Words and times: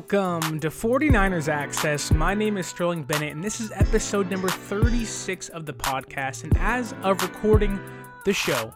Welcome 0.00 0.60
to 0.60 0.70
49ers 0.70 1.48
Access. 1.48 2.10
My 2.10 2.32
name 2.32 2.56
is 2.56 2.66
Sterling 2.66 3.02
Bennett, 3.02 3.34
and 3.34 3.44
this 3.44 3.60
is 3.60 3.70
episode 3.72 4.30
number 4.30 4.48
36 4.48 5.50
of 5.50 5.66
the 5.66 5.74
podcast. 5.74 6.42
And 6.42 6.56
as 6.56 6.94
of 7.02 7.22
recording 7.22 7.78
the 8.24 8.32
show, 8.32 8.72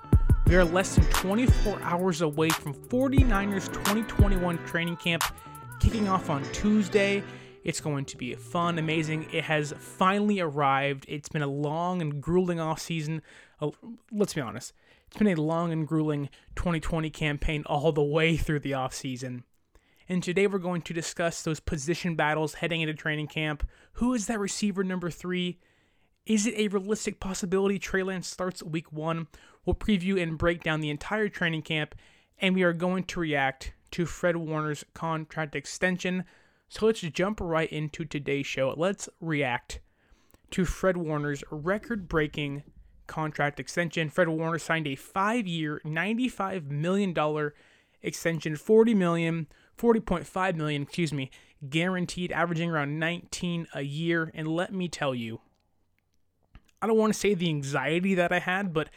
we 0.46 0.54
are 0.54 0.66
less 0.66 0.96
than 0.96 1.04
24 1.12 1.80
hours 1.80 2.20
away 2.20 2.50
from 2.50 2.74
49ers 2.74 3.72
2021 3.72 4.58
training 4.66 4.96
camp 4.96 5.22
kicking 5.80 6.08
off 6.08 6.28
on 6.28 6.42
Tuesday. 6.52 7.24
It's 7.64 7.80
going 7.80 8.04
to 8.04 8.18
be 8.18 8.34
fun, 8.34 8.78
amazing. 8.78 9.26
It 9.32 9.44
has 9.44 9.72
finally 9.78 10.40
arrived. 10.40 11.06
It's 11.08 11.30
been 11.30 11.42
a 11.42 11.46
long 11.46 12.02
and 12.02 12.20
grueling 12.20 12.60
off 12.60 12.80
season. 12.80 13.22
Uh, 13.62 13.70
let's 14.12 14.34
be 14.34 14.42
honest. 14.42 14.74
It's 15.06 15.16
been 15.16 15.28
a 15.28 15.40
long 15.40 15.72
and 15.72 15.88
grueling 15.88 16.28
2020 16.54 17.08
campaign 17.08 17.62
all 17.64 17.92
the 17.92 18.04
way 18.04 18.36
through 18.36 18.60
the 18.60 18.74
off 18.74 18.92
season. 18.92 19.44
And 20.08 20.22
today 20.22 20.46
we're 20.46 20.58
going 20.58 20.82
to 20.82 20.92
discuss 20.92 21.42
those 21.42 21.60
position 21.60 22.14
battles 22.14 22.54
heading 22.54 22.82
into 22.82 22.94
training 22.94 23.28
camp. 23.28 23.66
Who 23.94 24.12
is 24.12 24.26
that 24.26 24.38
receiver 24.38 24.84
number 24.84 25.10
three? 25.10 25.58
Is 26.26 26.46
it 26.46 26.54
a 26.56 26.68
realistic 26.68 27.20
possibility 27.20 27.78
Trey 27.78 28.02
Lance 28.02 28.28
starts 28.28 28.62
week 28.62 28.92
one? 28.92 29.28
We'll 29.64 29.74
preview 29.74 30.22
and 30.22 30.36
break 30.36 30.62
down 30.62 30.80
the 30.80 30.90
entire 30.90 31.28
training 31.28 31.62
camp, 31.62 31.94
and 32.38 32.54
we 32.54 32.62
are 32.62 32.72
going 32.72 33.04
to 33.04 33.20
react 33.20 33.72
to 33.92 34.04
Fred 34.04 34.36
Warner's 34.36 34.84
contract 34.92 35.54
extension. 35.54 36.24
So 36.68 36.86
let's 36.86 37.00
jump 37.00 37.40
right 37.40 37.70
into 37.70 38.04
today's 38.04 38.46
show. 38.46 38.74
Let's 38.76 39.08
react 39.20 39.80
to 40.50 40.64
Fred 40.64 40.96
Warner's 40.96 41.44
record 41.50 42.08
breaking 42.08 42.62
contract 43.06 43.60
extension. 43.60 44.10
Fred 44.10 44.28
Warner 44.28 44.58
signed 44.58 44.86
a 44.86 44.96
five 44.96 45.46
year, 45.46 45.80
$95 45.84 46.70
million 46.70 47.14
extension, 48.02 48.56
40 48.56 48.94
million 48.94 49.46
40.5 49.78 50.56
million, 50.56 50.82
excuse 50.82 51.12
me, 51.12 51.30
guaranteed, 51.68 52.32
averaging 52.32 52.70
around 52.70 52.98
19 52.98 53.66
a 53.74 53.82
year. 53.82 54.30
And 54.34 54.48
let 54.48 54.72
me 54.72 54.88
tell 54.88 55.14
you, 55.14 55.40
I 56.80 56.86
don't 56.86 56.98
want 56.98 57.12
to 57.12 57.18
say 57.18 57.34
the 57.34 57.48
anxiety 57.48 58.14
that 58.14 58.32
I 58.32 58.38
had, 58.38 58.72
but 58.72 58.90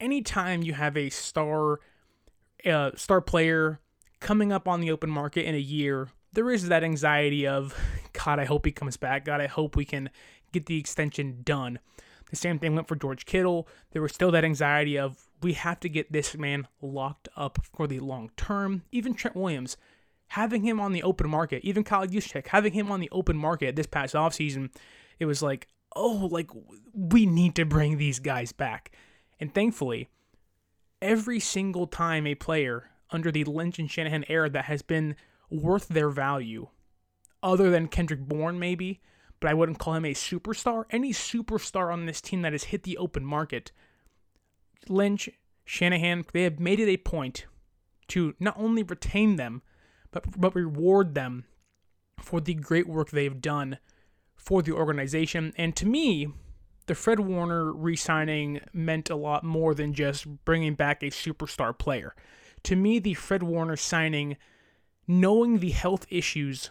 anytime 0.00 0.62
you 0.62 0.74
have 0.74 0.96
a 0.96 1.10
star 1.10 1.80
uh, 2.64 2.90
star 2.96 3.20
player 3.20 3.80
coming 4.20 4.52
up 4.52 4.66
on 4.66 4.80
the 4.80 4.90
open 4.90 5.10
market 5.10 5.44
in 5.44 5.54
a 5.54 5.58
year, 5.58 6.08
there 6.32 6.50
is 6.50 6.68
that 6.68 6.82
anxiety 6.82 7.46
of, 7.46 7.78
God, 8.12 8.38
I 8.38 8.44
hope 8.44 8.64
he 8.64 8.72
comes 8.72 8.96
back. 8.96 9.24
God, 9.24 9.40
I 9.40 9.46
hope 9.46 9.76
we 9.76 9.84
can 9.84 10.10
get 10.52 10.66
the 10.66 10.78
extension 10.78 11.40
done. 11.44 11.78
The 12.30 12.36
same 12.36 12.58
thing 12.58 12.74
went 12.74 12.88
for 12.88 12.96
George 12.96 13.24
Kittle. 13.24 13.68
There 13.92 14.02
was 14.02 14.12
still 14.12 14.30
that 14.32 14.44
anxiety 14.44 14.98
of, 14.98 15.28
we 15.42 15.52
have 15.52 15.78
to 15.80 15.88
get 15.88 16.10
this 16.10 16.36
man 16.36 16.66
locked 16.80 17.28
up 17.36 17.58
for 17.72 17.86
the 17.86 18.00
long 18.00 18.30
term. 18.36 18.82
Even 18.90 19.14
Trent 19.14 19.36
Williams, 19.36 19.76
having 20.28 20.62
him 20.62 20.80
on 20.80 20.92
the 20.92 21.02
open 21.02 21.28
market, 21.28 21.64
even 21.64 21.84
Kyle 21.84 22.06
Juszczyk, 22.06 22.48
having 22.48 22.72
him 22.72 22.90
on 22.90 23.00
the 23.00 23.10
open 23.10 23.36
market 23.36 23.76
this 23.76 23.86
past 23.86 24.14
offseason, 24.14 24.70
it 25.18 25.26
was 25.26 25.42
like, 25.42 25.68
oh, 25.94 26.28
like 26.30 26.50
we 26.92 27.26
need 27.26 27.54
to 27.56 27.64
bring 27.64 27.96
these 27.96 28.18
guys 28.18 28.52
back. 28.52 28.92
And 29.40 29.52
thankfully, 29.54 30.08
every 31.00 31.40
single 31.40 31.86
time 31.86 32.26
a 32.26 32.34
player 32.34 32.90
under 33.10 33.30
the 33.30 33.44
Lynch 33.44 33.78
and 33.78 33.90
Shanahan 33.90 34.24
era 34.28 34.50
that 34.50 34.64
has 34.64 34.82
been 34.82 35.16
worth 35.50 35.88
their 35.88 36.10
value, 36.10 36.68
other 37.42 37.70
than 37.70 37.88
Kendrick 37.88 38.20
Bourne 38.20 38.58
maybe, 38.58 39.00
but 39.38 39.50
I 39.50 39.54
wouldn't 39.54 39.78
call 39.78 39.94
him 39.94 40.04
a 40.04 40.14
superstar. 40.14 40.84
Any 40.90 41.12
superstar 41.12 41.92
on 41.92 42.06
this 42.06 42.20
team 42.20 42.42
that 42.42 42.52
has 42.52 42.64
hit 42.64 42.82
the 42.82 42.98
open 42.98 43.24
market, 43.24 43.70
Lynch, 44.88 45.28
Shanahan, 45.64 46.24
they 46.32 46.42
have 46.42 46.58
made 46.58 46.80
it 46.80 46.88
a 46.88 46.96
point 46.96 47.46
to 48.08 48.34
not 48.40 48.56
only 48.58 48.82
retain 48.82 49.36
them, 49.36 49.62
but, 50.24 50.40
but 50.40 50.54
reward 50.54 51.14
them 51.14 51.44
for 52.18 52.40
the 52.40 52.54
great 52.54 52.88
work 52.88 53.10
they've 53.10 53.40
done 53.40 53.78
for 54.34 54.62
the 54.62 54.72
organization. 54.72 55.52
And 55.56 55.76
to 55.76 55.86
me, 55.86 56.28
the 56.86 56.94
Fred 56.94 57.20
Warner 57.20 57.72
re 57.72 57.96
signing 57.96 58.60
meant 58.72 59.10
a 59.10 59.16
lot 59.16 59.44
more 59.44 59.74
than 59.74 59.92
just 59.92 60.26
bringing 60.44 60.74
back 60.74 61.02
a 61.02 61.06
superstar 61.06 61.76
player. 61.76 62.14
To 62.64 62.76
me, 62.76 62.98
the 62.98 63.14
Fred 63.14 63.42
Warner 63.42 63.76
signing, 63.76 64.36
knowing 65.06 65.58
the 65.58 65.70
health 65.70 66.06
issues 66.08 66.70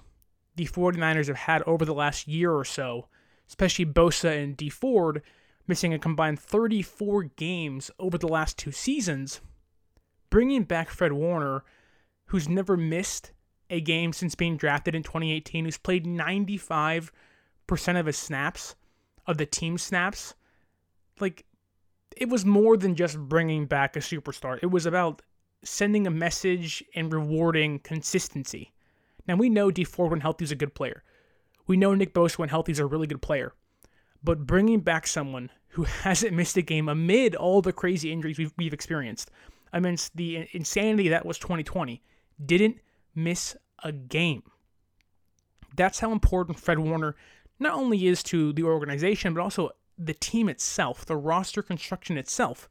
the 0.56 0.66
49ers 0.66 1.28
have 1.28 1.38
had 1.38 1.62
over 1.64 1.86
the 1.86 1.94
last 1.94 2.28
year 2.28 2.52
or 2.52 2.66
so, 2.66 3.08
especially 3.48 3.86
Bosa 3.86 4.42
and 4.42 4.58
D 4.58 4.70
Ford, 4.70 5.22
missing 5.68 5.94
a 5.94 6.00
combined 6.00 6.40
34 6.40 7.24
games 7.36 7.92
over 8.00 8.18
the 8.18 8.28
last 8.28 8.58
two 8.58 8.72
seasons, 8.72 9.42
bringing 10.30 10.64
back 10.64 10.90
Fred 10.90 11.14
Warner, 11.14 11.64
who's 12.28 12.50
never 12.50 12.76
missed 12.78 13.32
a 13.70 13.82
game 13.82 14.14
since 14.14 14.36
being 14.36 14.58
drafted 14.58 14.96
in 14.96 15.04
2018, 15.04 15.66
who's 15.66 15.78
played 15.78 16.06
95% 16.06 17.10
of 17.70 18.06
his 18.06 18.18
snaps, 18.18 18.76
of 19.28 19.38
the 19.38 19.46
team 19.46 19.78
snaps. 19.78 20.36
Like, 21.20 21.46
it 22.16 22.30
was 22.30 22.46
more 22.46 22.78
than 22.78 22.96
just 22.96 23.18
bringing 23.18 23.66
back 23.66 23.96
a 23.96 24.00
superstar. 24.00 24.60
It 24.62 24.68
was 24.68 24.86
about 24.86 25.22
sending 25.64 26.06
a 26.06 26.12
message 26.12 26.84
and 26.96 27.12
rewarding 27.12 27.80
consistency. 27.80 28.72
Now, 29.28 29.36
we 29.36 29.50
know 29.50 29.72
D 29.72 29.84
Ford, 29.84 30.12
when 30.12 30.22
healthy 30.22 30.46
is 30.46 30.52
a 30.52 30.56
good 30.56 30.76
player. 30.76 31.04
We 31.68 31.78
know 31.78 31.96
Nick 31.96 32.14
Bosa 32.14 32.38
when 32.38 32.50
healthy 32.50 32.72
is 32.72 32.80
a 32.80 32.86
really 32.86 33.08
good 33.08 33.22
player. 33.22 33.54
But 34.24 34.46
bringing 34.46 34.82
back 34.82 35.08
someone 35.08 35.50
who 35.70 35.84
hasn't 36.04 36.34
missed 36.34 36.58
a 36.58 36.62
game 36.62 36.90
amid 36.90 37.36
all 37.36 37.62
the 37.62 37.74
crazy 37.74 38.12
injuries 38.12 38.38
we've, 38.38 38.54
we've 38.58 38.74
experienced, 38.74 39.32
amidst 39.74 40.16
the 40.16 40.48
insanity 40.54 41.10
that 41.10 41.26
was 41.26 41.38
2020, 41.40 42.02
didn't 42.46 42.78
miss 43.16 43.56
a 43.84 43.92
game. 43.92 44.44
That's 45.76 46.00
how 46.00 46.12
important 46.12 46.60
Fred 46.60 46.80
Warner 46.80 47.16
not 47.60 47.74
only 47.74 48.08
is 48.08 48.22
to 48.24 48.54
the 48.54 48.64
organization, 48.64 49.34
but 49.34 49.42
also 49.42 49.72
the 49.98 50.14
team 50.14 50.50
itself, 50.50 51.06
the 51.06 51.16
roster 51.16 51.62
construction 51.62 52.18
itself, 52.18 52.70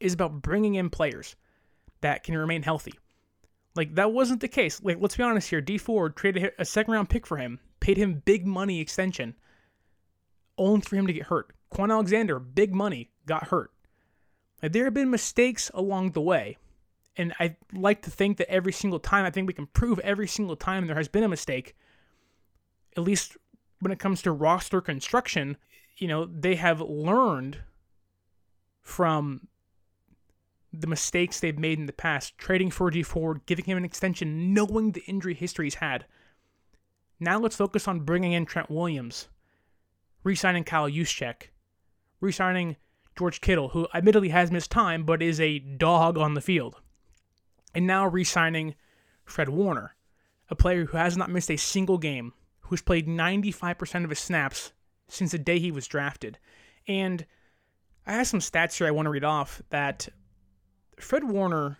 is 0.00 0.14
about 0.14 0.42
bringing 0.42 0.74
in 0.74 0.90
players 0.90 1.36
that 2.00 2.22
can 2.22 2.36
remain 2.36 2.62
healthy. 2.62 2.94
Like, 3.74 3.94
that 3.94 4.12
wasn't 4.12 4.40
the 4.40 4.48
case. 4.48 4.82
Like, 4.82 4.98
let's 5.00 5.16
be 5.16 5.22
honest 5.22 5.50
here. 5.50 5.60
D 5.60 5.76
Ford 5.76 6.16
traded 6.16 6.52
a 6.58 6.64
second 6.64 6.94
round 6.94 7.10
pick 7.10 7.26
for 7.26 7.36
him, 7.36 7.60
paid 7.80 7.98
him 7.98 8.22
big 8.24 8.46
money 8.46 8.80
extension, 8.80 9.34
only 10.56 10.80
for 10.80 10.96
him 10.96 11.06
to 11.06 11.12
get 11.12 11.26
hurt. 11.26 11.52
Kwon 11.72 11.90
Alexander, 11.90 12.38
big 12.38 12.74
money, 12.74 13.10
got 13.26 13.48
hurt. 13.48 13.70
Like, 14.62 14.72
there 14.72 14.84
have 14.84 14.94
been 14.94 15.10
mistakes 15.10 15.70
along 15.74 16.12
the 16.12 16.22
way, 16.22 16.56
and 17.16 17.32
I 17.40 17.56
like 17.72 18.02
to 18.02 18.10
think 18.10 18.36
that 18.38 18.50
every 18.50 18.72
single 18.72 18.98
time, 18.98 19.24
I 19.24 19.30
think 19.30 19.46
we 19.46 19.54
can 19.54 19.66
prove 19.66 19.98
every 20.00 20.28
single 20.28 20.56
time 20.56 20.86
there 20.86 20.96
has 20.96 21.08
been 21.08 21.24
a 21.24 21.28
mistake, 21.28 21.74
at 22.96 23.02
least 23.02 23.36
when 23.80 23.92
it 23.92 23.98
comes 23.98 24.22
to 24.22 24.32
roster 24.32 24.80
construction, 24.80 25.56
you 25.96 26.08
know, 26.08 26.26
they 26.26 26.56
have 26.56 26.80
learned 26.80 27.58
from 28.82 29.48
the 30.72 30.86
mistakes 30.86 31.40
they've 31.40 31.58
made 31.58 31.78
in 31.78 31.86
the 31.86 31.92
past, 31.92 32.36
trading 32.36 32.70
for 32.70 32.90
D 32.90 33.02
Ford, 33.02 33.40
giving 33.46 33.64
him 33.64 33.78
an 33.78 33.84
extension, 33.84 34.52
knowing 34.52 34.92
the 34.92 35.04
injury 35.06 35.34
history 35.34 35.66
he's 35.66 35.76
had. 35.76 36.04
Now 37.18 37.38
let's 37.38 37.56
focus 37.56 37.88
on 37.88 38.00
bringing 38.00 38.32
in 38.32 38.44
Trent 38.44 38.70
Williams, 38.70 39.28
re-signing 40.22 40.64
Kyle 40.64 40.88
Juszczyk, 40.88 41.50
re-signing 42.20 42.76
George 43.16 43.40
Kittle, 43.40 43.70
who 43.70 43.88
admittedly 43.94 44.28
has 44.28 44.50
missed 44.50 44.70
time 44.70 45.04
but 45.04 45.22
is 45.22 45.40
a 45.40 45.58
dog 45.58 46.18
on 46.18 46.34
the 46.34 46.42
field 46.42 46.82
and 47.76 47.86
now 47.86 48.06
re 48.06 48.24
signing 48.24 48.74
Fred 49.26 49.50
Warner, 49.50 49.94
a 50.48 50.56
player 50.56 50.86
who 50.86 50.96
has 50.96 51.14
not 51.14 51.30
missed 51.30 51.50
a 51.50 51.58
single 51.58 51.98
game, 51.98 52.32
who's 52.62 52.80
played 52.80 53.06
95% 53.06 54.02
of 54.02 54.10
his 54.10 54.18
snaps 54.18 54.72
since 55.08 55.32
the 55.32 55.38
day 55.38 55.58
he 55.58 55.70
was 55.70 55.86
drafted. 55.86 56.38
And 56.88 57.26
I 58.06 58.14
have 58.14 58.26
some 58.26 58.40
stats 58.40 58.78
here 58.78 58.86
I 58.86 58.92
want 58.92 59.04
to 59.04 59.10
read 59.10 59.24
off 59.24 59.60
that 59.68 60.08
Fred 60.98 61.24
Warner, 61.24 61.76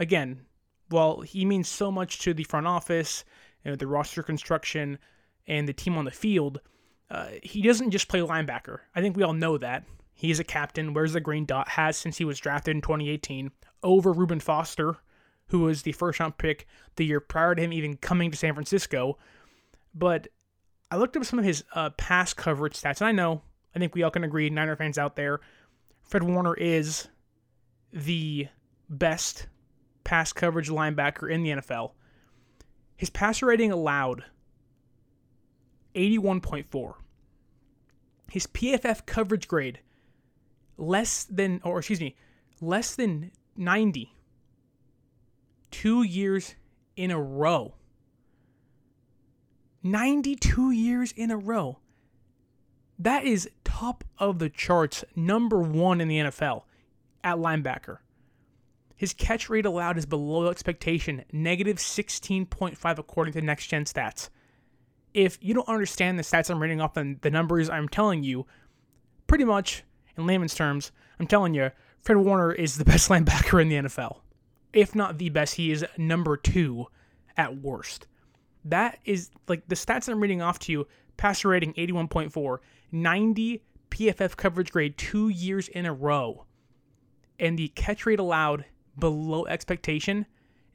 again, 0.00 0.46
while 0.88 1.20
he 1.20 1.44
means 1.44 1.68
so 1.68 1.92
much 1.92 2.18
to 2.20 2.34
the 2.34 2.42
front 2.42 2.66
office, 2.66 3.24
you 3.64 3.70
know, 3.70 3.76
the 3.76 3.86
roster 3.86 4.22
construction, 4.24 4.98
and 5.46 5.68
the 5.68 5.72
team 5.72 5.96
on 5.96 6.06
the 6.06 6.10
field, 6.10 6.60
uh, 7.08 7.28
he 7.40 7.62
doesn't 7.62 7.92
just 7.92 8.08
play 8.08 8.18
linebacker. 8.18 8.80
I 8.96 9.00
think 9.00 9.16
we 9.16 9.22
all 9.22 9.32
know 9.32 9.58
that. 9.58 9.84
He's 10.12 10.40
a 10.40 10.44
captain, 10.44 10.92
wears 10.92 11.12
the 11.12 11.20
green 11.20 11.44
dot, 11.44 11.68
has 11.68 11.96
since 11.96 12.18
he 12.18 12.24
was 12.24 12.40
drafted 12.40 12.74
in 12.74 12.82
2018 12.82 13.52
over 13.84 14.12
Reuben 14.12 14.40
Foster, 14.40 14.96
who 15.54 15.60
was 15.60 15.82
the 15.82 15.92
first 15.92 16.18
round 16.18 16.36
pick 16.36 16.66
the 16.96 17.06
year 17.06 17.20
prior 17.20 17.54
to 17.54 17.62
him 17.62 17.72
even 17.72 17.96
coming 17.96 18.28
to 18.28 18.36
San 18.36 18.54
Francisco. 18.54 19.16
But 19.94 20.26
I 20.90 20.96
looked 20.96 21.16
up 21.16 21.24
some 21.24 21.38
of 21.38 21.44
his 21.44 21.62
uh, 21.76 21.90
pass 21.90 22.34
coverage 22.34 22.72
stats, 22.72 23.00
and 23.00 23.06
I 23.06 23.12
know, 23.12 23.40
I 23.72 23.78
think 23.78 23.94
we 23.94 24.02
all 24.02 24.10
can 24.10 24.24
agree, 24.24 24.50
Niner 24.50 24.74
fans 24.74 24.98
out 24.98 25.14
there, 25.14 25.40
Fred 26.02 26.24
Warner 26.24 26.54
is 26.54 27.06
the 27.92 28.48
best 28.90 29.46
pass 30.02 30.32
coverage 30.32 30.70
linebacker 30.70 31.30
in 31.30 31.44
the 31.44 31.50
NFL. 31.50 31.92
His 32.96 33.10
passer 33.10 33.46
rating 33.46 33.70
allowed 33.70 34.24
81.4. 35.94 36.94
His 38.28 38.48
PFF 38.48 39.06
coverage 39.06 39.46
grade 39.46 39.78
less 40.76 41.22
than, 41.22 41.60
or 41.62 41.78
excuse 41.78 42.00
me, 42.00 42.16
less 42.60 42.96
than 42.96 43.30
90 43.56 44.10
two 45.80 46.04
years 46.04 46.54
in 46.94 47.10
a 47.10 47.20
row. 47.20 47.74
92 49.82 50.70
years 50.70 51.12
in 51.12 51.32
a 51.32 51.36
row. 51.36 51.78
That 52.98 53.24
is 53.24 53.50
top 53.64 54.04
of 54.18 54.38
the 54.38 54.48
charts, 54.48 55.04
number 55.16 55.58
one 55.58 56.00
in 56.00 56.06
the 56.06 56.18
NFL 56.18 56.62
at 57.24 57.38
linebacker. 57.38 57.98
His 58.94 59.12
catch 59.12 59.50
rate 59.50 59.66
allowed 59.66 59.98
is 59.98 60.06
below 60.06 60.48
expectation, 60.48 61.24
negative 61.32 61.78
16.5 61.78 62.98
according 62.98 63.34
to 63.34 63.40
next 63.40 63.66
gen 63.66 63.84
stats. 63.84 64.28
If 65.12 65.38
you 65.40 65.54
don't 65.54 65.68
understand 65.68 66.18
the 66.18 66.22
stats 66.22 66.50
I'm 66.50 66.62
reading 66.62 66.80
off 66.80 66.96
and 66.96 67.20
the 67.22 67.30
numbers 67.30 67.68
I'm 67.68 67.88
telling 67.88 68.22
you, 68.22 68.46
pretty 69.26 69.44
much 69.44 69.82
in 70.16 70.24
layman's 70.24 70.54
terms, 70.54 70.92
I'm 71.18 71.26
telling 71.26 71.52
you, 71.52 71.72
Fred 72.00 72.18
Warner 72.18 72.52
is 72.52 72.78
the 72.78 72.84
best 72.92 73.08
linebacker 73.08 73.60
in 73.60 73.68
the 73.68 73.88
NFL. 73.88 74.20
If 74.74 74.94
not 74.94 75.18
the 75.18 75.30
best, 75.30 75.54
he 75.54 75.70
is 75.70 75.84
number 75.96 76.36
two 76.36 76.86
at 77.36 77.62
worst. 77.62 78.06
That 78.64 78.98
is 79.04 79.30
like 79.48 79.66
the 79.68 79.74
stats 79.74 80.08
I'm 80.08 80.20
reading 80.20 80.42
off 80.42 80.58
to 80.60 80.72
you 80.72 80.86
passer 81.16 81.48
rating 81.48 81.72
81.4, 81.74 82.58
90 82.90 83.62
PFF 83.90 84.36
coverage 84.36 84.72
grade 84.72 84.98
two 84.98 85.28
years 85.28 85.68
in 85.68 85.86
a 85.86 85.92
row, 85.92 86.44
and 87.38 87.58
the 87.58 87.68
catch 87.68 88.04
rate 88.06 88.18
allowed 88.18 88.64
below 88.98 89.46
expectation, 89.46 90.26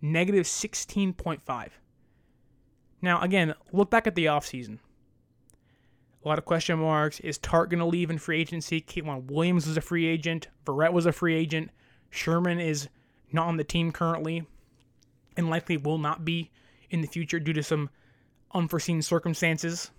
negative 0.02 0.46
16.5. 0.46 1.70
Now, 3.02 3.22
again, 3.22 3.54
look 3.72 3.90
back 3.90 4.08
at 4.08 4.16
the 4.16 4.26
offseason. 4.26 4.80
A 6.24 6.28
lot 6.28 6.38
of 6.38 6.46
question 6.46 6.80
marks. 6.80 7.20
Is 7.22 7.40
Tartt 7.40 7.70
going 7.70 7.80
to 7.80 7.86
leave 7.86 8.10
in 8.10 8.18
free 8.18 8.42
agency? 8.42 8.82
K'Waun 8.82 9.32
Williams 9.32 9.68
was 9.68 9.78
a 9.78 9.82
free 9.82 10.06
agent. 10.06 10.50
Verrett 10.66 10.92
was 10.92 11.06
a 11.06 11.14
free 11.14 11.36
agent. 11.36 11.72
Sherman 12.10 12.60
is 12.60 12.90
not 13.32 13.48
on 13.48 13.58
the 13.58 13.64
team 13.64 13.92
currently 13.92 14.46
and 15.38 15.50
likely 15.50 15.78
will 15.78 15.98
not 15.98 16.26
be 16.26 16.52
in 16.90 17.02
the 17.02 17.08
future 17.08 17.40
due 17.40 17.54
to 17.54 17.64
some 17.64 17.90
unforeseen 18.54 19.02
circumstances. 19.02 19.92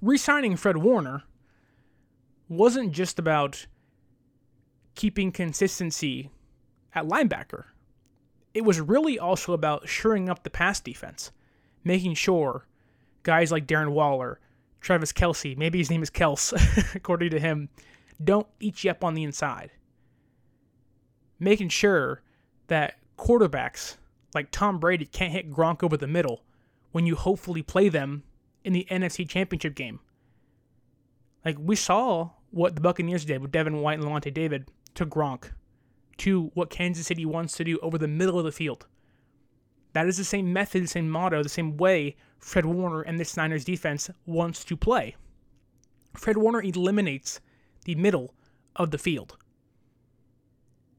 Resigning 0.00 0.56
Fred 0.56 0.76
Warner 0.76 1.24
wasn't 2.48 2.92
just 2.92 3.18
about 3.18 3.66
keeping 4.94 5.32
consistency 5.32 6.30
at 6.94 7.06
linebacker. 7.06 7.64
It 8.52 8.64
was 8.64 8.80
really 8.80 9.18
also 9.18 9.52
about 9.52 9.88
shoring 9.88 10.28
up 10.28 10.42
the 10.42 10.50
pass 10.50 10.80
defense, 10.80 11.30
making 11.84 12.14
sure 12.14 12.66
guys 13.22 13.52
like 13.52 13.66
Darren 13.66 13.90
Waller, 13.90 14.40
Travis 14.80 15.12
Kelce, 15.12 15.56
maybe 15.56 15.78
his 15.78 15.90
name 15.90 16.02
is 16.02 16.10
Kels, 16.10 16.52
according 16.94 17.30
to 17.30 17.38
him, 17.38 17.68
don't 18.22 18.46
eat 18.58 18.82
you 18.82 18.90
up 18.90 19.04
on 19.04 19.14
the 19.14 19.22
inside. 19.22 19.70
Making 21.40 21.70
sure 21.70 22.22
that 22.68 22.98
quarterbacks 23.18 23.96
like 24.34 24.50
Tom 24.50 24.78
Brady 24.78 25.06
can't 25.06 25.32
hit 25.32 25.50
Gronk 25.50 25.82
over 25.82 25.96
the 25.96 26.06
middle 26.06 26.44
when 26.92 27.06
you 27.06 27.16
hopefully 27.16 27.62
play 27.62 27.88
them 27.88 28.22
in 28.64 28.72
the 28.72 28.86
NFC 28.90 29.28
Championship 29.28 29.74
game. 29.74 30.00
Like 31.44 31.56
we 31.58 31.74
saw 31.74 32.30
what 32.50 32.74
the 32.74 32.80
Buccaneers 32.80 33.24
did 33.24 33.40
with 33.40 33.52
Devin 33.52 33.80
White 33.80 33.98
and 33.98 34.06
Lavonte 34.06 34.32
David 34.32 34.70
to 34.94 35.06
Gronk, 35.06 35.50
to 36.18 36.50
what 36.54 36.68
Kansas 36.68 37.06
City 37.06 37.24
wants 37.24 37.56
to 37.56 37.64
do 37.64 37.78
over 37.78 37.96
the 37.96 38.08
middle 38.08 38.38
of 38.38 38.44
the 38.44 38.52
field. 38.52 38.86
That 39.92 40.06
is 40.06 40.16
the 40.16 40.24
same 40.24 40.52
method, 40.52 40.84
the 40.84 40.88
same 40.88 41.08
motto, 41.08 41.42
the 41.42 41.48
same 41.48 41.76
way 41.76 42.16
Fred 42.38 42.66
Warner 42.66 43.02
and 43.02 43.18
the 43.18 43.32
Niners 43.36 43.64
defense 43.64 44.10
wants 44.26 44.64
to 44.64 44.76
play. 44.76 45.16
Fred 46.14 46.36
Warner 46.36 46.62
eliminates 46.62 47.40
the 47.84 47.94
middle 47.94 48.34
of 48.76 48.90
the 48.90 48.98
field. 48.98 49.36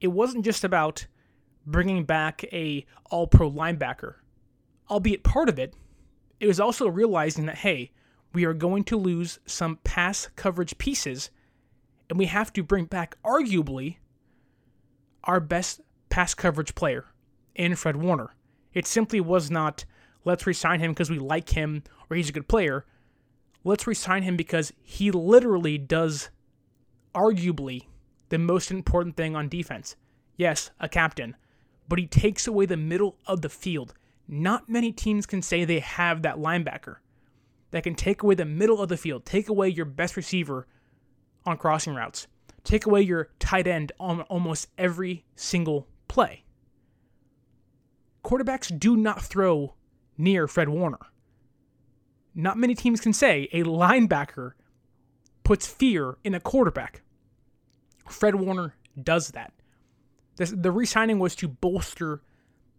It 0.01 0.07
wasn't 0.07 0.44
just 0.44 0.63
about 0.63 1.06
bringing 1.65 2.03
back 2.03 2.44
a 2.51 2.86
all-pro 3.12 3.50
linebacker, 3.50 4.15
albeit 4.89 5.24
part 5.24 5.48
of 5.48 5.59
it. 5.59 5.75
It 6.39 6.48
was 6.48 6.59
also 6.59 6.88
realizing 6.88 7.45
that 7.45 7.59
hey, 7.59 7.92
we 8.33 8.45
are 8.45 8.53
going 8.53 8.83
to 8.86 8.98
lose 8.98 9.39
some 9.45 9.77
pass 9.83 10.30
coverage 10.36 10.77
pieces 10.77 11.30
and 12.09 12.18
we 12.18 12.25
have 12.25 12.51
to 12.53 12.63
bring 12.63 12.86
back 12.86 13.15
arguably 13.24 13.98
our 15.24 15.39
best 15.39 15.81
pass 16.09 16.33
coverage 16.33 16.74
player 16.74 17.06
in 17.56 17.75
Fred 17.75 17.95
Warner. 17.95 18.36
It 18.74 18.88
simply 18.88 19.21
was 19.21 19.51
not 19.51 19.86
let's 20.25 20.47
resign 20.47 20.80
him 20.80 20.92
because 20.92 21.09
we 21.09 21.19
like 21.19 21.50
him 21.50 21.83
or 22.09 22.18
he's 22.18 22.30
a 22.30 22.33
good 22.33 22.47
player. 22.47 22.86
Let's 23.63 23.86
resign 23.86 24.24
him 24.24 24.36
because 24.36 24.74
he 24.81 25.12
literally 25.12 25.77
does 25.77 26.30
arguably 27.13 27.86
the 28.31 28.39
most 28.39 28.72
important 28.72 29.16
thing 29.16 29.36
on 29.36 29.48
defense. 29.48 29.95
Yes, 30.38 30.72
a 30.80 30.89
captain, 30.89 31.36
but 31.88 32.00
he 32.00 32.07
takes 32.07 32.48
away 32.48 32.66
the 32.66 32.78
middle 32.78 33.18
of 33.28 33.42
the 33.42 33.50
field. 33.50 33.94
Not 34.28 34.69
many 34.69 34.92
teams 34.92 35.25
can 35.25 35.42
say 35.42 35.66
they 35.66 35.80
have 35.80 36.24
that 36.24 36.38
linebacker 36.38 36.95
that 37.72 37.83
can 37.83 37.94
take 37.94 38.24
away 38.24 38.36
the 38.36 38.45
middle 38.45 38.81
of 38.81 38.89
the 38.89 38.98
field, 38.98 39.25
take 39.25 39.50
away 39.50 39.68
your 39.68 39.86
best 39.86 40.16
receiver 40.16 40.66
on 41.45 41.57
crossing 41.57 41.94
routes. 41.94 42.28
Take 42.63 42.86
away 42.86 43.01
your 43.01 43.30
tight 43.39 43.68
end 43.68 43.92
on 44.00 44.22
almost 44.22 44.69
every 44.78 45.25
single 45.36 45.88
play. 46.07 46.44
Quarterbacks 48.24 48.78
do 48.78 48.95
not 48.95 49.22
throw 49.22 49.74
near 50.18 50.48
Fred 50.48 50.69
Warner. 50.69 51.00
Not 52.36 52.57
many 52.57 52.75
teams 52.75 53.01
can 53.01 53.13
say 53.13 53.50
a 53.51 53.63
linebacker 53.63 54.51
puts 55.44 55.66
fear 55.66 56.18
in 56.24 56.36
a 56.36 56.39
quarterback. 56.39 57.01
Fred 58.11 58.35
Warner 58.35 58.75
does 59.01 59.29
that. 59.29 59.53
the 60.37 60.71
re 60.71 60.85
signing 60.85 61.19
was 61.19 61.35
to 61.35 61.47
bolster 61.47 62.21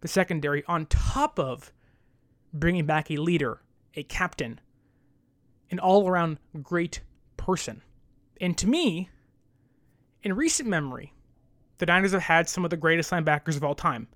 the 0.01 0.07
secondary 0.07 0.63
on 0.67 0.85
top 0.87 1.39
of 1.39 1.71
bringing 2.53 2.85
back 2.85 3.09
a 3.09 3.17
leader, 3.17 3.61
a 3.95 4.03
captain, 4.03 4.59
an 5.71 5.79
all 5.79 6.07
around 6.07 6.39
great 6.61 7.01
person. 7.37 7.81
And 8.39 8.57
to 8.57 8.67
me, 8.67 9.09
in 10.21 10.33
recent 10.33 10.69
memory, 10.69 11.13
the 11.77 11.85
Niners 11.85 12.11
have 12.11 12.23
had 12.23 12.47
some 12.47 12.63
of 12.63 12.69
the 12.69 12.77
greatest 12.77 13.11
linebackers 13.11 13.55
of 13.55 13.63
all 13.63 13.75
time, 13.75 14.07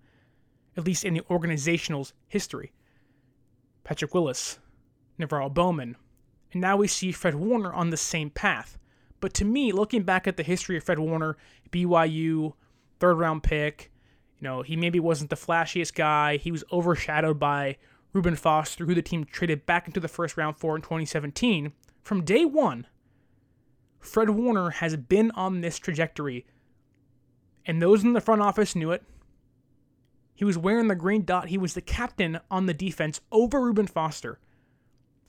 at 0.75 0.85
least 0.85 1.03
in 1.03 1.13
the 1.13 1.23
organizational's 1.29 2.13
history. 2.27 2.71
Patrick 3.83 4.13
Willis, 4.13 4.59
NaVorro 5.19 5.53
Bowman, 5.53 5.95
and 6.51 6.62
now 6.62 6.77
we 6.77 6.88
see 6.88 7.12
Fred 7.12 7.36
Warner 7.36 7.74
on 7.74 7.89
the 7.89 7.97
same 7.97 8.29
path. 8.29 8.77
But 9.19 9.33
to 9.36 9.45
me, 9.45 9.71
looking 9.71 10.03
back 10.03 10.27
at 10.27 10.38
the 10.38 10.43
history 10.43 10.77
of 10.77 10.83
Fred 10.83 11.00
Warner, 11.00 11.38
BYU, 11.71 12.53
third 13.00 13.15
round 13.15 13.43
pick, 13.43 13.91
you 14.39 14.47
know, 14.47 14.62
he 14.62 14.75
maybe 14.75 15.00
wasn't 15.00 15.29
the 15.29 15.36
flashiest 15.36 15.95
guy. 15.95 16.38
He 16.38 16.51
was 16.51 16.63
overshadowed 16.71 17.39
by 17.39 17.77
Reuben 18.13 18.36
Foster, 18.36 18.86
who 18.86 18.93
the 18.93 19.01
team 19.01 19.25
traded 19.25 19.65
back 19.65 19.88
into 19.88 20.00
the 20.00 20.07
first 20.07 20.38
round 20.38 20.57
for 20.57 20.75
in 20.75 20.81
2017. 20.81 21.74
From 22.03 22.24
day 22.24 22.45
one, 22.45 22.88
Fred 24.00 24.29
Warner 24.29 24.69
has 24.69 24.95
been 24.95 25.31
on 25.31 25.62
this 25.62 25.79
trajectory, 25.79 26.45
and 27.65 27.81
those 27.81 28.03
in 28.03 28.13
the 28.13 28.21
front 28.21 28.41
office 28.41 28.75
knew 28.75 28.91
it. 28.91 29.03
He 30.36 30.45
was 30.45 30.57
wearing 30.57 30.88
the 30.88 30.95
green 30.95 31.25
dot. 31.25 31.50
He 31.50 31.57
was 31.57 31.74
the 31.74 31.81
captain 31.81 32.39
on 32.51 32.67
the 32.67 32.74
defense 32.74 33.19
over 33.31 33.59
Reuben 33.59 33.88
Foster, 33.88 34.39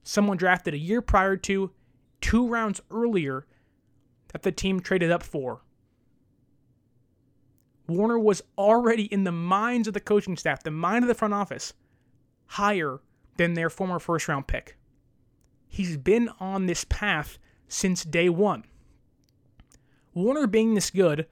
someone 0.03 0.37
drafted 0.37 0.75
a 0.75 0.79
year 0.79 1.03
prior 1.03 1.37
to, 1.37 1.71
two 2.21 2.47
rounds 2.47 2.81
earlier, 2.91 3.47
that 4.33 4.43
the 4.43 4.53
team 4.53 4.81
traded 4.81 5.11
up 5.11 5.23
for. 5.23 5.63
Warner 7.87 8.19
was 8.19 8.43
already 8.59 9.05
in 9.05 9.25
the 9.25 9.33
minds 9.33 9.89
of 9.89 9.95
the 9.95 10.01
coaching 10.01 10.37
staff, 10.37 10.63
the 10.63 10.71
mind 10.71 11.05
of 11.05 11.09
the 11.09 11.15
front 11.15 11.35
office, 11.35 11.73
higher 12.47 13.01
than 13.37 13.55
their 13.55 13.71
former 13.71 13.99
first 13.99 14.29
round 14.29 14.47
pick. 14.47 14.77
He's 15.67 15.97
been 15.97 16.29
on 16.41 16.67
this 16.67 16.85
path 16.85 17.39
since 17.67 18.05
day 18.05 18.29
one. 18.29 18.65
Warner 20.15 20.47
being 20.47 20.75
this 20.75 20.91
good, 20.91 21.27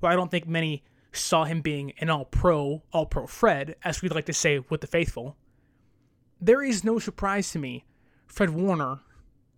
well, 0.00 0.12
I 0.12 0.16
don't 0.16 0.30
think 0.30 0.46
many 0.46 0.84
saw 1.12 1.44
him 1.44 1.60
being 1.60 1.92
an 1.98 2.08
all 2.08 2.24
pro, 2.24 2.82
all 2.92 3.06
pro 3.06 3.26
Fred, 3.26 3.76
as 3.82 4.00
we'd 4.00 4.14
like 4.14 4.26
to 4.26 4.32
say 4.32 4.60
with 4.70 4.80
the 4.80 4.86
faithful. 4.86 5.36
There 6.40 6.62
is 6.62 6.84
no 6.84 6.98
surprise 6.98 7.50
to 7.52 7.58
me 7.58 7.84
Fred 8.28 8.50
Warner 8.50 9.00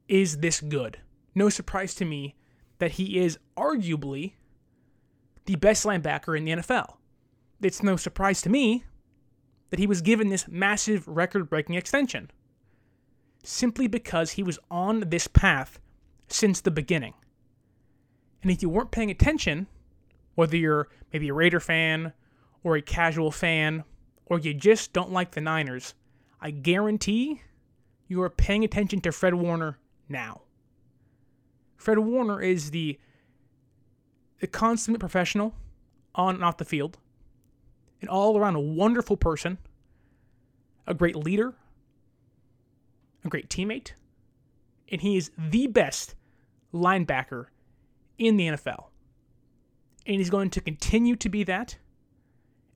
is 0.08 0.38
this 0.38 0.60
good. 0.60 0.98
No 1.34 1.48
surprise 1.48 1.94
to 1.96 2.04
me 2.04 2.36
that 2.80 2.92
he 2.92 3.18
is 3.18 3.38
arguably 3.56 4.32
the 5.44 5.54
best 5.54 5.84
linebacker 5.84 6.36
in 6.36 6.44
the 6.44 6.52
NFL. 6.52 6.96
It's 7.62 7.82
no 7.82 7.96
surprise 7.96 8.42
to 8.42 8.50
me 8.50 8.84
that 9.68 9.78
he 9.78 9.86
was 9.86 10.02
given 10.02 10.28
this 10.28 10.48
massive 10.48 11.06
record 11.06 11.48
breaking 11.48 11.76
extension 11.76 12.30
simply 13.42 13.86
because 13.86 14.32
he 14.32 14.42
was 14.42 14.58
on 14.70 15.00
this 15.08 15.26
path 15.26 15.78
since 16.28 16.60
the 16.60 16.70
beginning. 16.70 17.14
And 18.42 18.50
if 18.50 18.62
you 18.62 18.68
weren't 18.68 18.90
paying 18.90 19.10
attention, 19.10 19.66
whether 20.34 20.56
you're 20.56 20.88
maybe 21.12 21.28
a 21.28 21.34
Raider 21.34 21.60
fan 21.60 22.12
or 22.64 22.76
a 22.76 22.82
casual 22.82 23.30
fan, 23.30 23.84
or 24.26 24.38
you 24.38 24.54
just 24.54 24.92
don't 24.92 25.12
like 25.12 25.32
the 25.32 25.40
Niners, 25.40 25.94
I 26.40 26.50
guarantee 26.50 27.42
you 28.08 28.22
are 28.22 28.30
paying 28.30 28.64
attention 28.64 29.00
to 29.02 29.12
Fred 29.12 29.34
Warner 29.34 29.78
now. 30.08 30.42
Fred 31.80 31.98
Warner 31.98 32.42
is 32.42 32.72
the, 32.72 32.98
the 34.40 34.46
consummate 34.46 35.00
professional 35.00 35.54
on 36.14 36.34
and 36.34 36.44
off 36.44 36.58
the 36.58 36.64
field, 36.66 36.98
an 38.02 38.08
all 38.08 38.36
around 38.36 38.76
wonderful 38.76 39.16
person, 39.16 39.56
a 40.86 40.92
great 40.92 41.16
leader, 41.16 41.54
a 43.24 43.28
great 43.28 43.48
teammate, 43.48 43.92
and 44.92 45.00
he 45.00 45.16
is 45.16 45.30
the 45.38 45.68
best 45.68 46.16
linebacker 46.74 47.46
in 48.18 48.36
the 48.36 48.48
NFL. 48.48 48.88
And 50.04 50.16
he's 50.16 50.28
going 50.28 50.50
to 50.50 50.60
continue 50.60 51.16
to 51.16 51.30
be 51.30 51.44
that. 51.44 51.78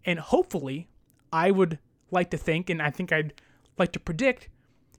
And 0.07 0.19
hopefully, 0.19 0.89
I 1.31 1.51
would 1.51 1.79
like 2.11 2.31
to 2.31 2.39
think, 2.39 2.71
and 2.71 2.81
I 2.81 2.89
think 2.89 3.13
I'd 3.13 3.35
like 3.77 3.93
to 3.93 4.01
predict, 4.01 4.49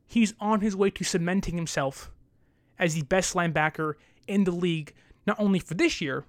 he's 0.05 0.35
on 0.39 0.61
his 0.61 0.75
way 0.75 0.91
to 0.91 1.03
cementing 1.03 1.55
himself 1.55 2.11
as 2.79 2.93
the 2.93 3.03
best 3.03 3.33
linebacker 3.33 3.93
in 4.27 4.43
the 4.43 4.51
league, 4.51 4.93
not 5.25 5.39
only 5.39 5.59
for 5.59 5.73
this 5.73 6.01
year, 6.01 6.25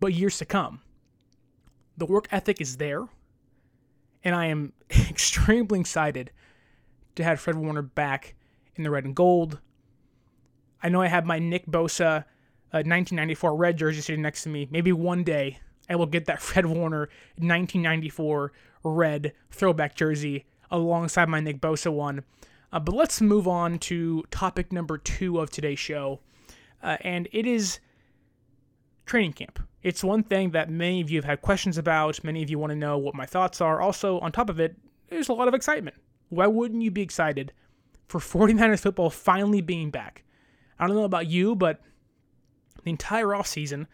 but 0.00 0.14
years 0.14 0.38
to 0.38 0.44
come. 0.44 0.80
The 1.96 2.06
work 2.06 2.28
ethic 2.30 2.60
is 2.60 2.76
there, 2.76 3.06
and 4.22 4.34
I 4.34 4.46
am 4.46 4.72
extremely 4.90 5.80
excited 5.80 6.30
to 7.16 7.24
have 7.24 7.40
Fred 7.40 7.56
Warner 7.56 7.82
back 7.82 8.34
in 8.76 8.84
the 8.84 8.90
red 8.90 9.04
and 9.04 9.14
gold. 9.14 9.58
I 10.82 10.88
know 10.88 11.02
I 11.02 11.08
have 11.08 11.26
my 11.26 11.40
Nick 11.40 11.66
Bosa 11.66 12.24
uh, 12.70 12.84
1994 12.84 13.56
red 13.56 13.76
jersey 13.76 14.00
sitting 14.00 14.22
next 14.22 14.44
to 14.44 14.48
me. 14.48 14.68
Maybe 14.70 14.92
one 14.92 15.24
day 15.24 15.58
I 15.88 15.96
will 15.96 16.06
get 16.06 16.26
that 16.26 16.40
Fred 16.42 16.66
Warner 16.66 17.08
1994 17.36 18.52
red 18.84 19.32
throwback 19.50 19.96
jersey 19.96 20.46
alongside 20.70 21.28
my 21.28 21.40
Nick 21.40 21.60
Bosa 21.60 21.92
one. 21.92 22.24
Uh, 22.72 22.80
but 22.80 22.94
let's 22.94 23.20
move 23.20 23.48
on 23.48 23.78
to 23.78 24.24
topic 24.30 24.72
number 24.72 24.98
two 24.98 25.38
of 25.40 25.50
today's 25.50 25.78
show, 25.78 26.20
uh, 26.82 26.98
and 27.00 27.28
it 27.32 27.46
is 27.46 27.80
training 29.06 29.32
camp. 29.32 29.58
It's 29.82 30.04
one 30.04 30.22
thing 30.22 30.50
that 30.50 30.70
many 30.70 31.00
of 31.00 31.10
you 31.10 31.18
have 31.18 31.24
had 31.24 31.40
questions 31.40 31.78
about. 31.78 32.22
Many 32.22 32.42
of 32.42 32.50
you 32.50 32.58
want 32.58 32.70
to 32.70 32.76
know 32.76 32.98
what 32.98 33.14
my 33.14 33.24
thoughts 33.24 33.60
are. 33.60 33.80
Also, 33.80 34.18
on 34.20 34.32
top 34.32 34.50
of 34.50 34.60
it, 34.60 34.76
there's 35.08 35.28
a 35.28 35.32
lot 35.32 35.48
of 35.48 35.54
excitement. 35.54 35.96
Why 36.28 36.46
wouldn't 36.46 36.82
you 36.82 36.90
be 36.90 37.02
excited 37.02 37.52
for 38.06 38.18
49ers 38.20 38.80
football 38.80 39.08
finally 39.08 39.62
being 39.62 39.90
back? 39.90 40.24
I 40.78 40.86
don't 40.86 40.96
know 40.96 41.04
about 41.04 41.26
you, 41.26 41.56
but 41.56 41.80
the 42.84 42.90
entire 42.90 43.28
offseason, 43.28 43.86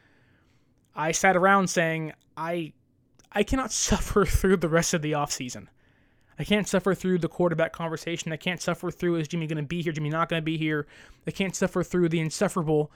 I 0.95 1.12
sat 1.12 1.37
around 1.37 1.69
saying, 1.69 2.12
I 2.37 2.73
I 3.31 3.43
cannot 3.43 3.73
suffer 3.87 4.25
through 4.25 4.59
the 4.59 4.69
rest 4.69 4.95
of 4.95 5.02
the 5.02 5.12
offseason. 5.12 5.69
I 6.38 6.45
can't 6.45 6.67
suffer 6.67 6.95
through 6.95 7.19
the 7.19 7.29
quarterback 7.29 7.73
conversation. 7.73 8.33
I 8.33 8.37
can't 8.37 8.61
suffer 8.61 8.91
through 8.91 9.17
is 9.17 9.29
Jimmy 9.29 9.47
going 9.47 9.57
to 9.57 9.62
be 9.62 9.83
here, 9.83 9.93
Jimmy 9.93 10.11
not 10.11 10.29
going 10.29 10.41
to 10.41 10.45
be 10.45 10.59
here. 10.59 10.87
I 11.26 11.31
can't 11.31 11.55
suffer 11.55 11.83
through 11.83 12.09
the 12.09 12.21
insufferable, 12.21 12.91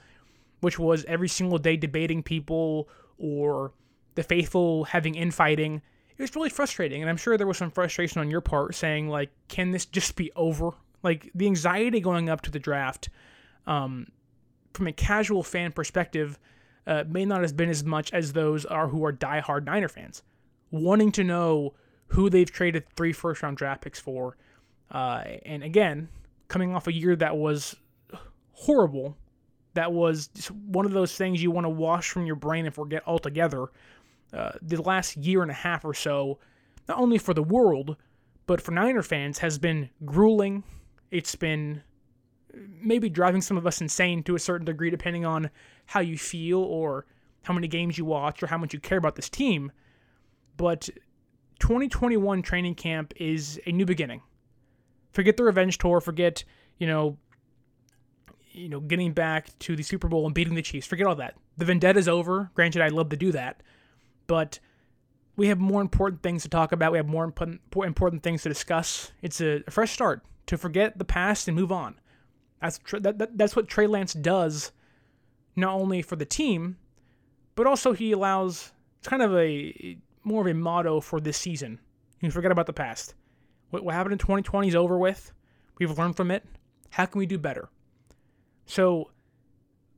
which 0.59 0.77
was 0.77 1.05
every 1.05 1.29
single 1.29 1.57
day 1.57 1.77
debating 1.77 2.21
people 2.21 2.89
or 3.17 3.71
the 4.15 4.23
faithful 4.23 4.85
having 4.85 5.15
infighting. 5.15 5.81
It 6.17 6.21
was 6.21 6.35
really 6.35 6.49
frustrating, 6.49 7.01
and 7.01 7.09
I'm 7.09 7.17
sure 7.17 7.37
there 7.37 7.47
was 7.47 7.57
some 7.57 7.71
frustration 7.71 8.19
on 8.19 8.29
your 8.29 8.41
part 8.41 8.75
saying 8.75 9.07
like, 9.07 9.29
can 9.47 9.71
this 9.71 9.85
just 9.85 10.17
be 10.17 10.31
over? 10.35 10.71
Like 11.01 11.31
the 11.33 11.45
anxiety 11.45 12.01
going 12.01 12.29
up 12.29 12.41
to 12.41 12.51
the 12.51 12.59
draft, 12.59 13.09
um, 13.65 14.07
from 14.73 14.87
a 14.87 14.91
casual 14.91 15.43
fan 15.43 15.71
perspective, 15.71 16.37
uh, 16.85 17.05
may 17.07 17.23
not 17.23 17.41
have 17.41 17.55
been 17.55 17.69
as 17.69 17.85
much 17.85 18.11
as 18.11 18.33
those 18.33 18.65
are 18.65 18.89
who 18.89 19.05
are 19.05 19.13
diehard 19.13 19.63
Niner 19.63 19.87
fans, 19.87 20.23
wanting 20.71 21.11
to 21.13 21.23
know 21.23 21.73
who 22.09 22.29
they've 22.29 22.51
traded 22.51 22.87
three 22.95 23.13
first 23.13 23.41
round 23.41 23.57
draft 23.57 23.81
picks 23.81 23.99
for. 23.99 24.37
Uh, 24.91 25.23
and 25.45 25.63
again, 25.63 26.09
coming 26.47 26.75
off 26.75 26.87
a 26.87 26.93
year 26.93 27.15
that 27.15 27.37
was 27.37 27.75
horrible, 28.53 29.15
that 29.73 29.91
was 29.91 30.29
one 30.65 30.85
of 30.85 30.91
those 30.91 31.15
things 31.15 31.41
you 31.41 31.51
want 31.51 31.65
to 31.65 31.69
wash 31.69 32.09
from 32.09 32.25
your 32.25 32.35
brain 32.35 32.65
and 32.65 32.73
forget 32.73 33.03
altogether. 33.05 33.67
Uh, 34.33 34.51
the 34.61 34.81
last 34.81 35.17
year 35.17 35.41
and 35.41 35.51
a 35.51 35.55
half 35.55 35.85
or 35.85 35.93
so, 35.93 36.39
not 36.87 36.97
only 36.97 37.17
for 37.17 37.33
the 37.33 37.43
world, 37.43 37.95
but 38.47 38.61
for 38.61 38.71
Niner 38.71 39.03
fans, 39.03 39.37
has 39.39 39.57
been 39.57 39.89
grueling. 40.05 40.63
It's 41.11 41.35
been 41.35 41.83
maybe 42.81 43.09
driving 43.09 43.41
some 43.41 43.57
of 43.57 43.67
us 43.67 43.81
insane 43.81 44.23
to 44.23 44.35
a 44.35 44.39
certain 44.39 44.65
degree, 44.65 44.89
depending 44.89 45.25
on 45.25 45.49
how 45.85 45.99
you 45.99 46.17
feel 46.17 46.59
or 46.59 47.05
how 47.43 47.53
many 47.53 47.67
games 47.67 47.97
you 47.97 48.05
watch 48.05 48.41
or 48.41 48.47
how 48.47 48.57
much 48.57 48.73
you 48.73 48.79
care 48.79 48.97
about 48.97 49.15
this 49.15 49.29
team. 49.29 49.71
But 50.57 50.89
2021 51.59 52.41
training 52.41 52.75
camp 52.75 53.13
is 53.17 53.59
a 53.65 53.71
new 53.71 53.85
beginning. 53.85 54.21
Forget 55.11 55.37
the 55.37 55.43
revenge 55.43 55.77
tour. 55.77 56.01
Forget 56.01 56.43
you 56.79 56.87
know, 56.87 57.17
you 58.51 58.69
know, 58.69 58.79
getting 58.79 59.13
back 59.13 59.57
to 59.59 59.75
the 59.75 59.83
Super 59.83 60.07
Bowl 60.07 60.25
and 60.25 60.33
beating 60.33 60.55
the 60.55 60.61
Chiefs. 60.61 60.87
Forget 60.87 61.05
all 61.05 61.15
that. 61.15 61.35
The 61.57 61.65
vendetta 61.65 61.99
is 61.99 62.07
over. 62.07 62.49
Granted, 62.55 62.81
I'd 62.81 62.93
love 62.93 63.09
to 63.09 63.17
do 63.17 63.31
that, 63.33 63.61
but 64.27 64.59
we 65.35 65.47
have 65.47 65.59
more 65.59 65.81
important 65.81 66.23
things 66.23 66.43
to 66.43 66.49
talk 66.49 66.71
about. 66.71 66.91
We 66.91 66.97
have 66.97 67.07
more 67.07 67.23
important 67.23 68.23
things 68.23 68.43
to 68.43 68.49
discuss. 68.49 69.11
It's 69.21 69.39
a 69.39 69.61
fresh 69.69 69.91
start 69.91 70.23
to 70.47 70.57
forget 70.57 70.97
the 70.97 71.05
past 71.05 71.47
and 71.47 71.55
move 71.55 71.71
on. 71.71 71.99
That's 72.61 72.79
that, 72.91 73.19
that, 73.19 73.37
that's 73.37 73.55
what 73.55 73.67
Trey 73.67 73.87
Lance 73.87 74.13
does, 74.13 74.71
not 75.55 75.75
only 75.75 76.01
for 76.01 76.15
the 76.15 76.25
team, 76.25 76.77
but 77.55 77.67
also 77.67 77.93
he 77.93 78.11
allows. 78.11 78.71
It's 78.99 79.07
kind 79.07 79.21
of 79.21 79.33
a 79.35 79.97
more 80.23 80.41
of 80.41 80.47
a 80.47 80.53
motto 80.53 80.99
for 80.99 81.19
this 81.19 81.37
season. 81.37 81.79
You 82.21 82.31
forget 82.31 82.51
about 82.51 82.65
the 82.65 82.73
past. 82.73 83.15
What, 83.69 83.83
what 83.83 83.95
happened 83.95 84.13
in 84.13 84.19
2020 84.19 84.67
is 84.67 84.75
over 84.75 84.97
with. 84.97 85.31
We've 85.77 85.97
learned 85.97 86.17
from 86.17 86.31
it. 86.31 86.43
How 86.91 87.05
can 87.05 87.19
we 87.19 87.25
do 87.25 87.37
better? 87.37 87.69
So 88.65 89.11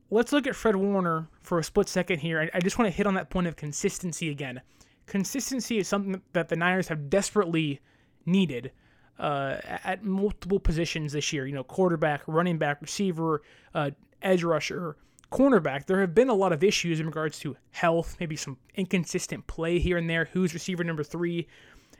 let's 0.10 0.32
look 0.32 0.46
at 0.48 0.56
Fred 0.56 0.76
Warner 0.76 1.28
for 1.42 1.60
a 1.60 1.64
split 1.64 1.90
second 1.90 2.20
here. 2.20 2.42
I, 2.42 2.58
I 2.58 2.60
just 2.60 2.78
want 2.78 2.92
to 2.92 2.96
hit 2.96 3.08
on 3.08 3.16
that 3.16 3.30
point 3.30 3.48
of 3.48 3.56
consistency 3.56 4.30
again. 4.30 4.62
Consistency 5.08 5.78
is 5.78 5.88
something 5.88 6.22
that 6.34 6.50
the 6.50 6.56
Niners 6.56 6.88
have 6.90 7.10
desperately 7.10 7.80
needed 8.26 8.72
uh, 9.20 9.58
at 9.84 10.04
multiple 10.04 10.60
positions 10.60 11.14
this 11.14 11.34
year. 11.34 11.46
You 11.46 11.54
know, 11.54 11.64
quarterback, 11.64 12.22
running 12.28 12.58
back, 12.58 12.82
receiver, 12.82 13.42
uh, 13.74 13.92
edge 14.22 14.44
rusher, 14.44 14.98
cornerback, 15.32 15.86
there 15.86 16.02
have 16.02 16.14
been 16.14 16.30
a 16.30 16.36
lot 16.36 16.54
of 16.54 16.64
issues 16.64 17.00
in 17.00 17.06
regards 17.06 17.40
to 17.40 17.56
health, 17.72 18.18
maybe 18.20 18.36
some 18.36 18.58
inconsistent 18.76 19.48
play 19.48 19.80
here 19.80 19.98
and 19.98 20.10
there. 20.10 20.30
Who's 20.34 20.54
receiver 20.54 20.84
number 20.84 21.04
three? 21.04 21.48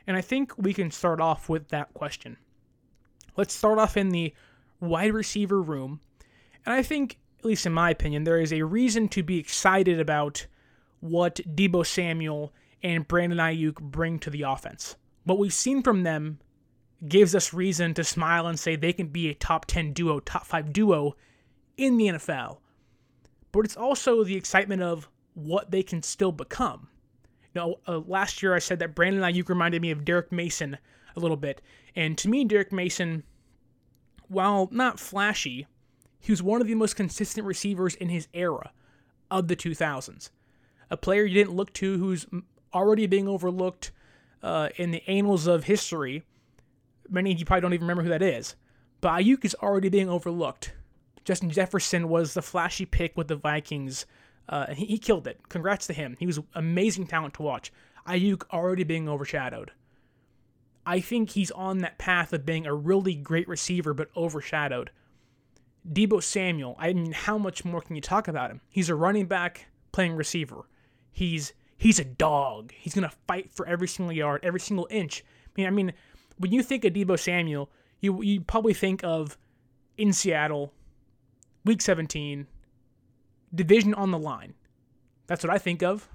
And 0.06 0.16
I 0.16 0.20
think 0.20 0.52
we 0.58 0.74
can 0.74 0.90
start 0.90 1.20
off 1.20 1.48
with 1.48 1.68
that 1.68 1.92
question. 1.94 2.36
Let's 3.36 3.54
start 3.54 3.78
off 3.78 3.96
in 3.96 4.10
the 4.10 4.34
wide 4.80 5.14
receiver 5.14 5.62
room. 5.62 6.00
And 6.66 6.74
I 6.74 6.82
think, 6.82 7.18
at 7.38 7.44
least 7.44 7.66
in 7.66 7.72
my 7.72 7.90
opinion, 7.90 8.24
there 8.24 8.40
is 8.40 8.52
a 8.52 8.62
reason 8.62 9.08
to 9.08 9.22
be 9.22 9.38
excited 9.38 9.98
about 9.98 10.46
what 11.00 11.36
Deebo 11.36 11.86
Samuel 11.86 12.52
and 12.82 13.08
Brandon 13.08 13.38
Aiyuk 13.38 13.80
bring 13.80 14.18
to 14.20 14.30
the 14.30 14.42
offense. 14.42 14.96
What 15.24 15.38
we've 15.38 15.54
seen 15.54 15.82
from 15.82 16.02
them 16.02 16.40
gives 17.08 17.34
us 17.34 17.54
reason 17.54 17.94
to 17.94 18.04
smile 18.04 18.46
and 18.46 18.58
say 18.58 18.76
they 18.76 18.92
can 18.92 19.08
be 19.08 19.28
a 19.28 19.34
top 19.34 19.66
10 19.66 19.92
duo, 19.92 20.20
top 20.20 20.46
5 20.46 20.72
duo 20.72 21.16
in 21.76 21.96
the 21.96 22.08
NFL 22.08 22.58
but 23.52 23.64
it's 23.64 23.76
also 23.76 24.24
the 24.24 24.36
excitement 24.36 24.82
of 24.82 25.08
what 25.34 25.70
they 25.70 25.82
can 25.82 26.02
still 26.02 26.32
become. 26.32 26.88
You 27.54 27.60
know, 27.60 27.80
uh, 27.86 27.98
last 28.06 28.42
year 28.42 28.54
I 28.54 28.58
said 28.58 28.78
that 28.78 28.94
Brandon 28.94 29.22
Aiyuk 29.22 29.48
reminded 29.48 29.82
me 29.82 29.90
of 29.90 30.04
Derrick 30.04 30.32
Mason 30.32 30.78
a 31.14 31.20
little 31.20 31.36
bit, 31.36 31.60
and 31.94 32.16
to 32.18 32.28
me, 32.28 32.44
Derrick 32.44 32.72
Mason, 32.72 33.22
while 34.28 34.68
not 34.72 34.98
flashy, 34.98 35.66
he 36.18 36.32
was 36.32 36.42
one 36.42 36.60
of 36.60 36.66
the 36.66 36.74
most 36.74 36.96
consistent 36.96 37.46
receivers 37.46 37.94
in 37.94 38.08
his 38.08 38.28
era 38.32 38.72
of 39.30 39.48
the 39.48 39.56
2000s. 39.56 40.30
A 40.90 40.96
player 40.96 41.24
you 41.24 41.34
didn't 41.34 41.56
look 41.56 41.72
to 41.74 41.98
who's 41.98 42.26
already 42.72 43.06
being 43.06 43.28
overlooked 43.28 43.90
uh, 44.42 44.70
in 44.76 44.90
the 44.90 45.02
annals 45.06 45.46
of 45.46 45.64
history. 45.64 46.22
Many 47.10 47.32
of 47.32 47.38
you 47.38 47.44
probably 47.44 47.62
don't 47.62 47.74
even 47.74 47.86
remember 47.86 48.02
who 48.02 48.08
that 48.08 48.22
is. 48.22 48.56
But 49.00 49.20
Aiyuk 49.20 49.44
is 49.44 49.54
already 49.56 49.88
being 49.88 50.08
overlooked 50.08 50.72
Justin 51.24 51.50
Jefferson 51.50 52.08
was 52.08 52.34
the 52.34 52.42
flashy 52.42 52.84
pick 52.84 53.16
with 53.16 53.28
the 53.28 53.36
Vikings, 53.36 54.06
uh, 54.48 54.66
and 54.68 54.78
he, 54.78 54.86
he 54.86 54.98
killed 54.98 55.26
it. 55.26 55.40
Congrats 55.48 55.86
to 55.86 55.92
him. 55.92 56.16
He 56.18 56.26
was 56.26 56.40
amazing 56.54 57.06
talent 57.06 57.34
to 57.34 57.42
watch. 57.42 57.72
Aiyuk 58.06 58.42
already 58.52 58.84
being 58.84 59.08
overshadowed. 59.08 59.70
I 60.84 61.00
think 61.00 61.30
he's 61.30 61.52
on 61.52 61.78
that 61.78 61.98
path 61.98 62.32
of 62.32 62.44
being 62.44 62.66
a 62.66 62.74
really 62.74 63.14
great 63.14 63.48
receiver, 63.48 63.94
but 63.94 64.08
overshadowed. 64.16 64.90
Deebo 65.88 66.22
Samuel, 66.22 66.76
I 66.78 66.92
mean, 66.92 67.12
how 67.12 67.38
much 67.38 67.64
more 67.64 67.80
can 67.80 67.96
you 67.96 68.02
talk 68.02 68.28
about 68.28 68.50
him? 68.50 68.60
He's 68.68 68.88
a 68.88 68.94
running 68.94 69.26
back 69.26 69.66
playing 69.92 70.14
receiver. 70.14 70.68
He's 71.10 71.52
he's 71.76 71.98
a 71.98 72.04
dog. 72.04 72.72
He's 72.72 72.94
gonna 72.94 73.12
fight 73.26 73.50
for 73.52 73.66
every 73.66 73.88
single 73.88 74.12
yard, 74.12 74.40
every 74.44 74.60
single 74.60 74.86
inch. 74.90 75.24
I 75.46 75.50
mean, 75.56 75.66
I 75.66 75.70
mean, 75.70 75.92
when 76.38 76.52
you 76.52 76.62
think 76.62 76.84
of 76.84 76.92
Deebo 76.92 77.18
Samuel, 77.18 77.70
you 78.00 78.22
you 78.22 78.40
probably 78.40 78.74
think 78.74 79.02
of 79.04 79.36
in 79.96 80.12
Seattle 80.12 80.72
Week 81.64 81.80
17, 81.80 82.46
division 83.54 83.94
on 83.94 84.10
the 84.10 84.18
line. 84.18 84.54
That's 85.26 85.44
what 85.44 85.52
I 85.52 85.58
think 85.58 85.82
of. 85.82 86.08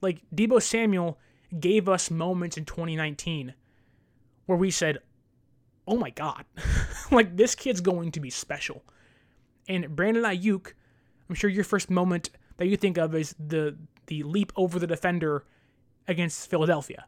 Like 0.00 0.22
Deebo 0.34 0.62
Samuel 0.62 1.18
gave 1.58 1.88
us 1.88 2.10
moments 2.10 2.56
in 2.56 2.64
2019 2.64 3.54
where 4.46 4.58
we 4.58 4.70
said, 4.70 4.98
"Oh 5.86 5.96
my 5.96 6.10
god, 6.10 6.44
like 7.10 7.36
this 7.36 7.54
kid's 7.54 7.80
going 7.80 8.12
to 8.12 8.20
be 8.20 8.30
special." 8.30 8.84
And 9.68 9.94
Brandon 9.94 10.22
Aiyuk, 10.22 10.72
I'm 11.28 11.34
sure 11.34 11.50
your 11.50 11.64
first 11.64 11.90
moment 11.90 12.30
that 12.58 12.66
you 12.66 12.76
think 12.76 12.96
of 12.96 13.14
is 13.14 13.34
the 13.38 13.76
the 14.06 14.22
leap 14.22 14.52
over 14.56 14.78
the 14.78 14.86
defender 14.86 15.44
against 16.06 16.48
Philadelphia. 16.48 17.06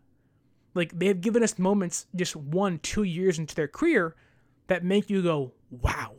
Like 0.74 0.98
they 0.98 1.06
have 1.06 1.20
given 1.20 1.42
us 1.42 1.58
moments 1.58 2.06
just 2.14 2.36
one, 2.36 2.78
two 2.78 3.02
years 3.02 3.38
into 3.38 3.54
their 3.54 3.68
career 3.68 4.14
that 4.68 4.84
make 4.84 5.10
you 5.10 5.22
go, 5.22 5.52
wow. 5.70 6.12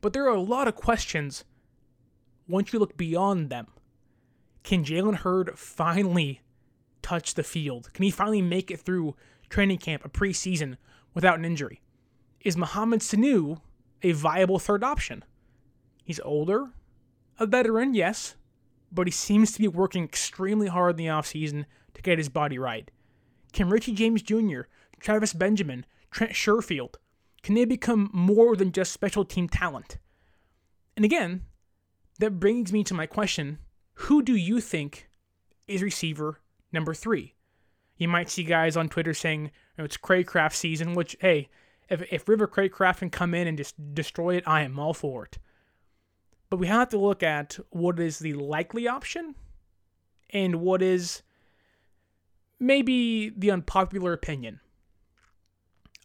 But 0.00 0.12
there 0.12 0.24
are 0.24 0.34
a 0.34 0.40
lot 0.40 0.68
of 0.68 0.76
questions 0.76 1.44
once 2.46 2.72
you 2.72 2.78
look 2.78 2.96
beyond 2.96 3.50
them. 3.50 3.66
Can 4.62 4.84
Jalen 4.84 5.16
Hurd 5.16 5.58
finally 5.58 6.40
touch 7.02 7.34
the 7.34 7.42
field? 7.42 7.92
Can 7.92 8.04
he 8.04 8.10
finally 8.10 8.42
make 8.42 8.70
it 8.70 8.80
through 8.80 9.16
training 9.48 9.78
camp, 9.78 10.04
a 10.04 10.08
preseason, 10.08 10.76
without 11.14 11.38
an 11.38 11.44
injury? 11.44 11.80
Is 12.40 12.56
Mohamed 12.56 13.00
Sanu 13.00 13.60
a 14.02 14.12
viable 14.12 14.58
third 14.58 14.84
option? 14.84 15.24
He's 16.04 16.20
older, 16.20 16.70
a 17.38 17.46
veteran, 17.46 17.94
yes, 17.94 18.36
but 18.92 19.06
he 19.06 19.10
seems 19.10 19.52
to 19.52 19.58
be 19.58 19.68
working 19.68 20.04
extremely 20.04 20.68
hard 20.68 20.92
in 20.92 20.96
the 20.96 21.10
offseason 21.10 21.64
to 21.94 22.02
get 22.02 22.18
his 22.18 22.28
body 22.28 22.58
right. 22.58 22.90
Can 23.52 23.68
Richie 23.68 23.94
James 23.94 24.22
Jr., 24.22 24.62
Travis 25.00 25.32
Benjamin, 25.32 25.84
Trent 26.10 26.32
Sherfield, 26.32 26.96
can 27.42 27.54
they 27.54 27.64
become 27.64 28.10
more 28.12 28.56
than 28.56 28.72
just 28.72 28.92
special 28.92 29.24
team 29.24 29.48
talent? 29.48 29.98
And 30.96 31.04
again, 31.04 31.42
that 32.18 32.40
brings 32.40 32.72
me 32.72 32.84
to 32.84 32.94
my 32.94 33.06
question 33.06 33.58
who 34.02 34.22
do 34.22 34.34
you 34.34 34.60
think 34.60 35.08
is 35.66 35.82
receiver 35.82 36.40
number 36.72 36.94
three? 36.94 37.34
You 37.96 38.08
might 38.08 38.30
see 38.30 38.44
guys 38.44 38.76
on 38.76 38.88
Twitter 38.88 39.12
saying 39.12 39.44
you 39.44 39.50
know, 39.78 39.84
it's 39.84 39.96
Cracraft 39.96 40.54
season, 40.54 40.94
which, 40.94 41.16
hey, 41.20 41.48
if, 41.88 42.02
if 42.12 42.28
River 42.28 42.46
Cracraft 42.46 42.98
can 42.98 43.10
come 43.10 43.34
in 43.34 43.48
and 43.48 43.58
just 43.58 43.94
destroy 43.94 44.36
it, 44.36 44.44
I 44.46 44.62
am 44.62 44.78
all 44.78 44.94
for 44.94 45.24
it. 45.24 45.38
But 46.50 46.58
we 46.58 46.68
have 46.68 46.88
to 46.90 46.98
look 46.98 47.22
at 47.22 47.58
what 47.70 47.98
is 47.98 48.20
the 48.20 48.34
likely 48.34 48.86
option 48.86 49.34
and 50.30 50.56
what 50.56 50.80
is 50.80 51.22
maybe 52.60 53.30
the 53.30 53.50
unpopular 53.50 54.12
opinion. 54.12 54.60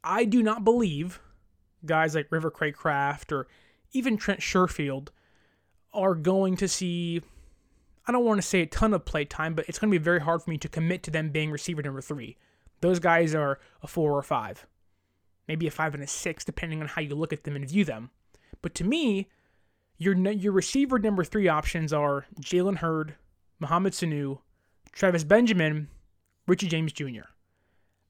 I 0.03 0.25
do 0.25 0.43
not 0.43 0.63
believe 0.63 1.19
guys 1.85 2.15
like 2.15 2.31
River 2.31 2.51
Cracraft 2.51 3.31
or 3.31 3.47
even 3.91 4.17
Trent 4.17 4.39
Sherfield 4.39 5.09
are 5.93 6.15
going 6.15 6.57
to 6.57 6.67
see 6.67 7.21
I 8.05 8.11
don't 8.11 8.25
want 8.25 8.41
to 8.41 8.47
say 8.47 8.61
a 8.61 8.65
ton 8.65 8.93
of 8.93 9.05
play 9.05 9.23
time, 9.23 9.53
but 9.53 9.65
it's 9.69 9.79
going 9.79 9.89
to 9.89 9.97
be 9.97 10.03
very 10.03 10.19
hard 10.19 10.43
for 10.43 10.49
me 10.49 10.57
to 10.57 10.67
commit 10.67 11.03
to 11.03 11.11
them 11.11 11.29
being 11.29 11.51
receiver 11.51 11.81
number 11.81 12.01
three. 12.01 12.35
Those 12.81 12.99
guys 12.99 13.33
are 13.33 13.59
a 13.81 13.87
four 13.87 14.11
or 14.11 14.19
a 14.19 14.23
five, 14.23 14.67
maybe 15.47 15.67
a 15.67 15.71
five 15.71 15.93
and 15.93 16.03
a 16.03 16.07
six, 16.07 16.43
depending 16.43 16.81
on 16.81 16.89
how 16.89 17.01
you 17.01 17.15
look 17.15 17.31
at 17.31 17.45
them 17.45 17.55
and 17.55 17.67
view 17.67 17.85
them. 17.85 18.11
But 18.61 18.75
to 18.75 18.83
me, 18.83 19.29
your 19.97 20.15
your 20.15 20.51
receiver 20.51 20.99
number 20.99 21.23
three 21.23 21.47
options 21.47 21.93
are 21.93 22.25
Jalen 22.41 22.77
Hurd, 22.77 23.15
Mohamed 23.59 23.93
Sanu, 23.93 24.39
Travis 24.91 25.23
Benjamin, 25.23 25.87
Richie 26.45 26.67
James 26.67 26.91
Jr. 26.91 27.29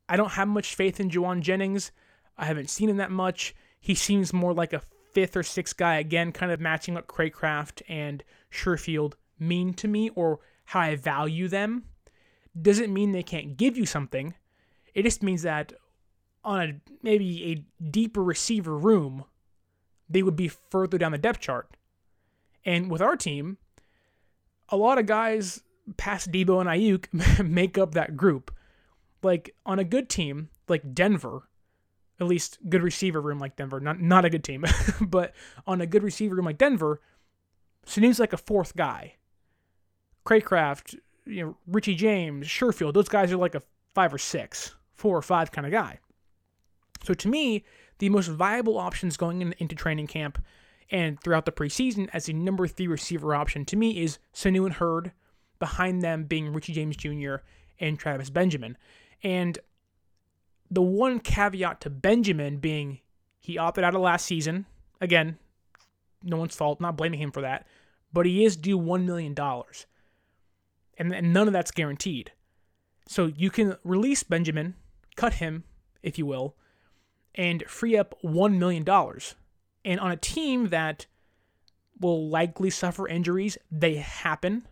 I 0.07 0.17
don't 0.17 0.31
have 0.31 0.47
much 0.47 0.75
faith 0.75 0.99
in 0.99 1.09
Jauan 1.09 1.41
Jennings. 1.41 1.91
I 2.37 2.45
haven't 2.45 2.69
seen 2.69 2.89
him 2.89 2.97
that 2.97 3.11
much. 3.11 3.55
He 3.79 3.95
seems 3.95 4.33
more 4.33 4.53
like 4.53 4.73
a 4.73 4.81
fifth 5.13 5.37
or 5.37 5.43
sixth 5.43 5.77
guy, 5.77 5.95
again, 5.95 6.31
kind 6.31 6.51
of 6.51 6.59
matching 6.59 6.95
what 6.95 7.07
Cracraft 7.07 7.81
and 7.87 8.23
Sherfield 8.51 9.13
mean 9.39 9.73
to 9.75 9.87
me 9.87 10.09
or 10.09 10.39
how 10.65 10.81
I 10.81 10.95
value 10.95 11.47
them 11.47 11.83
doesn't 12.59 12.93
mean 12.93 13.11
they 13.11 13.23
can't 13.23 13.57
give 13.57 13.77
you 13.77 13.85
something. 13.85 14.35
It 14.93 15.03
just 15.03 15.23
means 15.23 15.41
that 15.41 15.73
on 16.43 16.61
a 16.61 16.73
maybe 17.01 17.51
a 17.51 17.83
deeper 17.83 18.23
receiver 18.23 18.77
room, 18.77 19.25
they 20.09 20.23
would 20.23 20.35
be 20.35 20.49
further 20.69 20.97
down 20.97 21.11
the 21.11 21.17
depth 21.17 21.39
chart. 21.39 21.75
And 22.65 22.91
with 22.91 23.01
our 23.01 23.15
team, 23.15 23.57
a 24.69 24.77
lot 24.77 24.97
of 24.97 25.05
guys 25.05 25.63
past 25.97 26.31
Deebo 26.31 26.61
and 26.61 26.69
Aiyuk 26.69 27.45
make 27.49 27.77
up 27.77 27.93
that 27.93 28.15
group. 28.15 28.51
Like 29.23 29.55
on 29.65 29.79
a 29.79 29.83
good 29.83 30.09
team 30.09 30.49
like 30.67 30.93
Denver, 30.93 31.47
at 32.19 32.27
least 32.27 32.57
good 32.69 32.83
receiver 32.83 33.21
room 33.21 33.39
like 33.39 33.55
Denver, 33.55 33.79
not 33.79 33.99
not 33.99 34.25
a 34.25 34.29
good 34.29 34.43
team, 34.43 34.65
but 35.01 35.33
on 35.65 35.81
a 35.81 35.87
good 35.87 36.03
receiver 36.03 36.35
room 36.35 36.45
like 36.45 36.57
Denver, 36.57 37.01
Sanu's 37.85 38.19
like 38.19 38.33
a 38.33 38.37
fourth 38.37 38.75
guy. 38.75 39.15
Cracraft, 40.25 40.97
you 41.25 41.45
know, 41.45 41.57
Richie 41.67 41.95
James, 41.95 42.47
Sherfield, 42.47 42.93
those 42.93 43.09
guys 43.09 43.31
are 43.31 43.37
like 43.37 43.55
a 43.55 43.61
five 43.93 44.13
or 44.13 44.17
six, 44.17 44.75
four 44.93 45.17
or 45.17 45.21
five 45.21 45.51
kind 45.51 45.65
of 45.65 45.71
guy. 45.71 45.99
So 47.03 47.13
to 47.13 47.27
me, 47.27 47.65
the 47.99 48.09
most 48.09 48.27
viable 48.27 48.77
options 48.77 49.17
going 49.17 49.41
in, 49.41 49.53
into 49.57 49.75
training 49.75 50.07
camp 50.07 50.43
and 50.89 51.19
throughout 51.21 51.45
the 51.45 51.51
preseason 51.51 52.09
as 52.13 52.29
a 52.29 52.33
number 52.33 52.67
three 52.67 52.87
receiver 52.87 53.35
option 53.35 53.65
to 53.65 53.75
me 53.75 54.01
is 54.01 54.19
Sanu 54.33 54.65
and 54.65 54.75
Hurd, 54.75 55.11
behind 55.59 56.01
them 56.01 56.25
being 56.25 56.51
Richie 56.53 56.73
James 56.73 56.95
Jr. 56.95 57.35
and 57.79 57.97
Travis 57.97 58.29
Benjamin. 58.29 58.77
And 59.23 59.57
the 60.69 60.81
one 60.81 61.19
caveat 61.19 61.81
to 61.81 61.89
Benjamin 61.89 62.57
being 62.57 62.99
he 63.39 63.57
opted 63.57 63.83
out 63.83 63.95
of 63.95 64.01
last 64.01 64.25
season. 64.25 64.65
Again, 65.01 65.37
no 66.23 66.37
one's 66.37 66.55
fault, 66.55 66.79
not 66.79 66.95
blaming 66.95 67.19
him 67.19 67.31
for 67.31 67.41
that, 67.41 67.67
but 68.11 68.25
he 68.25 68.45
is 68.45 68.55
due 68.55 68.79
$1 68.79 69.03
million 69.05 69.35
and, 70.97 71.33
none 71.33 71.47
of 71.47 71.53
that's 71.53 71.71
guaranteed. 71.71 72.31
So 73.07 73.25
you 73.35 73.49
can 73.49 73.75
release 73.83 74.23
Benjamin, 74.23 74.75
cut 75.15 75.35
him, 75.35 75.65
if 76.01 76.17
you 76.17 76.25
will, 76.25 76.55
and 77.35 77.63
free 77.67 77.97
up 77.97 78.15
$1 78.23 78.57
million. 78.57 78.87
And 79.85 79.99
on 79.99 80.11
a 80.11 80.17
team 80.17 80.69
that 80.69 81.07
will 81.99 82.29
likely 82.29 82.69
suffer 82.69 83.07
injuries, 83.07 83.57
they 83.69 83.95
happen. 83.95 84.67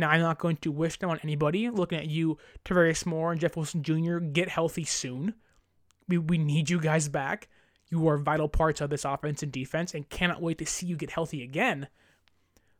Now, 0.00 0.10
I'm 0.10 0.20
not 0.20 0.38
going 0.38 0.56
to 0.56 0.72
wish 0.72 0.98
them 0.98 1.10
on 1.10 1.20
anybody. 1.22 1.68
Looking 1.68 1.98
at 1.98 2.08
you, 2.08 2.38
Tarvarius 2.64 3.06
Moore 3.06 3.32
and 3.32 3.40
Jeff 3.40 3.56
Wilson 3.56 3.82
Jr., 3.82 4.18
get 4.18 4.48
healthy 4.48 4.84
soon. 4.84 5.34
We, 6.08 6.18
we 6.18 6.38
need 6.38 6.70
you 6.70 6.80
guys 6.80 7.08
back. 7.08 7.48
You 7.90 8.08
are 8.08 8.18
vital 8.18 8.48
parts 8.48 8.80
of 8.80 8.90
this 8.90 9.04
offense 9.04 9.42
and 9.42 9.52
defense 9.52 9.94
and 9.94 10.08
cannot 10.08 10.40
wait 10.40 10.58
to 10.58 10.66
see 10.66 10.86
you 10.86 10.96
get 10.96 11.10
healthy 11.10 11.42
again. 11.42 11.88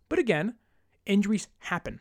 But 0.08 0.18
again, 0.18 0.54
injuries 1.04 1.48
happen. 1.58 2.00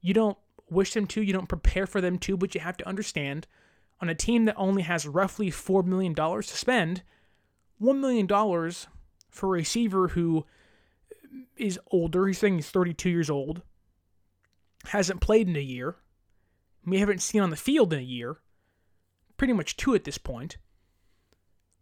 You 0.00 0.14
don't 0.14 0.38
wish 0.68 0.94
them 0.94 1.06
to, 1.08 1.22
you 1.22 1.32
don't 1.32 1.48
prepare 1.48 1.86
for 1.86 2.00
them 2.00 2.18
to, 2.18 2.36
but 2.36 2.54
you 2.54 2.60
have 2.60 2.76
to 2.78 2.88
understand 2.88 3.46
on 4.00 4.08
a 4.08 4.14
team 4.14 4.44
that 4.46 4.56
only 4.56 4.82
has 4.82 5.06
roughly 5.06 5.50
$4 5.50 5.84
million 5.84 6.14
to 6.14 6.42
spend, 6.42 7.02
$1 7.80 7.98
million 7.98 8.26
for 8.26 9.46
a 9.46 9.58
receiver 9.58 10.08
who 10.08 10.44
is 11.56 11.78
older, 11.90 12.26
he's 12.26 12.38
saying 12.38 12.56
he's 12.56 12.70
32 12.70 13.10
years 13.10 13.30
old, 13.30 13.62
hasn't 14.86 15.20
played 15.20 15.48
in 15.48 15.56
a 15.56 15.60
year, 15.60 15.96
we 16.84 16.98
haven't 17.00 17.22
seen 17.22 17.42
on 17.42 17.50
the 17.50 17.56
field 17.56 17.92
in 17.92 17.98
a 17.98 18.02
year, 18.02 18.38
pretty 19.36 19.52
much 19.52 19.76
two 19.76 19.94
at 19.94 20.04
this 20.04 20.18
point. 20.18 20.56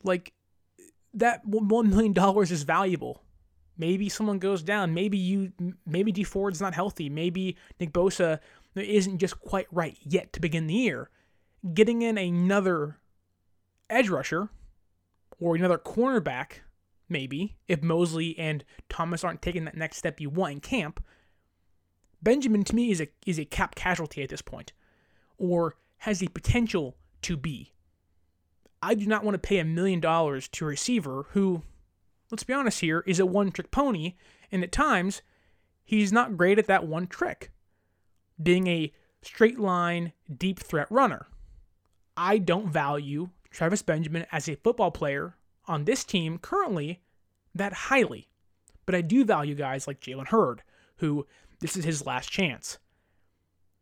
Like, 0.02 0.32
that 1.14 1.46
$1 1.46 1.88
million 1.88 2.14
is 2.42 2.62
valuable. 2.62 3.22
Maybe 3.76 4.08
someone 4.08 4.38
goes 4.38 4.62
down. 4.62 4.92
Maybe 4.92 5.18
you, 5.18 5.52
maybe 5.86 6.12
Dee 6.12 6.24
Ford's 6.24 6.60
not 6.60 6.74
healthy. 6.74 7.08
Maybe 7.08 7.56
Nick 7.78 7.92
Bosa 7.92 8.40
isn't 8.74 9.18
just 9.18 9.40
quite 9.40 9.66
right 9.70 9.96
yet 10.02 10.32
to 10.32 10.40
begin 10.40 10.66
the 10.66 10.74
year. 10.74 11.10
Getting 11.74 12.02
in 12.02 12.18
another 12.18 12.98
edge 13.88 14.08
rusher 14.08 14.50
or 15.40 15.54
another 15.54 15.78
cornerback, 15.78 16.60
maybe, 17.08 17.56
if 17.68 17.82
Moseley 17.82 18.38
and 18.38 18.64
Thomas 18.88 19.24
aren't 19.24 19.42
taking 19.42 19.64
that 19.64 19.76
next 19.76 19.96
step 19.96 20.20
you 20.20 20.28
want 20.30 20.52
in 20.52 20.60
camp, 20.60 21.02
Benjamin 22.22 22.64
to 22.64 22.74
me 22.74 22.90
is 22.90 23.00
a 23.00 23.08
is 23.26 23.38
a 23.38 23.44
cap 23.44 23.74
casualty 23.74 24.22
at 24.22 24.28
this 24.28 24.42
point, 24.42 24.72
or 25.36 25.76
has 25.98 26.18
the 26.18 26.28
potential 26.28 26.96
to 27.22 27.36
be. 27.36 27.72
I 28.80 28.94
do 28.94 29.06
not 29.06 29.24
want 29.24 29.34
to 29.34 29.48
pay 29.48 29.58
a 29.58 29.64
million 29.64 30.00
dollars 30.00 30.48
to 30.48 30.64
a 30.64 30.68
receiver 30.68 31.26
who 31.30 31.62
let's 32.30 32.44
be 32.44 32.52
honest 32.52 32.80
here, 32.80 33.02
is 33.06 33.20
a 33.20 33.26
one 33.26 33.50
trick 33.50 33.70
pony, 33.70 34.14
and 34.50 34.62
at 34.62 34.72
times, 34.72 35.22
he's 35.84 36.12
not 36.12 36.36
great 36.36 36.58
at 36.58 36.66
that 36.66 36.86
one 36.86 37.06
trick, 37.06 37.50
being 38.42 38.66
a 38.66 38.92
straight 39.22 39.58
line, 39.58 40.12
deep 40.34 40.58
threat 40.60 40.90
runner. 40.90 41.26
I 42.16 42.38
don't 42.38 42.70
value 42.70 43.30
Travis 43.50 43.82
Benjamin 43.82 44.26
as 44.32 44.48
a 44.48 44.56
football 44.56 44.90
player 44.90 45.36
on 45.66 45.84
this 45.84 46.04
team 46.04 46.38
currently 46.38 47.00
that 47.54 47.72
highly, 47.72 48.28
but 48.86 48.94
I 48.94 49.00
do 49.00 49.24
value 49.24 49.54
guys 49.54 49.86
like 49.86 50.00
Jalen 50.00 50.28
Hurd, 50.28 50.62
who 50.96 51.26
this 51.60 51.76
is 51.76 51.84
his 51.84 52.06
last 52.06 52.30
chance. 52.30 52.78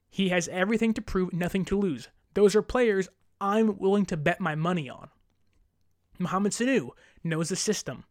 He 0.08 0.30
has 0.30 0.48
everything 0.48 0.94
to 0.94 1.02
prove, 1.02 1.32
nothing 1.32 1.64
to 1.66 1.78
lose. 1.78 2.08
Those 2.34 2.54
are 2.54 2.62
players 2.62 3.08
I'm 3.40 3.78
willing 3.78 4.06
to 4.06 4.16
bet 4.16 4.40
my 4.40 4.54
money 4.54 4.88
on. 4.88 5.08
Mohamed 6.18 6.52
Sanu 6.52 6.90
knows 7.22 7.50
the 7.50 7.56
system 7.56 8.04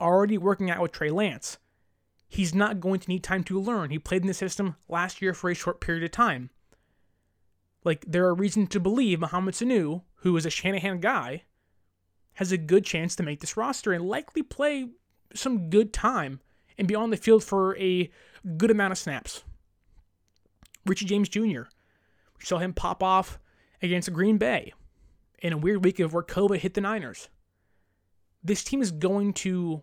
already 0.00 0.38
working 0.38 0.70
out 0.70 0.80
with 0.80 0.92
Trey 0.92 1.10
Lance. 1.10 1.58
He's 2.28 2.54
not 2.54 2.80
going 2.80 3.00
to 3.00 3.08
need 3.08 3.24
time 3.24 3.44
to 3.44 3.60
learn. 3.60 3.90
He 3.90 3.98
played 3.98 4.22
in 4.22 4.28
the 4.28 4.34
system 4.34 4.76
last 4.88 5.20
year 5.20 5.34
for 5.34 5.50
a 5.50 5.54
short 5.54 5.80
period 5.80 6.04
of 6.04 6.10
time. 6.10 6.50
Like, 7.84 8.04
there 8.06 8.26
are 8.26 8.34
reasons 8.34 8.68
to 8.70 8.80
believe 8.80 9.20
Mohamed 9.20 9.54
Sanu, 9.54 10.02
who 10.16 10.36
is 10.36 10.46
a 10.46 10.50
Shanahan 10.50 11.00
guy, 11.00 11.44
has 12.34 12.52
a 12.52 12.58
good 12.58 12.84
chance 12.84 13.16
to 13.16 13.22
make 13.22 13.40
this 13.40 13.56
roster 13.56 13.92
and 13.92 14.06
likely 14.06 14.42
play 14.42 14.90
some 15.34 15.70
good 15.70 15.92
time 15.92 16.40
and 16.80 16.88
be 16.88 16.94
on 16.94 17.10
the 17.10 17.16
field 17.16 17.44
for 17.44 17.76
a 17.76 18.10
good 18.56 18.70
amount 18.70 18.90
of 18.90 18.98
snaps. 18.98 19.44
Richie 20.86 21.04
James 21.04 21.28
Jr. 21.28 21.64
saw 22.42 22.56
him 22.56 22.72
pop 22.72 23.02
off 23.02 23.38
against 23.82 24.12
Green 24.14 24.38
Bay 24.38 24.72
in 25.40 25.52
a 25.52 25.58
weird 25.58 25.84
week 25.84 26.00
of 26.00 26.14
where 26.14 26.22
COVID 26.22 26.56
hit 26.56 26.72
the 26.72 26.80
Niners. 26.80 27.28
This 28.42 28.64
team 28.64 28.80
is 28.80 28.90
going 28.92 29.34
to 29.34 29.82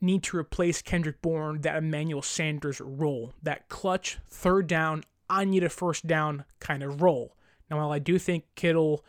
need 0.00 0.24
to 0.24 0.36
replace 0.36 0.82
Kendrick 0.82 1.22
Bourne 1.22 1.60
that 1.60 1.76
Emmanuel 1.76 2.22
Sanders 2.22 2.80
role, 2.80 3.32
that 3.40 3.68
clutch 3.68 4.18
third 4.26 4.66
down, 4.66 5.04
I 5.28 5.44
need 5.44 5.62
a 5.62 5.68
first 5.68 6.04
down 6.04 6.46
kind 6.58 6.82
of 6.82 7.00
role. 7.00 7.36
Now, 7.70 7.76
while 7.76 7.92
I 7.92 8.00
do 8.00 8.18
think 8.18 8.44
Kittle, 8.56 9.04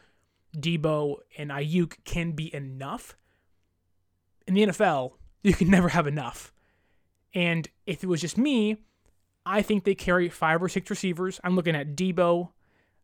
Deebo, 0.55 1.15
and 1.39 1.49
Aiyuk 1.49 1.95
can 2.05 2.33
be 2.33 2.53
enough, 2.53 3.17
in 4.45 4.53
the 4.53 4.67
NFL, 4.67 5.13
you 5.41 5.53
can 5.53 5.69
never 5.71 5.89
have 5.89 6.07
enough. 6.07 6.51
And 7.33 7.67
if 7.85 8.03
it 8.03 8.07
was 8.07 8.21
just 8.21 8.37
me, 8.37 8.77
I 9.45 9.61
think 9.61 9.83
they 9.83 9.95
carry 9.95 10.29
five 10.29 10.61
or 10.61 10.69
six 10.69 10.89
receivers. 10.89 11.39
I'm 11.43 11.55
looking 11.55 11.75
at 11.75 11.95
Deebo, 11.95 12.49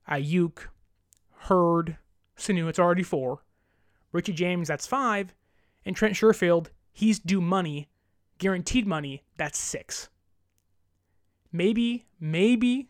Aiyuk, 0.10 0.68
Hurd, 1.42 1.98
Sanu, 2.38 2.68
it's 2.68 2.80
already 2.80 3.04
four. 3.04 3.44
Richie 4.12 4.34
James, 4.34 4.68
that's 4.68 4.88
five. 4.88 5.34
And 5.86 5.96
Trent 5.96 6.16
Sherfield, 6.16 6.68
he's 6.92 7.20
due 7.20 7.42
money, 7.42 7.90
guaranteed 8.38 8.86
money, 8.86 9.24
that's 9.38 9.58
six. 9.58 10.10
Maybe, 11.52 12.06
maybe 12.20 12.90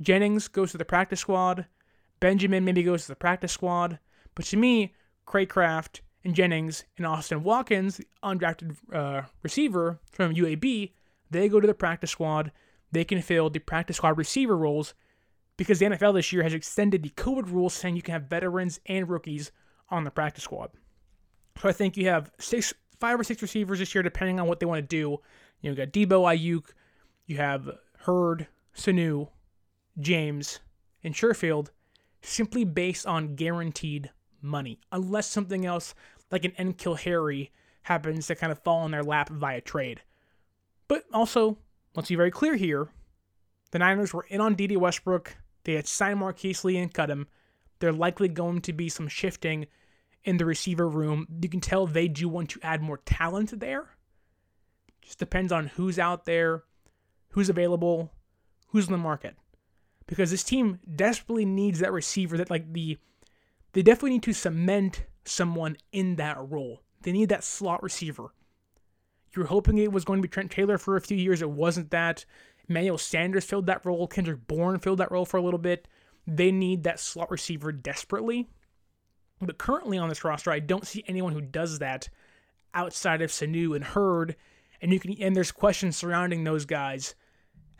Jennings 0.00 0.48
goes 0.48 0.70
to 0.72 0.78
the 0.78 0.84
practice 0.84 1.20
squad. 1.20 1.66
Benjamin 2.20 2.64
maybe 2.64 2.82
goes 2.82 3.02
to 3.02 3.08
the 3.08 3.16
practice 3.16 3.52
squad. 3.52 3.98
But 4.34 4.46
to 4.46 4.56
me, 4.56 4.94
Cracraft 5.26 6.00
and 6.24 6.34
Jennings 6.34 6.84
and 6.96 7.06
Austin 7.06 7.42
Watkins, 7.42 8.00
undrafted 8.22 8.76
uh, 8.92 9.22
receiver 9.42 9.98
from 10.10 10.34
UAB, 10.34 10.92
they 11.30 11.48
go 11.48 11.60
to 11.60 11.66
the 11.66 11.74
practice 11.74 12.10
squad. 12.10 12.52
They 12.92 13.04
can 13.04 13.22
fill 13.22 13.50
the 13.50 13.60
practice 13.60 13.96
squad 13.96 14.18
receiver 14.18 14.56
roles 14.56 14.94
because 15.56 15.78
the 15.78 15.86
NFL 15.86 16.14
this 16.14 16.32
year 16.32 16.42
has 16.42 16.54
extended 16.54 17.02
the 17.02 17.10
COVID 17.10 17.50
rules 17.50 17.74
saying 17.74 17.96
you 17.96 18.02
can 18.02 18.12
have 18.12 18.24
veterans 18.24 18.80
and 18.86 19.08
rookies 19.08 19.52
on 19.90 20.04
the 20.04 20.10
practice 20.10 20.44
squad. 20.44 20.70
So 21.60 21.68
I 21.68 21.72
think 21.72 21.96
you 21.96 22.06
have 22.08 22.32
six, 22.38 22.72
five 22.98 23.18
or 23.18 23.24
six 23.24 23.42
receivers 23.42 23.78
this 23.78 23.94
year, 23.94 24.02
depending 24.02 24.40
on 24.40 24.46
what 24.46 24.60
they 24.60 24.66
want 24.66 24.82
to 24.82 24.86
do. 24.86 25.18
You 25.60 25.70
know, 25.70 25.70
you 25.70 25.74
got 25.74 25.92
Deebo 25.92 26.24
Aiyuk, 26.34 26.64
you 27.26 27.36
have 27.36 27.68
Hurd, 27.98 28.46
Sanu, 28.74 29.28
James, 29.98 30.60
and 31.04 31.14
Sherfield, 31.14 31.68
simply 32.22 32.64
based 32.64 33.06
on 33.06 33.34
guaranteed 33.34 34.10
money, 34.42 34.80
unless 34.92 35.26
something 35.26 35.66
else 35.66 35.94
like 36.30 36.44
an 36.44 36.52
N'Keal 36.52 36.98
Harry 37.00 37.50
happens 37.82 38.26
to 38.26 38.34
kind 38.34 38.52
of 38.52 38.62
fall 38.62 38.84
in 38.84 38.92
their 38.92 39.02
lap 39.02 39.28
via 39.28 39.60
trade. 39.60 40.02
But 40.88 41.04
also, 41.12 41.58
let's 41.94 42.08
be 42.08 42.16
very 42.16 42.30
clear 42.30 42.56
here 42.56 42.88
the 43.70 43.78
Niners 43.78 44.12
were 44.12 44.26
in 44.28 44.40
on 44.40 44.54
Dede 44.54 44.76
Westbrook. 44.76 45.36
They 45.64 45.74
had 45.74 45.86
signed 45.86 46.18
Marquise 46.18 46.64
Lee 46.64 46.76
and 46.76 46.92
cut 46.92 47.10
him. 47.10 47.28
They're 47.78 47.92
likely 47.92 48.28
going 48.28 48.60
to 48.62 48.72
be 48.72 48.88
some 48.88 49.08
shifting 49.08 49.66
in 50.24 50.36
the 50.36 50.44
receiver 50.44 50.88
room. 50.88 51.26
You 51.40 51.48
can 51.48 51.60
tell 51.60 51.86
they 51.86 52.08
do 52.08 52.28
want 52.28 52.50
to 52.50 52.60
add 52.62 52.82
more 52.82 52.98
talent 52.98 53.58
there. 53.58 53.90
Just 55.02 55.18
depends 55.18 55.52
on 55.52 55.68
who's 55.68 55.98
out 55.98 56.24
there, 56.24 56.64
who's 57.30 57.48
available, 57.48 58.12
who's 58.68 58.86
in 58.86 58.92
the 58.92 58.98
market. 58.98 59.36
Because 60.06 60.30
this 60.30 60.42
team 60.42 60.80
desperately 60.96 61.44
needs 61.44 61.78
that 61.78 61.92
receiver 61.92 62.36
that 62.36 62.50
like 62.50 62.72
the 62.72 62.98
they 63.72 63.82
definitely 63.82 64.10
need 64.10 64.22
to 64.24 64.32
cement 64.32 65.04
someone 65.24 65.76
in 65.92 66.16
that 66.16 66.36
role. 66.40 66.82
They 67.02 67.12
need 67.12 67.28
that 67.28 67.44
slot 67.44 67.82
receiver. 67.82 68.34
You're 69.34 69.46
hoping 69.46 69.78
it 69.78 69.92
was 69.92 70.04
going 70.04 70.18
to 70.18 70.26
be 70.26 70.30
Trent 70.30 70.50
Taylor 70.50 70.76
for 70.76 70.96
a 70.96 71.00
few 71.00 71.16
years. 71.16 71.40
It 71.40 71.50
wasn't 71.50 71.90
that. 71.90 72.24
Emmanuel 72.68 72.98
Sanders 72.98 73.44
filled 73.44 73.66
that 73.66 73.84
role. 73.84 74.06
Kendrick 74.06 74.46
Bourne 74.46 74.78
filled 74.78 74.98
that 74.98 75.10
role 75.10 75.24
for 75.24 75.36
a 75.36 75.42
little 75.42 75.58
bit. 75.58 75.88
They 76.26 76.52
need 76.52 76.82
that 76.84 77.00
slot 77.00 77.30
receiver 77.30 77.72
desperately. 77.72 78.48
But 79.40 79.58
currently 79.58 79.98
on 79.98 80.08
this 80.08 80.24
roster, 80.24 80.50
I 80.50 80.58
don't 80.58 80.86
see 80.86 81.04
anyone 81.06 81.32
who 81.32 81.40
does 81.40 81.78
that 81.78 82.08
outside 82.74 83.22
of 83.22 83.30
Sanu 83.30 83.74
and 83.74 83.84
Hurd. 83.84 84.36
And 84.82 84.92
you 84.92 85.00
can 85.00 85.14
and 85.20 85.34
there's 85.34 85.52
questions 85.52 85.96
surrounding 85.96 86.44
those 86.44 86.64
guys 86.64 87.14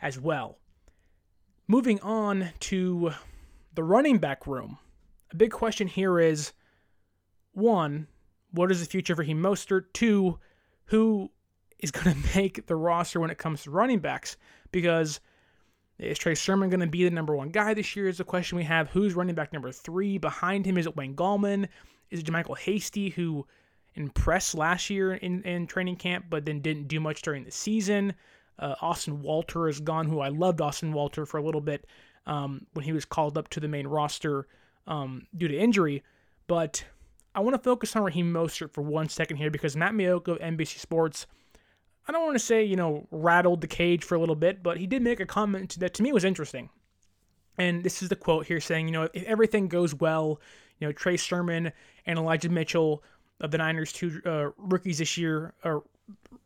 as 0.01 0.19
well. 0.19 0.57
Moving 1.67 1.99
on 2.01 2.49
to 2.61 3.11
the 3.73 3.83
running 3.83 4.17
back 4.17 4.47
room. 4.47 4.77
A 5.31 5.35
big 5.35 5.51
question 5.51 5.87
here 5.87 6.19
is 6.19 6.51
one, 7.53 8.07
what 8.51 8.71
is 8.71 8.81
the 8.81 8.85
future 8.85 9.15
for 9.15 9.21
Raheem 9.21 9.41
Mostert? 9.41 9.85
Two, 9.93 10.39
who 10.85 11.31
is 11.79 11.91
going 11.91 12.15
to 12.15 12.37
make 12.37 12.67
the 12.67 12.75
roster 12.75 13.19
when 13.19 13.31
it 13.31 13.37
comes 13.37 13.63
to 13.63 13.71
running 13.71 13.99
backs? 13.99 14.37
Because 14.71 15.19
is 15.99 16.17
Trey 16.17 16.35
Sermon 16.35 16.69
going 16.69 16.81
to 16.81 16.87
be 16.87 17.03
the 17.03 17.11
number 17.11 17.35
one 17.35 17.49
guy 17.49 17.73
this 17.73 17.95
year? 17.95 18.07
Is 18.07 18.17
the 18.17 18.23
question 18.23 18.57
we 18.57 18.63
have. 18.63 18.89
Who's 18.89 19.13
running 19.13 19.35
back 19.35 19.53
number 19.53 19.71
three? 19.71 20.17
Behind 20.17 20.65
him, 20.65 20.77
is 20.77 20.85
it 20.85 20.95
Wayne 20.95 21.15
Gallman? 21.15 21.67
Is 22.09 22.19
it 22.19 22.25
JaMycal 22.25 22.57
Hasty, 22.57 23.09
who 23.09 23.45
impressed 23.95 24.55
last 24.55 24.89
year 24.89 25.13
in, 25.13 25.43
in 25.43 25.67
training 25.67 25.95
camp, 25.95 26.25
but 26.29 26.45
then 26.45 26.59
didn't 26.59 26.87
do 26.87 26.99
much 26.99 27.21
during 27.21 27.45
the 27.45 27.51
season? 27.51 28.13
Uh, 28.59 28.75
Austin 28.81 29.21
Walter 29.21 29.69
is 29.69 29.79
gone, 29.79 30.07
who 30.07 30.19
I 30.19 30.27
loved 30.27 30.59
Austin 30.59 30.91
Walter 30.91 31.25
for 31.25 31.37
a 31.37 31.43
little 31.43 31.61
bit 31.61 31.85
um, 32.25 32.65
when 32.73 32.83
he 32.83 32.91
was 32.91 33.05
called 33.05 33.37
up 33.37 33.47
to 33.49 33.59
the 33.59 33.67
main 33.67 33.87
roster 33.87 34.47
um, 34.87 35.27
due 35.35 35.47
to 35.47 35.57
injury. 35.57 36.03
But 36.47 36.83
I 37.33 37.39
want 37.39 37.55
to 37.55 37.61
focus 37.61 37.95
on 37.95 38.03
Raheem 38.03 38.31
Mostert 38.31 38.71
for 38.71 38.81
one 38.81 39.09
second 39.09 39.37
here 39.37 39.49
because 39.49 39.75
Matt 39.75 39.93
Maiocco 39.93 40.29
of 40.29 40.39
NBC 40.39 40.79
Sports, 40.79 41.27
I 42.07 42.11
don't 42.11 42.25
want 42.25 42.35
to 42.35 42.43
say, 42.43 42.63
you 42.63 42.75
know, 42.75 43.07
rattled 43.11 43.61
the 43.61 43.67
cage 43.67 44.03
for 44.03 44.15
a 44.15 44.19
little 44.19 44.35
bit, 44.35 44.61
but 44.61 44.77
he 44.77 44.87
did 44.87 45.01
make 45.01 45.19
a 45.19 45.25
comment 45.25 45.79
that 45.79 45.93
to 45.95 46.03
me 46.03 46.11
was 46.11 46.25
interesting. 46.25 46.69
And 47.57 47.83
this 47.83 48.01
is 48.01 48.09
the 48.09 48.15
quote 48.15 48.47
here 48.47 48.59
saying, 48.59 48.87
you 48.87 48.91
know, 48.91 49.09
if 49.13 49.23
everything 49.23 49.67
goes 49.67 49.93
well, 49.93 50.41
you 50.79 50.87
know, 50.87 50.91
Trey 50.91 51.17
Sermon 51.17 51.71
and 52.05 52.19
Elijah 52.19 52.49
Mitchell 52.49 53.03
of 53.39 53.51
the 53.51 53.57
Niners, 53.57 53.93
two 53.93 54.21
uh, 54.25 54.49
rookies 54.57 54.97
this 54.97 55.17
year, 55.17 55.53
or 55.63 55.83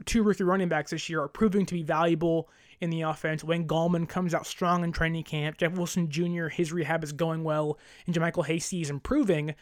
two 0.05 0.23
rookie 0.23 0.43
running 0.43 0.67
backs 0.67 0.91
this 0.91 1.09
year, 1.09 1.21
are 1.21 1.27
proving 1.27 1.65
to 1.65 1.73
be 1.73 1.83
valuable 1.83 2.49
in 2.81 2.89
the 2.89 3.01
offense. 3.01 3.43
Wayne 3.43 3.67
Gallman 3.67 4.07
comes 4.07 4.33
out 4.33 4.45
strong 4.45 4.83
in 4.83 4.91
training 4.91 5.23
camp. 5.23 5.57
Jeff 5.57 5.73
Wilson 5.73 6.09
Jr., 6.09 6.47
his 6.47 6.71
rehab 6.71 7.03
is 7.03 7.11
going 7.11 7.43
well, 7.43 7.77
and 8.05 8.15
JaMycal 8.15 8.45
Hasty 8.45 8.81
is 8.81 8.89
improving. 8.89 9.55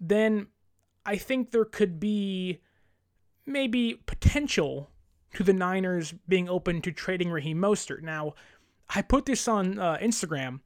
Then 0.00 0.48
I 1.04 1.16
think 1.16 1.50
there 1.50 1.64
could 1.64 1.98
be 1.98 2.60
maybe 3.46 4.00
potential 4.06 4.90
to 5.34 5.42
the 5.42 5.52
Niners 5.52 6.12
being 6.28 6.48
open 6.48 6.82
to 6.82 6.92
trading 6.92 7.30
Raheem 7.30 7.58
Mostert. 7.58 8.02
Now, 8.02 8.34
I 8.94 9.02
put 9.02 9.24
this 9.24 9.48
on 9.48 9.78
uh, 9.78 9.96
Instagram 10.02 10.60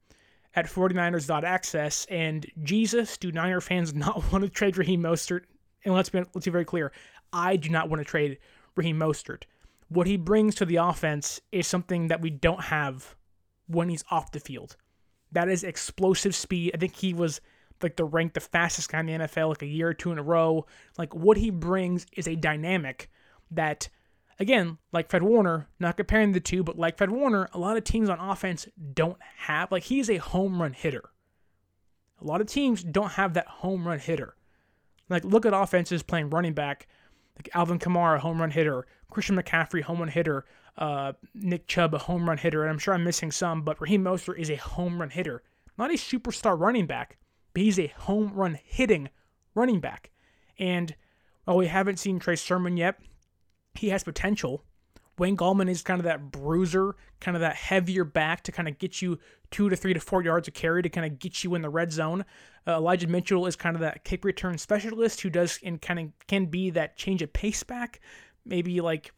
at 0.55 0.67
49ers.access, 0.67 2.07
and 2.07 2.47
Jesus, 2.63 3.17
do 3.17 3.31
Niner 3.31 3.61
fans 3.61 3.95
not 3.95 4.33
want 4.33 4.45
to 4.45 4.51
trade 4.51 4.77
Raheem 4.77 5.03
Mostert? 5.03 5.43
And 5.85 5.95
let's 5.95 6.09
be, 6.09 6.19
let's 6.35 6.47
be 6.47 6.51
very 6.51 6.65
clear, 6.65 6.93
I 7.33 7.57
do 7.57 7.69
not 7.69 7.89
want 7.89 8.01
to 8.01 8.05
trade 8.05 8.39
Raheem 8.75 8.99
Mostert. 8.99 9.45
What 9.89 10.07
he 10.07 10.17
brings 10.17 10.55
to 10.57 10.65
the 10.65 10.77
offense 10.77 11.41
is 11.53 11.67
something 11.67 12.09
that 12.09 12.21
we 12.21 12.31
don't 12.31 12.65
have 12.65 13.15
when 13.67 13.89
he's 13.89 14.05
off 14.11 14.33
the 14.33 14.41
field. 14.41 14.77
That 15.33 15.49
is 15.49 15.65
explosive 15.65 16.35
speed. 16.35 16.73
I 16.75 16.79
think 16.79 16.97
he 16.97 17.15
was 17.15 17.41
like 17.83 17.97
the 17.97 18.05
ranked 18.05 18.35
the 18.35 18.41
fastest 18.41 18.91
guy 18.91 19.01
in 19.01 19.07
the 19.07 19.13
NFL 19.13 19.51
like 19.51 19.63
a 19.63 19.67
year 19.67 19.89
or 19.89 19.95
two 19.95 20.13
in 20.13 20.19
a 20.19 20.23
row. 20.23 20.67
Like 20.99 21.15
what 21.15 21.37
he 21.37 21.51
brings 21.51 22.07
is 22.17 22.27
a 22.27 22.37
dynamic 22.37 23.11
that 23.51 23.89
again, 24.39 24.79
like 24.93 25.11
Fred 25.11 25.23
Warner, 25.23 25.69
not 25.79 25.97
comparing 25.97 26.33
the 26.33 26.41
two, 26.41 26.63
but 26.63 26.79
like 26.79 26.97
Fred 26.97 27.11
Warner, 27.11 27.49
a 27.53 27.59
lot 27.59 27.77
of 27.77 27.85
teams 27.85 28.09
on 28.09 28.21
offense 28.21 28.67
don't 28.95 29.19
have 29.39 29.71
like 29.71 29.85
he's 29.85 30.11
a 30.11 30.17
home 30.17 30.61
run 30.61 30.73
hitter. 30.73 31.11
A 32.21 32.25
lot 32.25 32.41
of 32.41 32.47
teams 32.47 32.83
don't 32.83 33.13
have 33.13 33.35
that 33.35 33.47
home 33.47 33.87
run 33.87 33.99
hitter. 33.99 34.37
Like 35.09 35.25
look 35.25 35.47
at 35.47 35.55
offenses 35.55 36.03
playing 36.03 36.31
running 36.31 36.55
back, 36.55 36.87
like 37.37 37.51
Alvin 37.55 37.79
Kamara, 37.79 38.19
home 38.19 38.41
run 38.41 38.51
hitter, 38.51 38.87
Christian 39.11 39.37
McCaffrey, 39.37 39.83
home 39.83 40.01
run 40.01 40.09
hitter, 40.09 40.45
uh, 40.79 41.13
Nick 41.35 41.67
Chubb, 41.67 41.95
a 41.95 41.99
home 41.99 42.29
run 42.29 42.39
hitter, 42.39 42.63
and 42.63 42.71
I'm 42.71 42.79
sure 42.79 42.95
I'm 42.95 43.05
missing 43.05 43.31
some, 43.31 43.63
but 43.63 43.81
Raheem 43.81 44.05
Mostert 44.05 44.39
is 44.39 44.51
a 44.51 44.57
home 44.57 45.01
run 45.01 45.11
hitter, 45.11 45.43
not 45.79 45.91
a 45.91 45.95
superstar 45.95 46.59
running 46.59 46.87
back, 46.87 47.19
but 47.53 47.63
he's 47.63 47.79
a 47.79 47.87
home 47.97 48.33
run 48.35 48.59
hitting 48.63 49.09
running 49.55 49.81
back. 49.81 50.11
And 50.59 50.95
while 51.45 51.57
we 51.57 51.67
haven't 51.67 51.99
seen 51.99 52.19
Trey 52.19 52.37
Sermon 52.37 52.77
yet, 52.77 53.01
he 53.75 53.89
has 53.91 54.05
potential. 54.05 54.65
Wayne 55.19 55.37
Gallman 55.37 55.69
is 55.69 55.83
kind 55.83 55.99
of 55.99 56.05
that 56.05 56.31
bruiser, 56.31 56.95
kind 57.21 57.37
of 57.37 57.41
that 57.41 57.57
heavier 57.57 58.05
back 58.05 58.43
to 58.43 58.53
kind 58.53 58.69
of 58.69 58.79
get 58.79 59.01
you 59.01 59.19
two 59.51 59.69
to 59.69 59.77
three 59.77 59.95
to 59.95 60.01
four 60.01 60.23
yards 60.23 60.49
of 60.49 60.55
carry 60.55 60.83
to 60.83 60.89
kind 60.89 61.11
of 61.11 61.19
get 61.19 61.43
you 61.43 61.55
in 61.55 61.63
the 61.63 61.71
red 61.71 61.93
zone. 61.93 62.25
Uh, 62.67 62.73
Elijah 62.73 63.07
Mitchell 63.07 63.47
is 63.47 63.57
kind 63.57 63.77
of 63.77 63.81
that 63.81 64.05
kick 64.05 64.25
return 64.25 64.59
specialist 64.59 65.21
who 65.23 65.31
does 65.31 65.59
and 65.63 65.81
kind 65.81 65.99
of 65.99 66.27
can 66.27 66.47
be 66.47 66.71
that 66.71 66.97
change 66.97 67.23
of 67.23 67.33
pace 67.33 67.63
back. 67.63 68.01
Maybe 68.45 68.81
like 68.81 69.13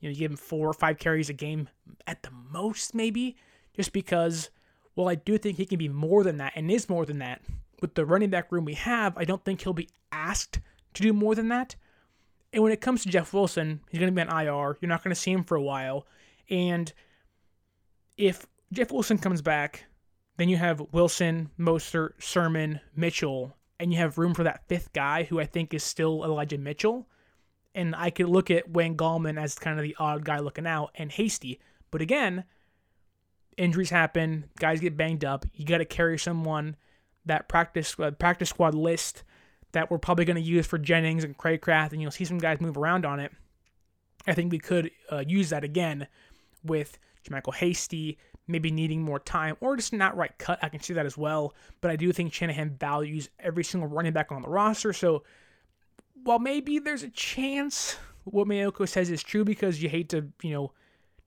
you 0.00 0.08
know 0.08 0.12
you 0.12 0.18
give 0.18 0.30
him 0.30 0.36
four 0.36 0.68
or 0.68 0.74
five 0.74 0.98
carries 0.98 1.28
a 1.28 1.34
game 1.34 1.68
at 2.06 2.22
the 2.22 2.30
most, 2.50 2.94
maybe 2.94 3.36
just 3.74 3.92
because. 3.92 4.50
Well, 4.96 5.08
I 5.08 5.14
do 5.14 5.38
think 5.38 5.56
he 5.56 5.66
can 5.66 5.78
be 5.78 5.88
more 5.88 6.24
than 6.24 6.38
that 6.38 6.52
and 6.56 6.70
is 6.70 6.88
more 6.88 7.06
than 7.06 7.20
that. 7.20 7.40
With 7.80 7.94
the 7.94 8.04
running 8.04 8.28
back 8.28 8.50
room 8.52 8.64
we 8.64 8.74
have, 8.74 9.16
I 9.16 9.24
don't 9.24 9.42
think 9.44 9.62
he'll 9.62 9.72
be 9.72 9.88
asked 10.12 10.60
to 10.94 11.02
do 11.02 11.12
more 11.12 11.34
than 11.34 11.48
that. 11.48 11.76
And 12.52 12.62
when 12.62 12.72
it 12.72 12.80
comes 12.80 13.02
to 13.02 13.08
Jeff 13.08 13.32
Wilson, 13.32 13.80
he's 13.90 14.00
going 14.00 14.14
to 14.14 14.24
be 14.24 14.28
on 14.28 14.40
IR. 14.46 14.76
You're 14.80 14.88
not 14.88 15.04
going 15.04 15.14
to 15.14 15.20
see 15.20 15.30
him 15.30 15.44
for 15.44 15.56
a 15.56 15.62
while. 15.62 16.06
And 16.48 16.92
if 18.16 18.44
Jeff 18.72 18.90
Wilson 18.90 19.18
comes 19.18 19.40
back, 19.42 19.84
Then 20.40 20.48
you 20.48 20.56
have 20.56 20.80
Wilson, 20.92 21.50
Mostert, 21.58 22.12
Sermon, 22.18 22.80
Mitchell, 22.96 23.54
and 23.78 23.92
you 23.92 23.98
have 23.98 24.16
room 24.16 24.32
for 24.32 24.42
that 24.44 24.66
fifth 24.68 24.90
guy 24.94 25.24
who 25.24 25.38
I 25.38 25.44
think 25.44 25.74
is 25.74 25.84
still 25.84 26.24
Elijah 26.24 26.56
Mitchell. 26.56 27.10
And 27.74 27.94
I 27.94 28.08
could 28.08 28.30
look 28.30 28.50
at 28.50 28.70
Wayne 28.70 28.96
Gallman 28.96 29.38
as 29.38 29.58
kind 29.58 29.78
of 29.78 29.82
the 29.82 29.94
odd 29.98 30.24
guy 30.24 30.38
looking 30.38 30.66
out 30.66 30.92
and 30.94 31.12
Hasty. 31.12 31.60
But 31.90 32.00
again, 32.00 32.44
injuries 33.58 33.90
happen, 33.90 34.46
guys 34.58 34.80
get 34.80 34.96
banged 34.96 35.26
up. 35.26 35.44
You 35.52 35.66
got 35.66 35.78
to 35.78 35.84
carry 35.84 36.18
someone 36.18 36.76
that 37.26 37.46
practice 37.46 37.94
uh, 38.00 38.12
practice 38.12 38.48
squad 38.48 38.74
list 38.74 39.24
that 39.72 39.90
we're 39.90 39.98
probably 39.98 40.24
going 40.24 40.36
to 40.36 40.42
use 40.42 40.66
for 40.66 40.78
Jennings 40.78 41.24
and 41.24 41.36
Cracraft, 41.36 41.92
and 41.92 42.02
you'll 42.02 42.10
see 42.10 42.24
some 42.24 42.38
guys 42.38 42.60
move 42.60 42.76
around 42.76 43.06
on 43.06 43.20
it. 43.20 43.32
I 44.26 44.34
think 44.34 44.52
we 44.52 44.58
could 44.58 44.90
uh, 45.10 45.24
use 45.26 45.50
that 45.50 45.64
again 45.64 46.06
with 46.64 46.98
JaMycal 47.24 47.54
Hasty, 47.54 48.18
maybe 48.46 48.70
needing 48.70 49.02
more 49.02 49.18
time 49.18 49.56
or 49.60 49.76
just 49.76 49.92
not 49.92 50.16
right 50.16 50.36
cut. 50.38 50.58
I 50.62 50.68
can 50.68 50.80
see 50.80 50.94
that 50.94 51.06
as 51.06 51.16
well. 51.16 51.54
But 51.80 51.90
I 51.90 51.96
do 51.96 52.12
think 52.12 52.32
Shanahan 52.32 52.76
values 52.78 53.30
every 53.38 53.64
single 53.64 53.88
running 53.88 54.12
back 54.12 54.32
on 54.32 54.42
the 54.42 54.48
roster. 54.48 54.92
So 54.92 55.22
while 56.24 56.38
maybe 56.38 56.78
there's 56.78 57.02
a 57.02 57.10
chance 57.10 57.96
what 58.24 58.46
Maiocco 58.46 58.88
says 58.88 59.10
is 59.10 59.22
true 59.22 59.44
because 59.44 59.82
you 59.82 59.88
hate 59.88 60.08
to, 60.10 60.28
you 60.42 60.52
know, 60.52 60.72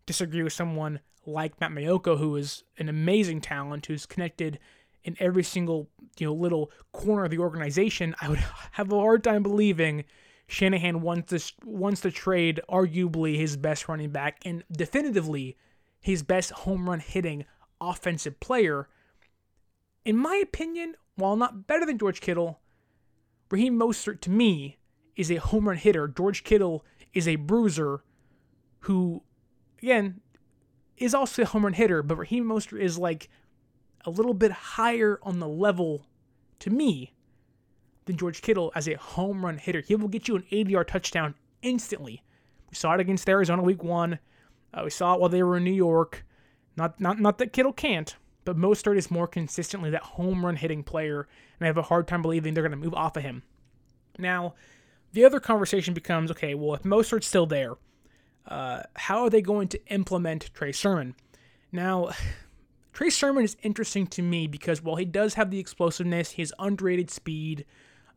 disagree 0.06 0.44
with 0.44 0.54
someone 0.54 1.00
like 1.26 1.60
Matt 1.60 1.72
Maiocco, 1.72 2.18
who 2.18 2.36
is 2.36 2.64
an 2.78 2.90
amazing 2.90 3.42
talent, 3.42 3.86
who's 3.86 4.06
connected 4.06 4.60
in 5.04 5.16
every 5.20 5.44
single, 5.44 5.90
you 6.18 6.28
know, 6.28 6.34
little 6.34 6.72
corner 6.92 7.26
of 7.26 7.32
the 7.32 7.40
organization, 7.40 8.16
I 8.22 8.30
would 8.30 8.40
have 8.72 8.92
a 8.92 9.00
hard 9.00 9.24
time 9.24 9.44
believing 9.44 10.06
Shanahan 10.48 11.02
wants 11.02 11.30
to, 11.30 11.68
wants 11.68 12.02
to 12.02 12.12
trade 12.12 12.62
arguably 12.70 13.38
his 13.38 13.58
best 13.58 13.88
running 13.88 14.12
back 14.12 14.40
and 14.46 14.64
definitively 14.72 15.58
his 16.00 16.24
best 16.24 16.52
home 16.52 16.90
run 16.90 17.00
hitting 17.00 17.46
offensive 17.80 18.40
player. 18.40 18.90
In 20.06 20.18
my 20.18 20.36
opinion, 20.36 20.96
while 21.16 21.36
not 21.36 21.68
better 21.68 21.86
than 21.86 21.98
George 21.98 22.22
Kittle, 22.22 22.60
Raheem 23.50 23.80
Mostert 23.80 24.20
to 24.22 24.30
me 24.30 24.78
is 25.16 25.32
a 25.32 25.36
home 25.36 25.68
run 25.68 25.78
hitter. 25.78 26.08
George 26.08 26.44
Kittle 26.44 26.86
is 27.14 27.28
a 27.28 27.36
bruiser 27.36 28.04
who, 28.82 29.24
again, 29.82 30.22
is 30.98 31.14
also 31.14 31.44
a 31.44 31.46
home 31.46 31.64
run 31.64 31.74
hitter, 31.74 32.04
but 32.04 32.18
Raheem 32.18 32.46
Mostert 32.46 32.82
is 32.82 32.98
like 32.98 33.30
a 34.06 34.10
little 34.10 34.34
bit 34.34 34.52
higher 34.52 35.20
on 35.24 35.40
the 35.40 35.48
level 35.48 36.06
to 36.60 36.70
me 36.70 37.14
than 38.06 38.18
George 38.18 38.42
Kittle 38.42 38.72
as 38.76 38.88
a 38.88 38.96
home 38.96 39.46
run 39.46 39.58
hitter. 39.58 39.82
He 39.82 39.96
will 39.96 40.08
get 40.08 40.28
you 40.28 40.36
an 40.36 40.46
80 40.52 40.72
yard 40.72 40.88
touchdown 40.88 41.36
instantly. 41.62 42.24
We 42.70 42.76
saw 42.76 42.94
it 42.94 43.00
against 43.00 43.30
Arizona 43.30 43.62
week 43.62 43.84
one. 43.84 44.20
Uh, 44.74 44.82
we 44.84 44.90
saw 44.90 45.14
it 45.14 45.20
while 45.20 45.30
they 45.30 45.44
were 45.44 45.58
in 45.58 45.64
New 45.64 45.72
York. 45.72 46.26
Not 46.76 47.00
not 47.00 47.20
not 47.20 47.38
that 47.38 47.54
Kittle 47.54 47.74
can't, 47.74 48.16
but 48.46 48.58
Mostert 48.58 48.98
is 48.98 49.12
more 49.12 49.28
consistently 49.28 49.90
that 49.92 50.02
home 50.02 50.46
run 50.46 50.56
hitting 50.56 50.84
player, 50.84 51.28
and 51.60 51.66
I 51.66 51.68
have 51.68 51.78
a 51.78 51.84
hard 51.84 52.08
time 52.08 52.22
believing 52.22 52.54
they're 52.54 52.64
going 52.64 52.72
to 52.72 52.78
move 52.78 52.96
off 52.96 53.16
of 53.16 53.24
him. 53.24 53.44
Now, 54.18 54.56
the 55.12 55.26
other 55.26 55.40
conversation 55.40 55.94
becomes 55.94 56.32
okay, 56.32 56.56
well, 56.56 56.74
if 56.74 56.84
Mostert's 56.84 57.28
still 57.28 57.46
there, 57.46 57.74
uh, 58.48 58.84
how 58.96 59.24
are 59.24 59.30
they 59.30 59.42
going 59.42 59.68
to 59.70 59.86
implement 59.88 60.50
Trey 60.54 60.72
Sermon? 60.72 61.16
Now, 61.72 62.10
Trey 62.94 63.10
Sermon 63.10 63.44
is 63.44 63.58
interesting 63.64 64.06
to 64.08 64.22
me 64.22 64.46
because 64.46 64.82
while 64.82 64.96
he 64.96 65.06
does 65.06 65.34
have 65.34 65.50
the 65.50 65.60
explosiveness, 65.60 66.32
his 66.32 66.54
underrated 66.60 67.10
speed, 67.10 67.66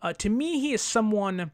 uh, 0.03 0.13
to 0.15 0.29
me, 0.29 0.61
he 0.61 0.75
is 0.75 0.83
someone, 0.83 1.51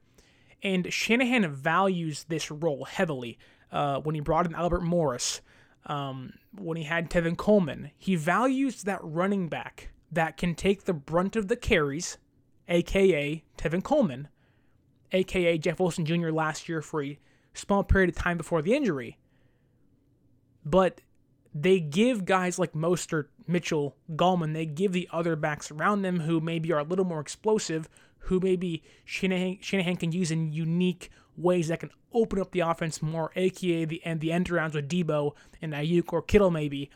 and 0.62 0.92
Shanahan 0.92 1.48
values 1.52 2.24
this 2.28 2.50
role 2.50 2.84
heavily 2.84 3.38
uh, 3.70 4.00
when 4.00 4.16
he 4.16 4.20
brought 4.20 4.46
in 4.46 4.54
Alfred 4.54 4.82
Morris, 4.82 5.40
um, 5.86 6.32
when 6.58 6.76
he 6.76 6.82
had 6.82 7.08
Tevin 7.08 7.36
Coleman. 7.36 7.92
He 7.96 8.16
values 8.16 8.82
that 8.82 9.00
running 9.02 9.48
back 9.48 9.90
that 10.10 10.36
can 10.36 10.56
take 10.56 10.84
the 10.84 10.92
brunt 10.92 11.36
of 11.36 11.46
the 11.46 11.56
carries, 11.56 12.18
aka 12.68 13.44
Tevin 13.56 13.84
Coleman, 13.84 14.28
aka 15.12 15.56
Jeff 15.58 15.78
Wilson 15.78 16.04
Jr. 16.04 16.30
last 16.30 16.68
year 16.68 16.82
for 16.82 17.02
a 17.02 17.18
small 17.54 17.84
period 17.84 18.10
of 18.10 18.16
time 18.16 18.36
before 18.36 18.62
the 18.62 18.74
injury. 18.74 19.18
But 20.64 21.00
they 21.54 21.80
give 21.80 22.24
guys 22.24 22.58
like 22.58 22.72
Mostert, 22.72 23.26
Mitchell, 23.46 23.96
Gallman, 24.14 24.54
they 24.54 24.66
give 24.66 24.92
the 24.92 25.08
other 25.12 25.36
backs 25.36 25.70
around 25.70 26.02
them 26.02 26.20
who 26.20 26.40
maybe 26.40 26.72
are 26.72 26.78
a 26.78 26.84
little 26.84 27.04
more 27.04 27.20
explosive, 27.20 27.88
who 28.20 28.40
maybe 28.40 28.82
Shanahan, 29.04 29.58
Shanahan 29.60 29.96
can 29.96 30.12
use 30.12 30.30
in 30.30 30.52
unique 30.52 31.10
ways 31.36 31.68
that 31.68 31.80
can 31.80 31.90
open 32.12 32.40
up 32.40 32.52
the 32.52 32.60
offense 32.60 33.02
more, 33.02 33.32
aka 33.36 33.84
the 33.84 34.02
and 34.04 34.20
the 34.20 34.32
end 34.32 34.48
rounds 34.50 34.74
with 34.74 34.88
Deebo 34.88 35.32
and 35.60 35.72
Aiyuk 35.72 36.12
or 36.12 36.22
Kittle 36.22 36.50
maybe, 36.50 36.90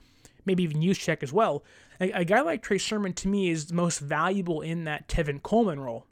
maybe 0.45 0.62
even 0.62 0.81
Juszczyk 0.81 1.23
as 1.23 1.33
well. 1.33 1.64
A, 2.01 2.11
a, 2.12 2.25
guy 2.25 2.42
like 2.42 2.62
Trey 2.62 2.79
Sermon 2.79 3.12
to 3.14 3.29
me 3.29 3.49
is 3.51 3.73
most 3.73 3.99
valuable 3.99 4.61
in 4.61 4.85
that 4.85 5.09
Tevin 5.09 5.42
Coleman 5.42 5.81
role. 5.81 6.07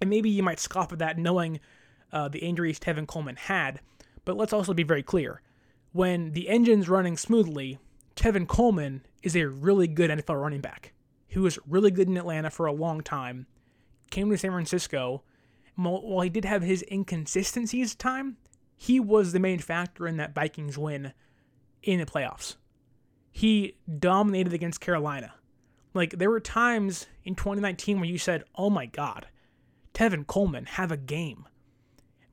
And 0.00 0.10
maybe 0.10 0.30
you 0.30 0.42
might 0.42 0.60
scoff 0.60 0.92
at 0.92 0.98
that 0.98 1.18
knowing 1.18 1.60
uh, 2.12 2.28
the 2.28 2.40
injuries 2.40 2.78
Tevin 2.78 3.06
Coleman 3.06 3.36
had, 3.36 3.80
but 4.24 4.36
let's 4.36 4.52
also 4.52 4.74
be 4.74 4.82
very 4.82 5.02
clear. 5.02 5.40
When 5.98 6.30
the 6.30 6.48
engine's 6.48 6.88
running 6.88 7.16
smoothly, 7.16 7.80
Tevin 8.14 8.46
Coleman 8.46 9.04
is 9.24 9.34
a 9.34 9.48
really 9.48 9.88
good 9.88 10.10
NFL 10.10 10.40
running 10.40 10.60
back. 10.60 10.92
He 11.26 11.40
was 11.40 11.58
really 11.66 11.90
good 11.90 12.06
in 12.06 12.16
Atlanta 12.16 12.50
for 12.50 12.66
a 12.66 12.72
long 12.72 13.00
time, 13.00 13.48
came 14.12 14.30
to 14.30 14.38
San 14.38 14.52
Francisco, 14.52 15.24
while 15.74 16.20
he 16.20 16.30
did 16.30 16.44
have 16.44 16.62
his 16.62 16.84
inconsistencies 16.88 17.96
time, 17.96 18.36
he 18.76 19.00
was 19.00 19.32
the 19.32 19.40
main 19.40 19.58
factor 19.58 20.06
in 20.06 20.18
that 20.18 20.36
Vikings 20.36 20.78
win 20.78 21.14
in 21.82 21.98
the 21.98 22.06
playoffs. 22.06 22.54
He 23.32 23.74
dominated 23.98 24.52
against 24.52 24.80
Carolina. 24.80 25.34
Like 25.94 26.12
there 26.12 26.30
were 26.30 26.38
times 26.38 27.08
in 27.24 27.34
2019 27.34 27.98
where 27.98 28.08
you 28.08 28.18
said, 28.18 28.44
"Oh 28.54 28.70
my 28.70 28.86
God, 28.86 29.26
Tevin 29.94 30.28
Coleman 30.28 30.66
have 30.66 30.92
a 30.92 30.96
game." 30.96 31.48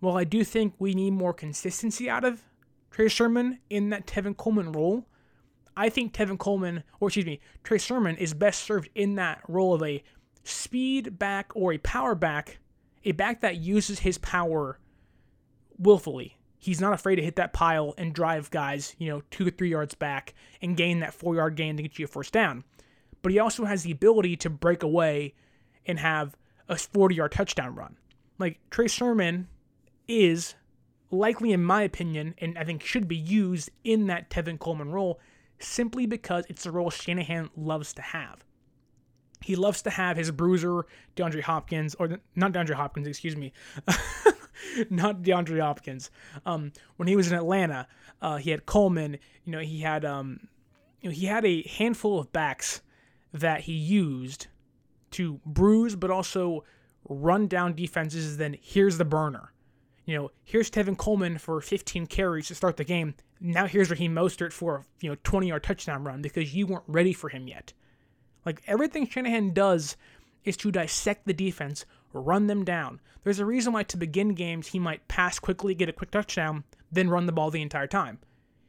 Well, 0.01 0.19
I 0.19 0.23
do 0.23 0.43
think 0.43 0.75
we 0.77 0.93
need 0.93 1.13
more 1.13 1.33
consistency 1.33 2.07
out 2.07 2.23
of 2.23 2.43
Trey 2.95 3.09
Sermon 3.09 3.59
in 3.69 3.89
that 3.89 4.07
Tevin 4.07 4.37
Coleman 4.37 4.71
role. 4.71 5.05
I 5.75 5.89
think 5.89 6.13
Tevin 6.13 6.39
Coleman, 6.39 6.81
or 7.01 7.09
excuse 7.09 7.25
me, 7.25 7.41
Trey 7.61 7.77
Sermon 7.77 8.15
is 8.15 8.33
best 8.33 8.63
served 8.63 8.87
in 8.95 9.15
that 9.15 9.41
role 9.49 9.73
of 9.73 9.83
a 9.83 10.01
speed 10.45 11.19
back 11.19 11.51
or 11.55 11.73
a 11.73 11.77
power 11.79 12.15
back 12.15 12.59
a 13.03 13.11
back 13.11 13.41
that 13.41 13.57
uses 13.57 13.99
his 13.99 14.17
power 14.19 14.79
willfully. 15.77 16.37
He's 16.57 16.79
not 16.79 16.93
afraid 16.93 17.17
to 17.17 17.21
hit 17.21 17.35
that 17.35 17.51
pile 17.51 17.93
and 17.97 18.13
drive 18.13 18.49
guys, 18.49 18.95
you 18.97 19.09
know, 19.09 19.23
two 19.29 19.45
or 19.45 19.51
three 19.51 19.71
yards 19.71 19.93
back 19.93 20.33
and 20.61 20.77
gain 20.77 21.01
that 21.01 21.13
four 21.13 21.35
yard 21.35 21.57
gain 21.57 21.75
to 21.75 21.83
get 21.83 21.99
you 21.99 22.05
a 22.05 22.07
first 22.07 22.31
down. 22.31 22.63
But 23.21 23.33
he 23.33 23.39
also 23.39 23.65
has 23.65 23.83
the 23.83 23.91
ability 23.91 24.37
to 24.37 24.49
break 24.49 24.83
away 24.83 25.33
and 25.85 25.99
have 25.99 26.37
a 26.69 26.77
40 26.77 27.13
yard 27.13 27.33
touchdown 27.33 27.75
run. 27.75 27.97
Like 28.39 28.61
Trey 28.69 28.87
Sermon 28.87 29.49
is 30.07 30.55
likely, 31.17 31.51
in 31.51 31.63
my 31.63 31.83
opinion, 31.83 32.35
and 32.37 32.57
I 32.57 32.63
think 32.63 32.83
should 32.83 33.07
be 33.07 33.15
used 33.15 33.69
in 33.83 34.07
that 34.07 34.29
Tevin 34.29 34.59
Coleman 34.59 34.91
role 34.91 35.19
simply 35.59 36.05
because 36.05 36.45
it's 36.49 36.65
a 36.65 36.71
role 36.71 36.89
Shanahan 36.89 37.49
loves 37.55 37.93
to 37.93 38.01
have 38.01 38.43
he 39.45 39.55
loves 39.55 39.83
to 39.83 39.91
have 39.91 40.17
his 40.17 40.31
bruiser 40.31 40.87
DeAndre 41.15 41.41
Hopkins, 41.41 41.95
or 41.99 42.17
not 42.35 42.51
DeAndre 42.51 42.73
Hopkins, 42.73 43.05
excuse 43.07 43.35
me, 43.35 43.53
not 44.89 45.21
DeAndre 45.21 45.61
Hopkins. 45.61 46.09
Um, 46.47 46.71
when 46.95 47.07
he 47.07 47.15
was 47.15 47.31
in 47.31 47.37
Atlanta, 47.37 47.87
uh, 48.23 48.37
he 48.37 48.49
had 48.49 48.65
Coleman. 48.65 49.19
You 49.43 49.51
know, 49.51 49.59
he 49.59 49.81
had 49.81 50.03
um, 50.03 50.47
you 50.99 51.09
know, 51.09 51.13
he 51.13 51.27
had 51.27 51.45
a 51.45 51.61
handful 51.67 52.19
of 52.19 52.31
backs 52.33 52.81
that 53.33 53.61
he 53.61 53.73
used 53.73 54.47
to 55.11 55.39
bruise, 55.45 55.95
but 55.95 56.09
also 56.09 56.63
run 57.07 57.47
down 57.47 57.75
defenses. 57.75 58.37
Then 58.37 58.55
here's 58.59 58.97
the 58.97 59.05
burner. 59.05 59.51
You 60.05 60.15
know, 60.15 60.31
here's 60.43 60.69
Tevin 60.69 60.97
Coleman 60.97 61.39
for 61.39 61.59
15 61.59 62.05
carries 62.07 62.47
to 62.47 62.55
start 62.55 62.77
the 62.77 62.83
game. 62.83 63.15
Now 63.39 63.65
here's 63.65 63.89
Raheem 63.89 64.13
Mostert 64.13 64.53
for 64.53 64.75
a 64.77 64.85
you 65.01 65.09
know 65.09 65.17
20 65.23 65.47
yard 65.47 65.63
touchdown 65.63 66.03
run 66.03 66.21
because 66.21 66.53
you 66.53 66.67
weren't 66.67 66.83
ready 66.87 67.11
for 67.11 67.29
him 67.29 67.47
yet. 67.47 67.73
Like 68.45 68.61
everything 68.67 69.07
Shanahan 69.07 69.53
does 69.53 69.97
is 70.43 70.55
to 70.57 70.71
dissect 70.71 71.25
the 71.25 71.33
defense, 71.33 71.85
run 72.13 72.47
them 72.47 72.63
down. 72.63 73.01
There's 73.23 73.39
a 73.39 73.45
reason 73.45 73.73
why 73.73 73.83
to 73.83 73.97
begin 73.97 74.35
games 74.35 74.67
he 74.67 74.79
might 74.79 75.07
pass 75.07 75.39
quickly, 75.39 75.73
get 75.73 75.89
a 75.89 75.93
quick 75.93 76.11
touchdown, 76.11 76.63
then 76.91 77.09
run 77.09 77.25
the 77.25 77.31
ball 77.31 77.49
the 77.49 77.63
entire 77.63 77.87
time. 77.87 78.19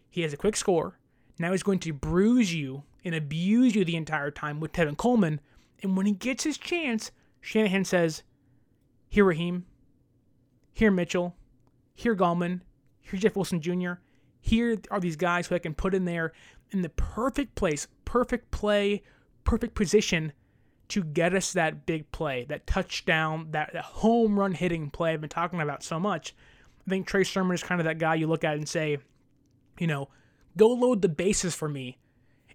He 0.09 0.23
has 0.23 0.33
a 0.33 0.39
quick 0.39 0.57
score. 0.57 0.99
Now 1.39 1.53
he's 1.53 1.63
going 1.63 1.81
to 1.81 1.93
bruise 1.93 2.55
you 2.55 2.85
and 3.05 3.15
abuse 3.15 3.75
you 3.75 3.85
the 3.85 3.97
entire 3.97 4.31
time 4.31 4.59
with 4.59 4.73
Tevin 4.73 4.97
Coleman. 4.97 5.41
And 5.83 5.95
when 5.95 6.07
he 6.07 6.13
gets 6.13 6.45
his 6.45 6.57
chance, 6.57 7.11
Shanahan 7.43 7.85
says, 7.85 8.23
Here, 9.11 9.25
Raheem. 9.25 9.67
Here, 10.77 10.91
Mitchell. 10.91 11.35
Here, 11.95 12.15
Gallman. 12.15 12.61
Here, 13.01 13.19
Jeff 13.19 13.35
Wilson 13.35 13.63
Jr. 13.63 13.93
Here 14.43 14.77
are 14.91 15.01
these 15.01 15.17
guys 15.17 15.47
who 15.47 15.55
I 15.55 15.59
can 15.59 15.73
put 15.73 15.95
in 15.95 16.05
there 16.05 16.35
in 16.71 16.83
the 16.83 16.91
perfect 16.91 17.55
place, 17.55 17.89
perfect 18.05 18.51
play, 18.51 19.03
perfect 19.43 19.75
position 19.75 20.35
to 20.89 21.03
get 21.03 21.33
us 21.33 21.55
that 21.55 21.87
big 21.87 22.13
play, 22.13 22.45
that 22.51 22.67
touchdown, 22.67 23.49
that, 23.53 23.71
that 23.73 23.85
home 23.85 24.39
run 24.39 24.53
hitting 24.53 24.91
play 24.91 25.15
I've 25.15 25.23
been 25.23 25.31
talking 25.31 25.63
about 25.63 25.83
so 25.83 25.99
much. 25.99 26.35
I 26.87 26.91
think 26.91 27.07
Trey 27.07 27.25
Sermon 27.25 27.55
is 27.55 27.63
kind 27.63 27.81
of 27.81 27.87
that 27.87 27.99
guy 27.99 28.17
you 28.17 28.27
look 28.27 28.45
at 28.45 28.59
and 28.59 28.69
say, 28.69 28.99
you 29.79 29.87
know, 29.87 30.11
go 30.59 30.69
load 30.69 31.01
the 31.01 31.09
bases 31.09 31.55
for 31.55 31.71
me 31.71 31.97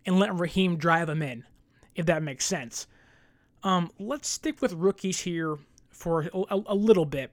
and 0.06 0.20
let 0.20 0.38
Raheem 0.38 0.78
drive 0.78 1.08
them 1.08 1.24
in. 1.24 1.44
if 1.96 2.06
that 2.06 2.22
makes 2.22 2.46
sense. 2.46 2.86
Um, 3.64 3.90
let's 3.98 4.28
stick 4.28 4.62
with 4.62 4.74
rookies 4.74 5.22
here 5.22 5.58
for 5.90 6.30
a, 6.32 6.38
a, 6.52 6.64
a 6.68 6.76
little 6.76 7.06
bit. 7.06 7.32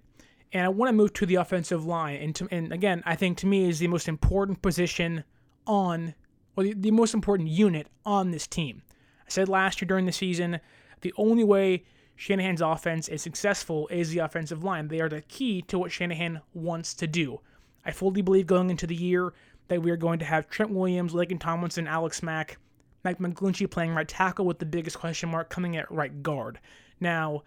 And 0.52 0.64
I 0.64 0.68
want 0.68 0.88
to 0.88 0.94
move 0.94 1.12
to 1.14 1.26
the 1.26 1.36
offensive 1.36 1.84
line. 1.84 2.16
And, 2.16 2.34
to, 2.36 2.48
and 2.50 2.72
again, 2.72 3.02
I 3.04 3.16
think 3.16 3.38
to 3.38 3.46
me 3.46 3.68
is 3.68 3.78
the 3.78 3.86
most 3.86 4.08
important 4.08 4.62
position 4.62 5.24
on, 5.66 6.14
or 6.56 6.64
the, 6.64 6.74
the 6.74 6.90
most 6.90 7.14
important 7.14 7.48
unit 7.50 7.86
on 8.06 8.30
this 8.30 8.46
team. 8.46 8.82
I 9.20 9.30
said 9.30 9.48
last 9.48 9.80
year 9.80 9.86
during 9.86 10.06
the 10.06 10.12
season, 10.12 10.60
the 11.02 11.12
only 11.16 11.44
way 11.44 11.84
Shanahan's 12.16 12.62
offense 12.62 13.08
is 13.08 13.22
successful 13.22 13.86
is 13.88 14.10
the 14.10 14.20
offensive 14.20 14.64
line. 14.64 14.88
They 14.88 15.00
are 15.00 15.08
the 15.08 15.20
key 15.22 15.62
to 15.62 15.78
what 15.78 15.92
Shanahan 15.92 16.40
wants 16.54 16.94
to 16.94 17.06
do. 17.06 17.40
I 17.84 17.90
fully 17.90 18.22
believe 18.22 18.46
going 18.46 18.70
into 18.70 18.86
the 18.86 18.94
year 18.96 19.34
that 19.68 19.82
we 19.82 19.90
are 19.90 19.96
going 19.96 20.18
to 20.18 20.24
have 20.24 20.48
Trent 20.48 20.72
Williams, 20.72 21.12
Laken 21.12 21.38
Tomlinson, 21.38 21.86
Alex 21.86 22.22
Mack, 22.22 22.58
Mike 23.04 23.18
McGlinchey 23.18 23.70
playing 23.70 23.94
right 23.94 24.08
tackle 24.08 24.46
with 24.46 24.58
the 24.58 24.66
biggest 24.66 24.98
question 24.98 25.28
mark 25.28 25.48
coming 25.50 25.76
at 25.76 25.90
right 25.90 26.22
guard. 26.22 26.58
Now, 27.00 27.44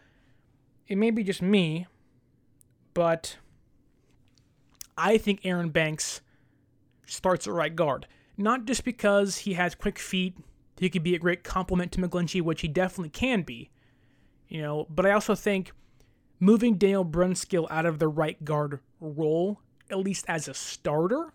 it 0.87 0.97
may 0.97 1.11
be 1.11 1.23
just 1.23 1.41
me, 1.41 1.87
but 2.93 3.37
I 4.97 5.17
think 5.17 5.41
Aaron 5.43 5.69
Banks 5.69 6.21
starts 7.05 7.47
at 7.47 7.53
right 7.53 7.75
guard. 7.75 8.07
Not 8.37 8.65
just 8.65 8.83
because 8.83 9.39
he 9.39 9.53
has 9.53 9.75
quick 9.75 9.99
feet, 9.99 10.35
he 10.77 10.89
could 10.89 11.03
be 11.03 11.15
a 11.15 11.19
great 11.19 11.43
complement 11.43 11.91
to 11.91 12.01
McGlinchey, 12.01 12.41
which 12.41 12.61
he 12.61 12.67
definitely 12.67 13.09
can 13.09 13.43
be, 13.43 13.69
you 14.47 14.61
know, 14.61 14.87
but 14.89 15.05
I 15.05 15.11
also 15.11 15.35
think 15.35 15.71
moving 16.39 16.75
Daniel 16.75 17.05
Brunskill 17.05 17.67
out 17.69 17.85
of 17.85 17.99
the 17.99 18.07
right 18.07 18.43
guard 18.43 18.79
role, 18.99 19.61
at 19.89 19.99
least 19.99 20.25
as 20.27 20.47
a 20.47 20.53
starter, 20.53 21.33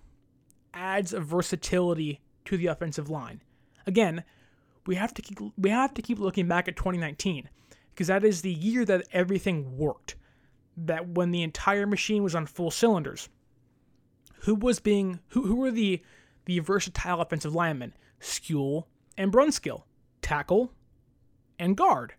adds 0.75 1.13
a 1.13 1.21
versatility 1.21 2.21
to 2.45 2.57
the 2.57 2.67
offensive 2.67 3.09
line. 3.09 3.41
Again, 3.87 4.25
we 4.87 4.97
have 4.97 5.15
to 5.15 5.23
keep 5.23 5.39
we 5.57 5.71
have 5.71 5.95
to 5.95 6.03
keep 6.03 6.19
looking 6.19 6.49
back 6.49 6.69
at 6.69 6.77
2019 6.77 7.49
because 7.91 8.09
that 8.09 8.25
is 8.25 8.43
the 8.43 8.53
year 8.53 8.85
that 8.85 9.07
everything 9.13 9.77
worked. 9.77 10.17
That 10.77 11.09
when 11.09 11.31
the 11.31 11.43
entire 11.43 11.87
machine 11.87 12.23
was 12.23 12.35
on 12.35 12.47
full 12.47 12.71
cylinders. 12.71 13.29
Who 14.41 14.55
was 14.55 14.79
being 14.81 15.21
who 15.29 15.47
who 15.47 15.57
were 15.57 15.71
the 15.71 16.03
the 16.45 16.59
versatile 16.61 17.21
offensive 17.21 17.55
linemen? 17.55 17.95
Skule 18.21 18.85
and 19.17 19.33
Brunskill, 19.33 19.83
tackle 20.23 20.73
and 21.59 21.77
guard. 21.77 22.15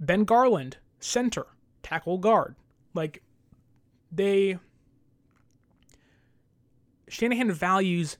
Ben 0.00 0.24
Garland, 0.24 0.78
center, 0.98 1.46
tackle 1.82 2.18
guard. 2.18 2.56
Like 2.94 3.22
they 4.10 4.58
Shanahan 7.08 7.52
values 7.52 8.18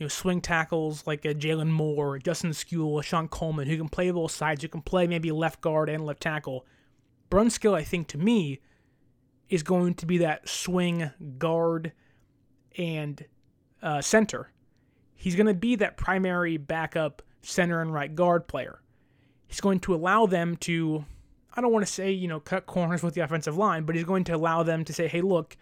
you 0.00 0.04
know, 0.04 0.08
swing 0.08 0.40
tackles 0.40 1.06
like 1.06 1.26
a 1.26 1.34
Jalen 1.34 1.68
Moore, 1.68 2.18
Justin 2.18 2.50
Skule, 2.50 3.02
Shon 3.02 3.28
Coleman, 3.28 3.68
who 3.68 3.76
can 3.76 3.88
play 3.88 4.10
both 4.10 4.30
sides, 4.30 4.62
who 4.62 4.68
can 4.68 4.80
play 4.80 5.06
maybe 5.06 5.30
left 5.30 5.60
guard 5.60 5.90
and 5.90 6.06
left 6.06 6.22
tackle. 6.22 6.64
Brunskill, 7.30 7.74
I 7.74 7.84
think, 7.84 8.08
to 8.08 8.18
me, 8.18 8.60
is 9.48 9.62
going 9.62 9.94
to 9.94 10.06
be 10.06 10.18
that 10.18 10.48
swing 10.48 11.10
guard 11.38 11.92
and 12.76 13.24
uh, 13.82 14.00
center. 14.00 14.52
He's 15.14 15.36
going 15.36 15.46
to 15.46 15.54
be 15.54 15.76
that 15.76 15.96
primary 15.96 16.56
backup 16.56 17.22
center 17.42 17.80
and 17.80 17.92
right 17.92 18.14
guard 18.14 18.48
player. 18.48 18.80
He's 19.46 19.60
going 19.60 19.80
to 19.80 19.94
allow 19.94 20.26
them 20.26 20.56
to, 20.58 21.04
I 21.54 21.60
don't 21.60 21.72
want 21.72 21.86
to 21.86 21.92
say, 21.92 22.10
you 22.10 22.28
know, 22.28 22.40
cut 22.40 22.66
corners 22.66 23.02
with 23.02 23.14
the 23.14 23.20
offensive 23.22 23.56
line, 23.56 23.84
but 23.84 23.96
he's 23.96 24.04
going 24.04 24.24
to 24.24 24.36
allow 24.36 24.62
them 24.62 24.84
to 24.84 24.92
say, 24.92 25.08
hey, 25.08 25.20
look, 25.20 25.56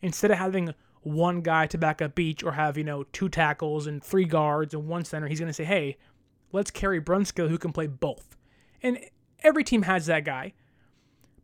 instead 0.00 0.30
of 0.30 0.38
having 0.38 0.74
one 1.02 1.40
guy 1.40 1.66
to 1.66 1.78
back 1.78 2.00
up 2.00 2.18
each 2.18 2.42
or 2.42 2.52
have, 2.52 2.78
you 2.78 2.84
know, 2.84 3.04
two 3.12 3.28
tackles 3.28 3.86
and 3.86 4.02
three 4.02 4.24
guards 4.24 4.74
and 4.74 4.86
one 4.86 5.04
center. 5.04 5.26
He's 5.26 5.40
going 5.40 5.48
to 5.48 5.54
say, 5.54 5.64
hey, 5.64 5.96
let's 6.52 6.70
carry 6.70 7.00
Brunskill 7.00 7.48
who 7.48 7.58
can 7.58 7.72
play 7.72 7.86
both. 7.86 8.36
And 8.82 8.98
every 9.42 9.64
team 9.64 9.82
has 9.82 10.06
that 10.06 10.24
guy. 10.24 10.52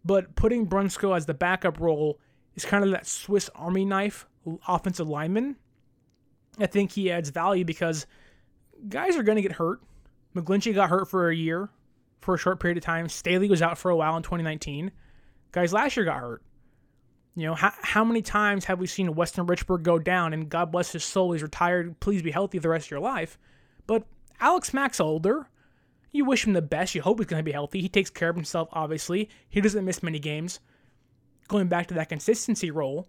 But 0.05 0.35
putting 0.35 0.67
Brunskill 0.67 1.17
as 1.17 1.27
the 1.27 1.35
backup 1.35 1.81
role 1.81 2.19
is 2.55 2.65
kind 2.65 2.85
of 2.85 2.91
that 2.91 3.07
Swiss 3.07 3.51
Army 3.55 3.85
knife 3.85 4.27
offensive 4.67 5.09
lineman. 5.09 5.57
I 6.59 6.67
think 6.67 6.93
he 6.93 7.11
adds 7.11 7.31
value 7.31 7.65
because 7.65 8.07
guys 8.89 9.17
are 9.17 9.23
going 9.23 9.37
to 9.37 9.43
get 9.43 9.53
hurt. 9.53 9.81
McGlinchey 10.35 10.75
got 10.75 10.91
hurt 10.91 11.09
for 11.09 11.31
a 11.31 11.35
year, 11.35 11.69
for 12.21 12.35
a 12.35 12.39
short 12.39 12.61
period 12.61 12.79
of 12.79 12.85
time. 12.85 13.09
Staley 13.09 13.49
was 13.49 13.63
out 13.63 13.79
for 13.79 13.91
a 13.91 13.97
while 13.97 14.17
in 14.17 14.23
2019. 14.23 14.91
Guys 15.53 15.73
last 15.73 15.97
year 15.97 16.05
got 16.05 16.21
hurt. 16.21 16.43
You 17.35 17.47
know, 17.47 17.55
how, 17.55 17.73
how 17.83 18.05
many 18.05 18.21
times 18.21 18.65
have 18.65 18.81
we 18.81 18.87
seen 18.87 19.15
Weston 19.15 19.47
Richburg 19.47 19.85
go 19.85 19.99
down 19.99 20.33
and 20.33 20.49
God 20.49 20.73
bless 20.73 20.93
his 20.93 21.05
soul, 21.05 21.33
he's 21.33 21.43
retired. 21.43 21.99
Please 22.01 22.23
be 22.23 22.33
healthy 22.33 22.59
the 22.59 22.69
rest 22.69 22.87
of 22.87 22.91
your 22.91 23.01
life. 23.01 23.39
But 23.87 24.05
Alex 24.41 24.75
Mack's 24.75 25.01
older. 25.01 25.49
You 26.12 26.25
wish 26.25 26.47
him 26.47 26.53
the 26.53 26.62
best. 26.62 26.94
You 26.94 27.03
hope 27.03 27.18
he's 27.18 27.27
going 27.27 27.40
to 27.40 27.44
be 27.44 27.53
healthy. 27.53 27.81
He 27.81 27.88
takes 27.88 28.11
care 28.11 28.31
of 28.31 28.37
himself, 28.37 28.68
obviously. 28.73 29.29
He 29.49 29.61
doesn't 29.61 29.85
miss 29.85 30.03
many 30.03 30.18
games. 30.18 30.61
Going 31.49 31.68
back 31.68 31.87
to 31.88 31.94
that 31.94 32.09
consistency 32.09 32.71
role. 32.71 33.09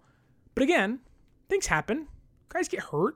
But 0.55 0.63
again, 0.63 0.99
things 1.47 1.67
happen. 1.67 2.07
Guys 2.49 2.67
get 2.67 2.81
hurt. 2.81 3.15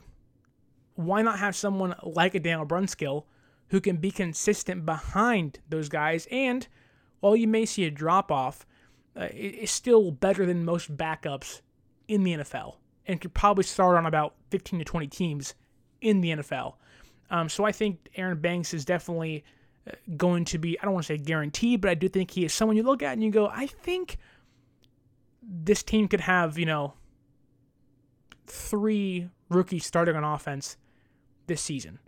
Why 0.95 1.21
not 1.21 1.39
have 1.39 1.55
someone 1.55 1.95
like 2.03 2.35
a 2.35 2.39
Daniel 2.39 2.65
Brunskill 2.65 3.25
who 3.69 3.81
can 3.81 3.97
be 3.97 4.11
consistent 4.11 4.85
behind 4.85 5.59
those 5.67 5.89
guys? 5.89 6.27
And 6.31 6.67
while 7.19 7.35
you 7.35 7.47
may 7.47 7.65
see 7.65 7.85
a 7.85 7.91
drop 7.91 8.31
off, 8.31 8.65
uh, 9.15 9.27
is 9.31 9.71
still 9.71 10.11
better 10.11 10.45
than 10.45 10.65
most 10.65 10.95
backups 10.95 11.61
in 12.07 12.23
the 12.23 12.33
NFL 12.33 12.75
and 13.05 13.21
could 13.21 13.33
probably 13.33 13.63
start 13.63 13.97
on 13.97 14.05
about 14.05 14.35
15 14.49 14.79
to 14.79 14.85
20 14.85 15.07
teams 15.07 15.55
in 16.01 16.21
the 16.21 16.29
NFL. 16.29 16.75
Um, 17.29 17.49
so 17.49 17.63
I 17.63 17.71
think 17.71 18.09
Aaron 18.15 18.39
Banks 18.39 18.73
is 18.73 18.85
definitely 18.85 19.43
going 20.15 20.45
to 20.45 20.57
be, 20.57 20.79
I 20.79 20.85
don't 20.85 20.93
want 20.93 21.05
to 21.07 21.13
say 21.13 21.17
guaranteed, 21.17 21.81
but 21.81 21.89
I 21.89 21.93
do 21.93 22.07
think 22.07 22.31
he 22.31 22.45
is 22.45 22.53
someone 22.53 22.77
you 22.77 22.83
look 22.83 23.03
at 23.03 23.13
and 23.13 23.23
you 23.23 23.31
go, 23.31 23.47
I 23.47 23.67
think 23.67 24.17
this 25.41 25.83
team 25.83 26.07
could 26.07 26.21
have, 26.21 26.57
you 26.57 26.65
know, 26.65 26.93
three 28.47 29.29
rookies 29.49 29.85
starting 29.85 30.15
on 30.15 30.23
offense 30.23 30.77
this 31.47 31.61
season. 31.61 31.99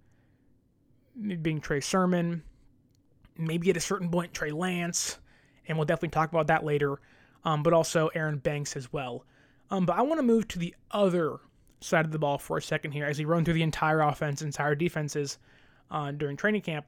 Maybe 1.16 1.42
being 1.42 1.62
Trey 1.62 1.82
Sermon, 1.82 2.44
maybe 3.38 3.70
at 3.70 3.78
a 3.78 3.82
certain 3.82 4.10
point, 4.10 4.34
Trey 4.34 4.52
Lance, 4.52 5.20
and 5.68 5.78
we'll 5.78 5.86
definitely 5.86 6.10
talk 6.10 6.30
about 6.30 6.48
that 6.48 6.64
later, 6.64 7.00
um, 7.44 7.64
but 7.64 7.74
also 7.74 8.10
Aaron 8.16 8.38
Banks 8.38 8.76
as 8.76 8.92
well. 8.92 9.26
Um, 9.70 9.86
but 9.86 9.98
I 9.98 10.02
want 10.02 10.20
to 10.20 10.24
move 10.24 10.48
to 10.50 10.60
the 10.60 10.76
other 10.92 11.40
side 11.82 12.06
of 12.06 12.12
the 12.12 12.20
ball 12.20 12.38
for 12.38 12.58
a 12.58 12.62
second 12.62 12.92
here 12.92 13.06
as 13.06 13.20
we 13.20 13.26
run 13.26 13.46
through 13.46 13.54
the 13.56 13.64
entire 13.64 14.02
offense, 14.02 14.42
entire 14.42 14.76
defenses 14.76 15.38
uh, 15.92 16.12
during 16.12 16.38
training 16.38 16.62
camp. 16.62 16.86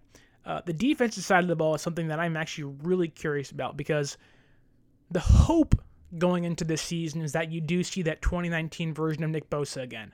Uh, 0.47 0.61
the 0.65 0.71
defensive 0.71 1.25
side 1.25 1.43
of 1.43 1.49
the 1.49 1.57
ball 1.57 1.75
is 1.75 1.81
something 1.81 2.07
that 2.07 2.21
I'm 2.21 2.37
actually 2.37 2.73
really 2.81 3.09
curious 3.09 3.51
about 3.51 3.75
because 3.75 4.17
the 5.11 5.19
hope 5.19 5.75
going 6.17 6.45
into 6.45 6.63
this 6.63 6.81
season 6.81 7.21
is 7.21 7.33
that 7.33 7.51
you 7.51 7.59
do 7.59 7.83
see 7.83 8.01
that 8.03 8.21
2019 8.21 8.93
version 8.93 9.25
of 9.25 9.29
Nick 9.29 9.49
Bosa 9.49 9.81
again. 9.81 10.13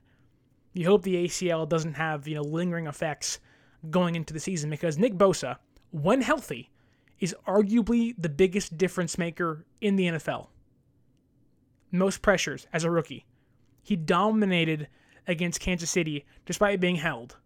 You 0.73 0.87
hope 0.87 1.03
the 1.03 1.27
ACL 1.27 1.69
doesn't 1.69 1.93
have 1.93 2.27
you 2.27 2.33
know 2.33 2.41
lingering 2.41 2.87
effects 2.87 3.39
going 3.91 4.15
into 4.15 4.33
the 4.33 4.39
season 4.39 4.71
because 4.71 4.97
Nick 4.97 5.13
Bosa, 5.13 5.57
when 5.91 6.23
healthy, 6.23 6.71
is 7.19 7.35
arguably 7.47 8.15
the 8.17 8.27
biggest 8.27 8.75
difference 8.75 9.19
maker 9.19 9.67
in 9.81 9.97
the 9.97 10.07
NFL. 10.07 10.47
Most 11.91 12.23
pressures 12.23 12.65
as 12.73 12.83
a 12.83 12.89
rookie. 12.89 13.27
He 13.83 13.95
dominated 13.95 14.87
against 15.27 15.59
Kansas 15.59 15.91
City 15.91 16.25
despite 16.47 16.79
being 16.79 16.95
held. 16.95 17.37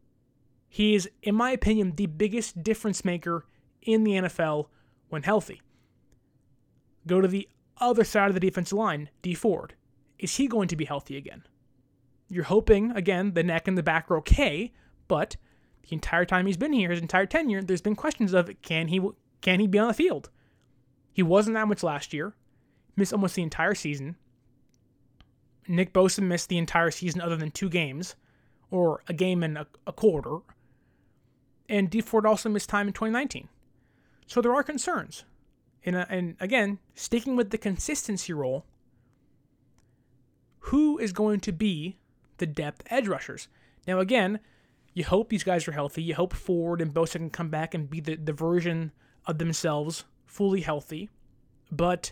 He 0.69 0.95
is, 0.95 1.09
in 1.23 1.35
my 1.35 1.51
opinion, 1.51 1.93
the 1.95 2.05
biggest 2.05 2.63
difference 2.63 3.05
maker 3.05 3.45
in 3.81 4.03
the 4.03 4.11
NFL 4.11 4.67
when 5.09 5.23
healthy. 5.23 5.61
Go 7.05 7.21
to 7.21 7.27
the 7.27 7.47
other 7.79 8.03
side 8.03 8.27
of 8.27 8.33
the 8.33 8.39
defensive 8.39 8.77
line, 8.77 9.09
D 9.21 9.33
Ford. 9.33 9.75
Is 10.19 10.35
he 10.35 10.47
going 10.47 10.67
to 10.67 10.75
be 10.75 10.85
healthy 10.85 11.15
again? 11.15 11.43
You're 12.29 12.45
hoping, 12.45 12.91
again, 12.91 13.33
the 13.33 13.43
neck 13.43 13.67
and 13.67 13.77
the 13.77 13.83
back 13.83 14.11
are 14.11 14.17
okay, 14.17 14.73
but 15.07 15.37
the 15.83 15.93
entire 15.93 16.25
time 16.25 16.45
he's 16.45 16.57
been 16.57 16.73
here, 16.73 16.91
his 16.91 16.99
entire 16.99 17.25
tenure, 17.25 17.61
there's 17.61 17.81
been 17.81 17.95
questions 17.95 18.33
of 18.33 18.49
can 18.61 18.89
he 18.89 18.99
can 19.41 19.59
he 19.59 19.67
be 19.67 19.79
on 19.79 19.87
the 19.87 19.93
field? 19.93 20.29
He 21.13 21.23
wasn't 21.23 21.55
that 21.55 21.67
much 21.67 21.83
last 21.83 22.13
year. 22.13 22.35
Missed 22.95 23.13
almost 23.13 23.35
the 23.35 23.43
entire 23.43 23.75
season. 23.75 24.17
Nick 25.67 25.93
Bosa 25.93 26.21
missed 26.21 26.49
the 26.49 26.57
entire 26.57 26.91
season 26.91 27.21
other 27.21 27.35
than 27.35 27.51
two 27.51 27.69
games, 27.69 28.15
or 28.71 29.03
a 29.07 29.13
game 29.13 29.43
and 29.43 29.57
a, 29.57 29.67
a 29.85 29.93
quarter. 29.93 30.39
And 31.69 31.89
Dee 31.89 32.01
Ford 32.01 32.25
also 32.25 32.49
missed 32.49 32.69
time 32.69 32.87
in 32.87 32.93
2019. 32.93 33.49
So 34.25 34.41
there 34.41 34.53
are 34.53 34.63
concerns. 34.63 35.25
And, 35.85 35.95
uh, 35.95 36.05
and 36.09 36.35
again, 36.39 36.79
sticking 36.95 37.35
with 37.35 37.49
the 37.49 37.57
consistency 37.57 38.33
role, 38.33 38.65
who 40.59 40.97
is 40.97 41.13
going 41.13 41.39
to 41.41 41.51
be 41.51 41.97
the 42.37 42.45
depth 42.45 42.83
edge 42.89 43.07
rushers? 43.07 43.47
Now, 43.87 43.99
again, 43.99 44.39
you 44.93 45.05
hope 45.05 45.29
these 45.29 45.43
guys 45.43 45.67
are 45.67 45.71
healthy. 45.71 46.03
You 46.03 46.15
hope 46.15 46.33
Ford 46.33 46.81
and 46.81 46.93
Bosa 46.93 47.13
can 47.13 47.29
come 47.29 47.49
back 47.49 47.73
and 47.73 47.89
be 47.89 47.99
the, 47.99 48.15
the 48.15 48.33
version 48.33 48.91
of 49.25 49.37
themselves 49.37 50.05
fully 50.25 50.61
healthy. 50.61 51.09
But 51.71 52.11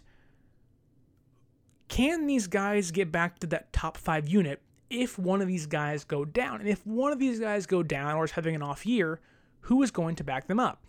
can 1.87 2.27
these 2.27 2.47
guys 2.47 2.91
get 2.91 3.11
back 3.11 3.39
to 3.39 3.47
that 3.47 3.73
top 3.73 3.97
five 3.97 4.27
unit 4.27 4.61
if 4.89 5.19
one 5.19 5.41
of 5.41 5.47
these 5.47 5.65
guys 5.65 6.03
go 6.03 6.25
down? 6.25 6.59
And 6.59 6.69
if 6.69 6.85
one 6.85 7.11
of 7.11 7.19
these 7.19 7.39
guys 7.39 7.65
go 7.65 7.83
down 7.83 8.15
or 8.15 8.25
is 8.25 8.31
having 8.31 8.55
an 8.55 8.61
off 8.61 8.85
year, 8.85 9.19
who 9.66 9.82
is 9.82 9.89
going 9.91 10.16
to 10.16 10.24
back 10.24 10.47
them 10.47 10.59
up? 10.59 10.84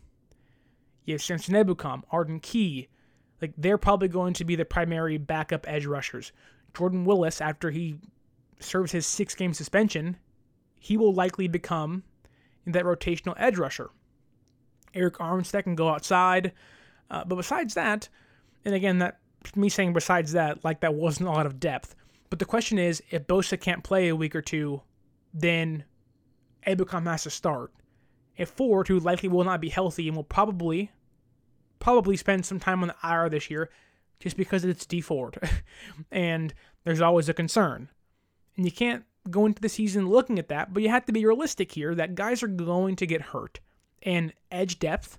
You 1.04 1.14
have 1.14 1.22
Samson 1.22 1.54
Ebukam, 1.54 2.02
Arden 2.10 2.40
Key. 2.40 2.88
Like 3.40 3.54
they're 3.56 3.78
probably 3.78 4.08
going 4.08 4.34
to 4.34 4.44
be 4.44 4.54
the 4.54 4.64
primary 4.64 5.16
backup 5.16 5.66
edge 5.66 5.86
rushers. 5.86 6.32
Jordan 6.76 7.04
Willis, 7.04 7.40
after 7.40 7.70
he 7.70 7.96
serves 8.60 8.92
his 8.92 9.06
six 9.06 9.34
game 9.34 9.54
suspension, 9.54 10.16
he 10.78 10.96
will 10.96 11.14
likely 11.14 11.48
become 11.48 12.02
that 12.66 12.84
rotational 12.84 13.34
edge 13.38 13.56
rusher. 13.56 13.88
Arik 14.94 15.12
Armstead 15.12 15.64
can 15.64 15.74
go 15.74 15.88
outside. 15.88 16.52
Uh, 17.10 17.24
but 17.24 17.36
besides 17.36 17.74
that, 17.74 18.08
and 18.64 18.74
again, 18.74 18.98
that 18.98 19.18
me 19.54 19.70
saying 19.70 19.94
besides 19.94 20.32
that, 20.32 20.64
like 20.64 20.80
that 20.80 20.94
wasn't 20.94 21.28
a 21.28 21.32
lot 21.32 21.46
of 21.46 21.60
depth. 21.60 21.94
But 22.28 22.40
the 22.40 22.44
question 22.44 22.78
is, 22.78 23.02
if 23.10 23.26
Bosa 23.26 23.58
can't 23.58 23.84
play 23.84 24.08
a 24.08 24.16
week 24.16 24.34
or 24.34 24.42
two, 24.42 24.82
then 25.32 25.84
Ebukam 26.66 27.04
has 27.04 27.22
to 27.22 27.30
start. 27.30 27.72
If 28.36 28.50
Ford, 28.50 28.88
who 28.88 28.98
likely 28.98 29.28
will 29.28 29.44
not 29.44 29.60
be 29.60 29.68
healthy 29.68 30.08
and 30.08 30.16
will 30.16 30.24
probably, 30.24 30.90
probably 31.78 32.16
spend 32.16 32.44
some 32.44 32.60
time 32.60 32.82
on 32.82 32.88
the 32.88 33.08
IR 33.08 33.28
this 33.28 33.50
year, 33.50 33.70
just 34.20 34.36
because 34.36 34.64
it's 34.64 34.86
D 34.86 35.00
Ford, 35.00 35.38
and 36.10 36.54
there's 36.84 37.00
always 37.00 37.28
a 37.28 37.34
concern, 37.34 37.88
and 38.56 38.64
you 38.64 38.72
can't 38.72 39.04
go 39.30 39.46
into 39.46 39.60
the 39.60 39.68
season 39.68 40.08
looking 40.08 40.38
at 40.38 40.48
that, 40.48 40.72
but 40.72 40.82
you 40.82 40.88
have 40.88 41.06
to 41.06 41.12
be 41.12 41.26
realistic 41.26 41.72
here 41.72 41.94
that 41.94 42.14
guys 42.14 42.42
are 42.42 42.48
going 42.48 42.96
to 42.96 43.06
get 43.06 43.22
hurt, 43.22 43.60
and 44.02 44.32
edge 44.50 44.78
depth 44.78 45.18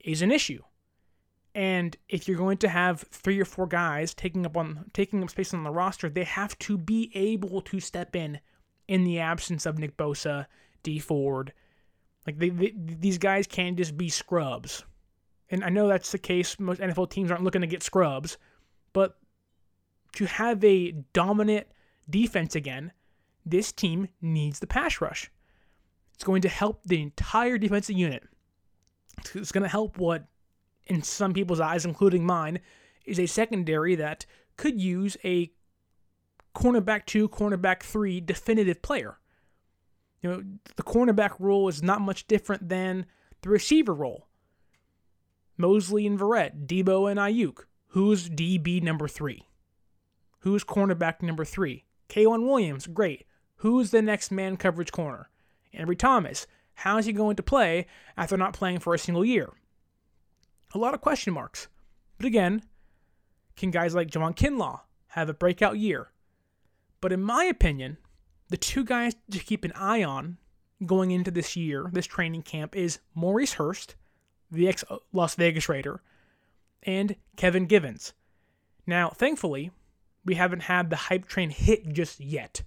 is 0.00 0.22
an 0.22 0.32
issue. 0.32 0.62
And 1.54 1.96
if 2.08 2.28
you're 2.28 2.38
going 2.38 2.58
to 2.58 2.68
have 2.68 3.04
three 3.10 3.40
or 3.40 3.44
four 3.44 3.66
guys 3.66 4.14
taking 4.14 4.46
up 4.46 4.56
on 4.56 4.86
taking 4.92 5.22
up 5.22 5.30
space 5.30 5.52
on 5.52 5.64
the 5.64 5.70
roster, 5.70 6.08
they 6.08 6.24
have 6.24 6.58
to 6.60 6.78
be 6.78 7.10
able 7.14 7.60
to 7.62 7.80
step 7.80 8.14
in 8.14 8.40
in 8.86 9.04
the 9.04 9.18
absence 9.18 9.66
of 9.66 9.78
Nick 9.78 9.96
Bosa, 9.96 10.46
D 10.82 10.98
Ford. 10.98 11.52
Like 12.26 12.38
they, 12.38 12.50
they, 12.50 12.74
these 12.76 13.18
guys 13.18 13.46
can't 13.46 13.76
just 13.76 13.96
be 13.96 14.08
scrubs. 14.08 14.84
And 15.50 15.64
I 15.64 15.68
know 15.68 15.88
that's 15.88 16.12
the 16.12 16.18
case. 16.18 16.58
Most 16.60 16.80
NFL 16.80 17.10
teams 17.10 17.30
aren't 17.30 17.44
looking 17.44 17.62
to 17.62 17.66
get 17.66 17.82
scrubs, 17.82 18.38
but 18.92 19.18
to 20.14 20.26
have 20.26 20.62
a 20.64 20.92
dominant 21.12 21.66
defense 22.08 22.54
again, 22.54 22.92
this 23.44 23.72
team 23.72 24.08
needs 24.20 24.60
the 24.60 24.66
pass 24.66 25.00
rush. 25.00 25.30
It's 26.14 26.24
going 26.24 26.42
to 26.42 26.48
help 26.48 26.82
the 26.84 27.00
entire 27.00 27.58
defensive 27.58 27.96
unit. 27.96 28.24
It's 29.34 29.52
going 29.52 29.62
to 29.62 29.68
help 29.68 29.98
what 29.98 30.26
in 30.86 31.02
some 31.02 31.32
people's 31.32 31.60
eyes, 31.60 31.84
including 31.84 32.26
mine, 32.26 32.60
is 33.04 33.18
a 33.18 33.26
secondary 33.26 33.94
that 33.94 34.26
could 34.56 34.80
use 34.80 35.16
a 35.24 35.50
cornerback 36.54 37.06
two, 37.06 37.28
cornerback 37.28 37.82
three 37.82 38.20
definitive 38.20 38.82
player. 38.82 39.18
You 40.22 40.30
know, 40.30 40.42
the 40.76 40.82
cornerback 40.82 41.36
role 41.38 41.68
is 41.68 41.82
not 41.82 42.00
much 42.00 42.26
different 42.26 42.68
than 42.68 43.06
the 43.42 43.48
receiver 43.48 43.94
role. 43.94 44.28
Moseley 45.56 46.06
and 46.06 46.18
Verrett, 46.18 46.66
Deebo 46.66 47.10
and 47.10 47.18
Aiyuk. 47.18 47.64
Who's 47.88 48.28
DB 48.28 48.82
number 48.82 49.08
three? 49.08 49.46
Who's 50.40 50.64
cornerback 50.64 51.22
number 51.22 51.44
three? 51.44 51.84
K'Waun 52.08 52.46
Williams, 52.46 52.86
great. 52.86 53.26
Who's 53.56 53.90
the 53.90 54.02
next 54.02 54.30
man 54.30 54.56
coverage 54.56 54.92
corner? 54.92 55.28
Ambry 55.74 55.98
Thomas, 55.98 56.46
how 56.74 56.98
is 56.98 57.06
he 57.06 57.12
going 57.12 57.36
to 57.36 57.42
play 57.42 57.86
after 58.16 58.36
not 58.36 58.54
playing 58.54 58.78
for 58.80 58.94
a 58.94 58.98
single 58.98 59.24
year? 59.24 59.50
a 60.72 60.78
lot 60.78 60.94
of 60.94 61.00
question 61.00 61.32
marks. 61.32 61.68
But 62.16 62.26
again, 62.26 62.62
can 63.56 63.70
guys 63.70 63.94
like 63.94 64.10
Javon 64.10 64.36
Kinlaw 64.36 64.80
have 65.08 65.28
a 65.28 65.34
breakout 65.34 65.78
year? 65.78 66.08
But 67.00 67.12
in 67.12 67.22
my 67.22 67.44
opinion, 67.44 67.98
the 68.50 68.56
two 68.56 68.84
guys 68.84 69.14
to 69.30 69.38
keep 69.38 69.64
an 69.64 69.72
eye 69.72 70.02
on 70.02 70.36
going 70.84 71.10
into 71.12 71.30
this 71.30 71.56
year, 71.56 71.88
this 71.92 72.06
training 72.06 72.42
camp, 72.42 72.76
is 72.76 72.98
Maurice 73.14 73.54
Hurst, 73.54 73.94
the 74.50 74.68
ex 74.68 74.84
uh, 74.90 74.98
Las 75.12 75.34
Vegas 75.36 75.68
Raider, 75.68 76.02
and 76.82 77.16
Kevin 77.36 77.66
Givens. 77.66 78.12
Now, 78.86 79.10
thankfully, 79.10 79.70
we 80.24 80.34
haven't 80.34 80.64
had 80.64 80.90
the 80.90 80.96
hype 80.96 81.26
train 81.26 81.50
hit 81.50 81.92
just 81.92 82.20
yet. 82.20 82.62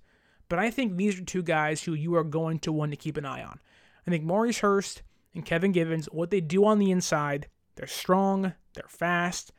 But 0.50 0.60
I 0.60 0.70
think 0.72 0.96
these 0.96 1.20
are 1.20 1.24
two 1.24 1.44
guys 1.44 1.84
who 1.84 1.94
you 1.94 2.16
are 2.16 2.24
going 2.24 2.60
to 2.60 2.72
want 2.72 2.92
to 2.92 2.98
keep 2.98 3.18
an 3.18 3.26
eye 3.26 3.44
on. 3.44 3.60
I 4.06 4.12
think 4.12 4.24
Maurice 4.24 4.60
Hurst 4.60 5.02
and 5.34 5.46
Kevin 5.46 5.72
Givens, 5.72 6.06
what 6.08 6.30
they 6.30 6.42
do 6.42 6.66
on 6.66 6.80
the 6.80 6.92
inside, 6.92 7.48
they're 7.76 7.88
strong, 7.88 8.54
they're 8.74 8.86
fast. 8.88 9.52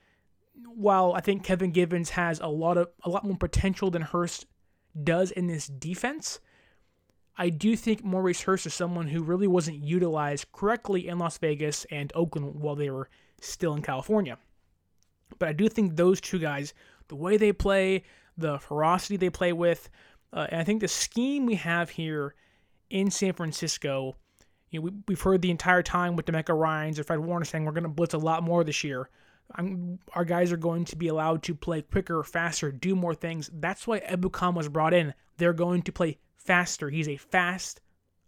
While 0.67 1.13
I 1.15 1.21
think 1.21 1.43
Kevin 1.43 1.73
Givens 1.73 2.11
has 2.11 2.39
a 2.39 2.47
lot 2.47 2.79
of 2.79 2.89
a 3.03 3.11
lot 3.11 3.25
more 3.25 3.37
potential 3.37 3.91
than 3.91 4.03
Hurst 4.03 4.47
does 5.03 5.31
in 5.31 5.47
this 5.47 5.67
defense, 5.67 6.41
I 7.37 7.49
do 7.49 7.77
think 7.77 8.05
Maurice 8.05 8.43
Hurst 8.43 8.67
is 8.67 8.75
someone 8.75 9.09
who 9.09 9.23
really 9.23 9.47
wasn't 9.47 9.83
utilized 9.83 10.53
correctly 10.53 11.09
in 11.09 11.19
Las 11.19 11.39
Vegas 11.39 11.85
and 11.91 12.13
Oakland 12.15 12.55
while 12.55 12.77
they 12.77 12.91
were 12.91 13.09
still 13.41 13.75
in 13.75 13.83
California. 13.83 14.39
But 15.39 15.49
I 15.49 15.53
do 15.53 15.69
think 15.69 15.97
those 15.97 16.21
two 16.21 16.39
guys, 16.39 16.75
the 17.09 17.17
way 17.17 17.37
they 17.37 17.53
play, 17.53 18.05
the 18.37 18.59
ferocity 18.59 19.17
they 19.17 19.31
play 19.31 19.53
with, 19.53 19.91
uh, 20.33 20.47
and 20.51 20.61
I 20.61 20.65
think 20.65 20.81
the 20.81 20.89
scheme 20.89 21.47
we 21.47 21.57
have 21.57 21.91
here 21.91 22.35
in 22.91 23.11
San 23.11 23.33
Francisco 23.33 24.17
you 24.75 24.81
know, 24.81 24.85
we, 24.87 24.93
we've 25.07 25.21
heard 25.21 25.41
the 25.41 25.53
entire 25.53 25.83
time 25.83 26.17
with 26.17 26.27
DeMeco 26.27 26.59
Ryans 26.59 26.99
or 26.99 27.05
Fred 27.05 27.21
Warner 27.21 27.45
saying 27.45 27.65
we're 27.65 27.73
going 27.73 27.85
to 27.85 27.89
blitz 27.89 28.15
a 28.15 28.19
lot 28.19 28.43
more 28.43 28.65
this 28.65 28.83
year. 28.83 29.09
I'm, 29.55 29.99
our 30.15 30.25
guys 30.25 30.53
are 30.53 30.57
going 30.57 30.85
to 30.87 30.97
be 30.97 31.09
allowed 31.09 31.43
to 31.45 31.55
play 31.55 31.83
quicker, 31.83 32.23
faster, 32.23 32.73
do 32.73 32.97
more 32.97 33.15
things. 33.15 33.51
That's 33.53 33.87
why 33.87 34.01
Ebukam 34.01 34.55
was 34.55 34.69
brought 34.69 34.95
in. 34.95 35.15
They're 35.37 35.53
going 35.53 35.83
to 35.83 35.93
play 35.93 36.19
faster. 36.37 36.91
He's 36.91 37.09
a 37.09 37.17
fast, 37.17 37.81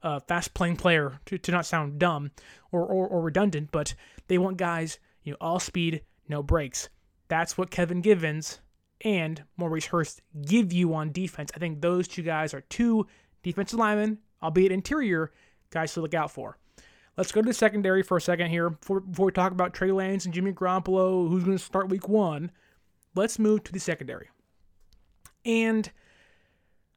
uh, 0.03 0.21
fast 0.21 0.55
playing 0.55 0.77
player. 0.77 1.21
To, 1.27 1.39
to 1.39 1.53
not 1.53 1.67
sound 1.67 1.99
dumb 1.99 2.31
or, 2.71 2.85
or, 2.85 3.09
or 3.09 3.23
redundant, 3.23 3.71
but 3.73 3.95
they 4.29 4.39
want 4.39 4.57
guys, 4.57 4.99
you 5.23 5.33
know, 5.33 5.39
all 5.41 5.59
speed, 5.59 6.03
no 6.29 6.43
breaks. 6.43 6.89
That's 7.29 7.59
what 7.59 7.71
Kevin 7.71 8.01
Givens 8.01 8.61
and 9.03 9.43
Maurice 9.57 9.87
Hurst 9.87 10.23
give 10.43 10.73
you 10.73 10.95
on 10.95 11.13
defense. 11.13 11.51
I 11.55 11.59
think 11.59 11.81
those 11.81 12.09
two 12.09 12.23
guys 12.23 12.55
are 12.55 12.63
two 12.63 13.07
defensive 13.43 13.79
linemen, 13.79 14.19
albeit 14.43 14.73
interior, 14.73 15.33
guys 15.71 15.93
to 15.95 16.01
look 16.01 16.15
out 16.15 16.31
for. 16.31 16.57
Let's 17.17 17.33
go 17.33 17.41
to 17.41 17.47
the 17.47 17.55
secondary 17.55 18.03
for 18.03 18.19
a 18.19 18.21
second 18.21 18.51
here 18.51 18.71
before, 18.71 19.01
before 19.01 19.27
we 19.27 19.33
talk 19.33 19.53
about 19.53 19.73
Trey 19.73 19.91
Lance 19.91 20.27
and 20.27 20.35
Jimmy 20.35 20.53
Garoppolo, 20.53 21.29
who's 21.29 21.45
going 21.45 21.57
to 21.57 21.63
start 21.63 21.89
week 21.89 22.09
one. 22.09 22.51
Let's 23.15 23.39
move 23.39 23.65
to 23.65 23.73
the 23.73 23.81
secondary. 23.81 24.29
And 25.45 25.91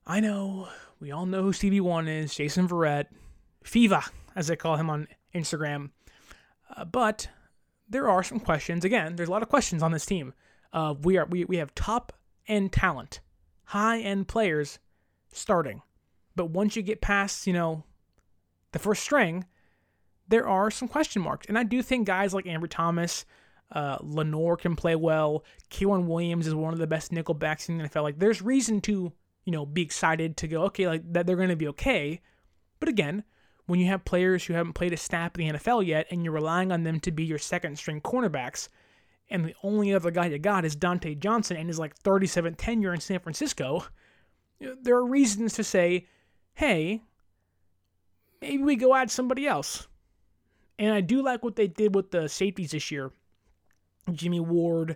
I 0.06 0.20
know 0.20 0.68
we 1.00 1.12
all 1.12 1.26
know 1.26 1.44
who 1.44 1.54
CB1 1.54 2.10
is, 2.10 2.36
Jason 2.36 2.68
Verrett, 2.68 3.06
Fiva, 3.64 4.10
as 4.36 4.48
they 4.48 4.58
call 4.58 4.76
him 4.76 4.90
on 4.90 5.08
Instagram. 5.34 5.92
Uh, 6.76 6.84
but 6.84 7.30
there 7.88 8.10
are 8.10 8.24
some 8.24 8.42
questions. 8.42 8.84
Again, 8.84 9.16
there's 9.16 9.30
a 9.30 9.32
lot 9.32 9.44
of 9.44 9.50
questions 9.50 9.82
on 9.82 9.92
this 9.92 10.06
team. 10.06 10.34
Uh, 10.74 10.96
we 11.02 11.18
are 11.18 11.26
we, 11.26 11.46
we 11.46 11.58
have 11.58 11.74
top 11.76 12.12
end 12.48 12.74
talent, 12.74 13.22
high 13.66 14.00
end 14.00 14.28
players 14.28 14.80
starting. 15.32 15.82
But 16.36 16.50
once 16.50 16.76
you 16.76 16.82
get 16.82 17.02
past, 17.02 17.48
you 17.48 17.54
know, 17.54 17.84
the 18.74 18.80
first 18.80 19.02
string, 19.02 19.46
there 20.30 20.48
are 20.48 20.72
some 20.72 20.88
question 20.88 21.22
marks. 21.22 21.48
And 21.48 21.58
I 21.58 21.64
do 21.64 21.82
think 21.82 22.08
guys 22.08 22.34
like 22.34 22.46
Ambry 22.46 22.70
Thomas, 22.70 23.26
uh, 23.72 23.98
Lenoir 24.02 24.58
can 24.58 24.76
play 24.76 24.96
well. 24.96 25.44
K'Waun 25.70 26.06
Williams 26.06 26.48
is 26.48 26.56
one 26.56 26.74
of 26.74 26.80
the 26.80 26.88
best 26.88 27.12
nickel 27.12 27.36
backs 27.36 27.68
in 27.70 27.78
the 27.78 27.84
NFL. 27.84 28.04
Like, 28.04 28.20
there's 28.20 28.42
reason 28.42 28.82
to, 28.82 29.12
you 29.46 29.52
know, 29.52 29.66
be 29.66 29.82
excited 29.82 30.38
to 30.38 30.48
go, 30.48 30.64
okay, 30.64 30.88
like 30.88 31.14
that 31.14 31.28
they're 31.28 31.36
going 31.36 31.50
to 31.50 31.56
be 31.56 31.68
okay. 31.70 32.22
But 32.80 32.90
again, 32.90 33.24
when 33.66 33.80
you 33.80 33.88
have 33.88 34.06
players 34.06 34.46
who 34.46 34.54
haven't 34.54 34.74
played 34.74 34.94
a 34.94 34.98
snap 34.98 35.38
in 35.38 35.48
the 35.48 35.60
NFL 35.60 35.86
yet 35.86 36.08
and 36.10 36.24
you're 36.24 36.34
relying 36.34 36.72
on 36.72 36.84
them 36.84 37.00
to 37.02 37.12
be 37.12 37.24
your 37.24 37.38
second 37.38 37.78
string 37.78 38.02
cornerbacks, 38.02 38.70
and 39.30 39.46
the 39.46 39.56
only 39.62 39.94
other 39.94 40.10
guy 40.10 40.26
you 40.26 40.40
got 40.40 40.66
is 40.66 40.76
Dontae 40.76 41.20
Johnson 41.20 41.56
and 41.58 41.68
his 41.68 41.78
like 41.78 41.98
37th 42.00 42.56
tenure 42.58 42.94
in 42.94 43.00
San 43.00 43.20
Francisco, 43.20 43.86
there 44.60 44.96
are 44.96 45.06
reasons 45.06 45.54
to 45.54 45.64
say, 45.64 46.08
hey, 46.54 47.04
maybe 48.42 48.64
we 48.64 48.76
go 48.76 48.96
add 48.96 49.12
somebody 49.12 49.48
else. 49.48 49.88
And 50.80 50.94
I 50.94 51.02
do 51.02 51.22
like 51.22 51.44
what 51.44 51.58
they 51.58 51.68
did 51.68 51.94
with 51.94 52.10
the 52.10 52.30
safeties 52.30 52.72
this 52.72 52.90
year. 52.90 53.12
Jimmy 54.14 54.40
Ward, 54.40 54.96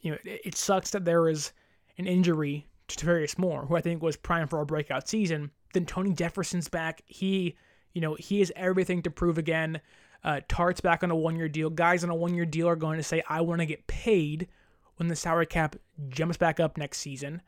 you 0.00 0.10
know, 0.10 0.18
it, 0.24 0.40
it 0.44 0.56
sucks 0.56 0.90
that 0.90 1.04
there 1.04 1.28
is 1.28 1.52
an 1.98 2.06
injury 2.06 2.66
to 2.88 2.96
Tarvarius 2.96 3.38
Moore, 3.38 3.66
who 3.66 3.76
I 3.76 3.82
think 3.82 4.02
was 4.02 4.16
prime 4.16 4.48
for 4.48 4.60
a 4.60 4.66
breakout 4.66 5.06
season. 5.06 5.50
Then 5.74 5.84
Tony 5.84 6.14
Jefferson's 6.14 6.68
back. 6.68 7.02
He, 7.06 7.56
you 7.92 8.00
know, 8.00 8.14
he 8.14 8.38
has 8.40 8.50
everything 8.56 9.02
to 9.02 9.10
prove 9.10 9.36
again. 9.36 9.80
Uh, 10.24 10.40
Tartt's 10.48 10.80
back 10.80 11.04
on 11.04 11.10
a 11.10 11.16
one-year 11.16 11.48
deal. 11.48 11.68
Guys 11.68 12.02
on 12.02 12.10
a 12.10 12.14
one-year 12.14 12.46
deal 12.46 12.66
are 12.66 12.74
going 12.74 12.96
to 12.96 13.02
say, 13.02 13.22
"I 13.28 13.42
want 13.42 13.60
to 13.60 13.66
get 13.66 13.86
paid 13.86 14.48
when 14.96 15.08
the 15.08 15.14
salary 15.14 15.46
cap 15.46 15.76
jumps 16.08 16.38
back 16.38 16.58
up 16.58 16.78
next 16.78 16.98
season." 16.98 17.42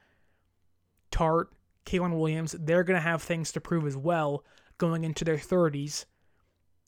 Tartt, 1.10 1.46
K'Waun 1.86 2.18
Williams, 2.18 2.54
they're 2.58 2.84
going 2.84 2.98
to 2.98 3.00
have 3.00 3.22
things 3.22 3.50
to 3.52 3.60
prove 3.60 3.86
as 3.86 3.96
well 3.96 4.44
going 4.76 5.04
into 5.04 5.24
their 5.24 5.38
30s. 5.38 6.04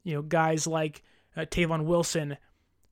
You 0.02 0.14
know, 0.14 0.22
guys 0.22 0.66
like 0.66 1.02
uh, 1.36 1.42
Tavon 1.42 1.84
Wilson, 1.84 2.36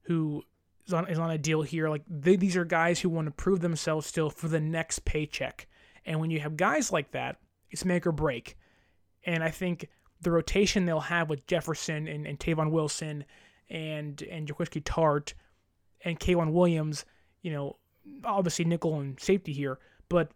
who 0.03 0.43
is 0.87 0.93
on, 0.93 1.09
is 1.09 1.19
on 1.19 1.31
a 1.31 1.39
deal 1.39 1.63
here. 1.63 1.89
Like 1.89 2.03
they, 2.09 2.37
these 2.37 2.57
are 2.57 2.65
guys 2.65 3.01
who 3.01 3.09
want 3.09 3.27
to 3.27 3.33
prove 3.33 3.61
themselves 3.61 4.07
still 4.07 4.31
for 4.31 4.49
the 4.49 4.61
next 4.61 5.05
paycheck. 5.05 5.67
And 6.05 6.21
when 6.21 6.31
you 6.31 6.41
have 6.41 6.57
guys 6.57 6.93
like 6.93 7.13
that, 7.13 7.37
it's 7.71 7.85
make 7.85 8.07
or 8.07 8.13
break. 8.13 8.57
And 9.25 9.43
I 9.43 9.51
think 9.51 9.89
the 10.21 10.31
rotation 10.31 10.85
they'll 10.85 11.01
have 11.01 11.29
with 11.29 11.47
Jefferson 11.47 12.09
and, 12.09 12.27
and 12.27 12.39
Tavon 12.39 12.71
Wilson 12.71 13.25
and 13.71 14.21
and 14.23 14.49
Jaquiski 14.49 14.83
Tartt 14.83 15.35
and 16.05 16.19
K'Waun 16.19 16.53
Williams, 16.53 17.05
you 17.43 17.53
know, 17.53 17.77
obviously 18.25 18.65
nickel 18.65 19.01
and 19.01 19.19
safety 19.21 19.53
here, 19.53 19.79
but 20.09 20.31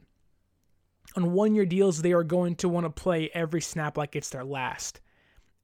on 1.17 1.33
one 1.33 1.55
year 1.55 1.67
deals, 1.67 2.01
they 2.01 2.13
are 2.13 2.25
going 2.25 2.57
to 2.57 2.69
want 2.69 2.85
to 2.87 2.91
play 2.91 3.31
every 3.35 3.61
snap 3.61 3.97
like 3.97 4.17
it's 4.17 4.31
their 4.31 4.45
last. 4.45 5.01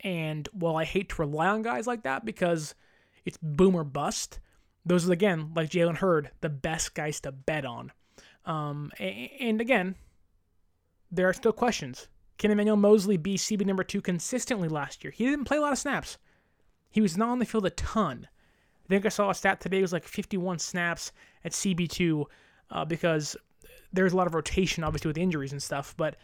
And 0.01 0.49
while 0.53 0.77
I 0.77 0.85
hate 0.85 1.09
to 1.11 1.23
rely 1.23 1.49
on 1.49 1.63
guys 1.63 1.87
like 1.87 2.05
that 2.05 2.25
because 2.25 2.75
it's 3.25 3.39
boom 3.43 3.75
or 3.75 3.85
bust, 3.85 4.41
those 4.87 5.09
are, 5.09 5.13
again, 5.13 5.53
like 5.55 5.71
Jalen 5.71 5.97
Hurd, 5.97 6.31
the 6.41 6.49
best 6.49 6.95
guys 6.95 7.21
to 7.21 7.33
bet 7.33 7.65
on. 7.65 7.93
Um, 8.45 8.93
and 8.99 9.61
again, 9.61 9.97
there 11.11 11.29
are 11.29 11.35
still 11.35 11.53
questions. 11.53 12.09
Can 12.39 12.51
Emmanuel 12.51 12.77
Moseley 12.77 13.17
be 13.17 13.37
CB 13.37 13.67
number 13.67 13.83
two 13.83 14.01
consistently 14.01 14.69
last 14.69 15.03
year? 15.03 15.11
He 15.11 15.25
didn't 15.25 15.45
play 15.45 15.57
a 15.57 15.61
lot 15.61 15.73
of 15.73 15.79
snaps. 15.79 16.19
He 16.91 17.01
was 17.01 17.17
not 17.17 17.31
on 17.31 17.39
the 17.41 17.45
field 17.45 17.67
a 17.67 17.71
ton. 17.71 18.29
I 18.85 18.89
think 18.89 19.05
I 19.05 19.11
saw 19.11 19.31
a 19.31 19.35
stat 19.35 19.61
today. 19.61 19.79
It 19.79 19.83
was 19.83 19.93
like 19.93 20.05
51 20.05 20.59
snaps 20.61 21.13
at 21.45 21.53
CB2 21.53 22.25
uh, 22.71 22.85
because 22.85 23.37
there's 23.93 24.13
a 24.13 24.17
lot 24.17 24.27
of 24.27 24.35
rotation, 24.35 24.85
obviously, 24.85 25.09
with 25.09 25.19
injuries 25.19 25.53
and 25.53 25.63
stuff. 25.63 25.95
But 25.97 26.17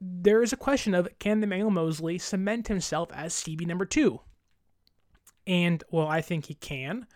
there 0.00 0.42
is 0.42 0.52
a 0.52 0.56
question 0.56 0.94
of 0.94 1.08
can 1.18 1.40
the 1.40 1.44
Emmanuel 1.44 1.70
Moseley 1.70 2.18
cement 2.18 2.68
himself 2.68 3.10
as 3.12 3.34
CB 3.34 3.66
number 3.66 3.84
two? 3.84 4.20
And, 5.46 5.82
well, 5.90 6.06
I 6.06 6.20
think 6.20 6.46
he 6.46 6.54
can. 6.54 7.06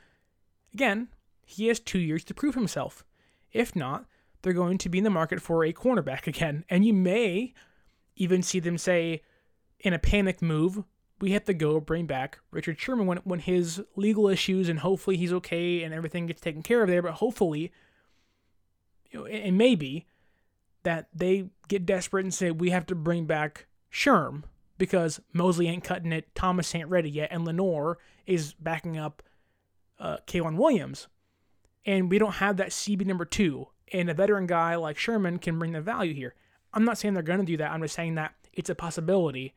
Again, 0.72 1.09
he 1.45 1.68
has 1.68 1.78
two 1.78 1.99
years 1.99 2.24
to 2.24 2.35
prove 2.35 2.55
himself. 2.55 3.05
If 3.53 3.76
not, 3.76 4.07
they're 4.43 4.53
going 4.53 4.78
to 4.78 4.89
be 4.89 4.99
in 4.99 5.05
the 5.05 5.11
market 5.11 5.41
for 5.41 5.64
a 5.64 5.72
cornerback 5.72 6.26
again. 6.26 6.64
And 6.68 6.85
you 6.85 6.93
may 6.93 7.55
even 8.16 8.43
see 8.43 8.61
them 8.61 8.78
say, 8.78 9.22
in 9.80 9.93
a 9.93 9.99
panic 9.99 10.41
move, 10.41 10.85
we 11.20 11.32
have 11.32 11.45
to 11.45 11.55
go 11.55 11.80
bring 11.80 12.07
back 12.07 12.39
Richard 12.51 12.78
Sherman 12.80 13.07
when, 13.07 13.18
when 13.18 13.39
his 13.41 13.82
legal 13.97 14.28
issues 14.28 14.68
and 14.68 14.80
hopefully 14.80 15.16
he's 15.16 15.32
okay 15.32 15.82
and 15.82 15.95
everything 15.95 16.26
gets 16.26 16.41
taken 16.41 16.62
care 16.62 16.82
of 16.82 16.89
there. 16.89 17.03
But 17.03 17.14
hopefully, 17.14 17.72
you 19.11 19.20
know, 19.20 19.24
it, 19.24 19.37
it 19.37 19.53
may 19.53 19.74
be 19.74 20.07
that 20.85 21.09
they 21.12 21.51
get 21.68 21.85
desperate 21.85 22.24
and 22.24 22.32
say, 22.32 22.51
we 22.51 22.70
have 22.70 22.87
to 22.87 22.95
bring 22.95 23.26
back 23.26 23.66
Sherm 23.93 24.45
because 24.78 25.20
Moseley 25.32 25.68
ain't 25.68 25.85
cutting 25.85 26.12
it, 26.12 26.35
Thomas 26.35 26.74
ain't 26.74 26.89
ready 26.89 27.11
yet, 27.11 27.28
and 27.30 27.45
Lenoir 27.45 27.99
is 28.26 28.55
backing 28.55 28.97
up 28.97 29.22
uh, 29.99 30.18
Williams. 30.32 31.09
And 31.87 32.11
we 32.11 32.18
don't 32.18 32.35
have 32.35 32.57
that 32.57 32.70
CB 32.70 33.05
number 33.07 33.24
two. 33.24 33.68
And 33.93 34.09
a 34.09 34.14
veteran 34.14 34.47
guy 34.47 34.76
like 34.76 34.97
Sherman 34.97 35.39
can 35.39 35.59
bring 35.59 35.72
the 35.72 35.80
value 35.80 36.14
here. 36.14 36.35
I'm 36.72 36.85
not 36.85 36.99
saying 36.99 37.14
they're 37.14 37.22
going 37.22 37.41
to 37.41 37.45
do 37.45 37.59
that. 37.59 37.70
I'm 37.70 37.82
just 37.82 37.95
saying 37.95 38.14
that 38.16 38.35
it's 38.53 38.70
a 38.70 38.74
possibility 38.74 39.55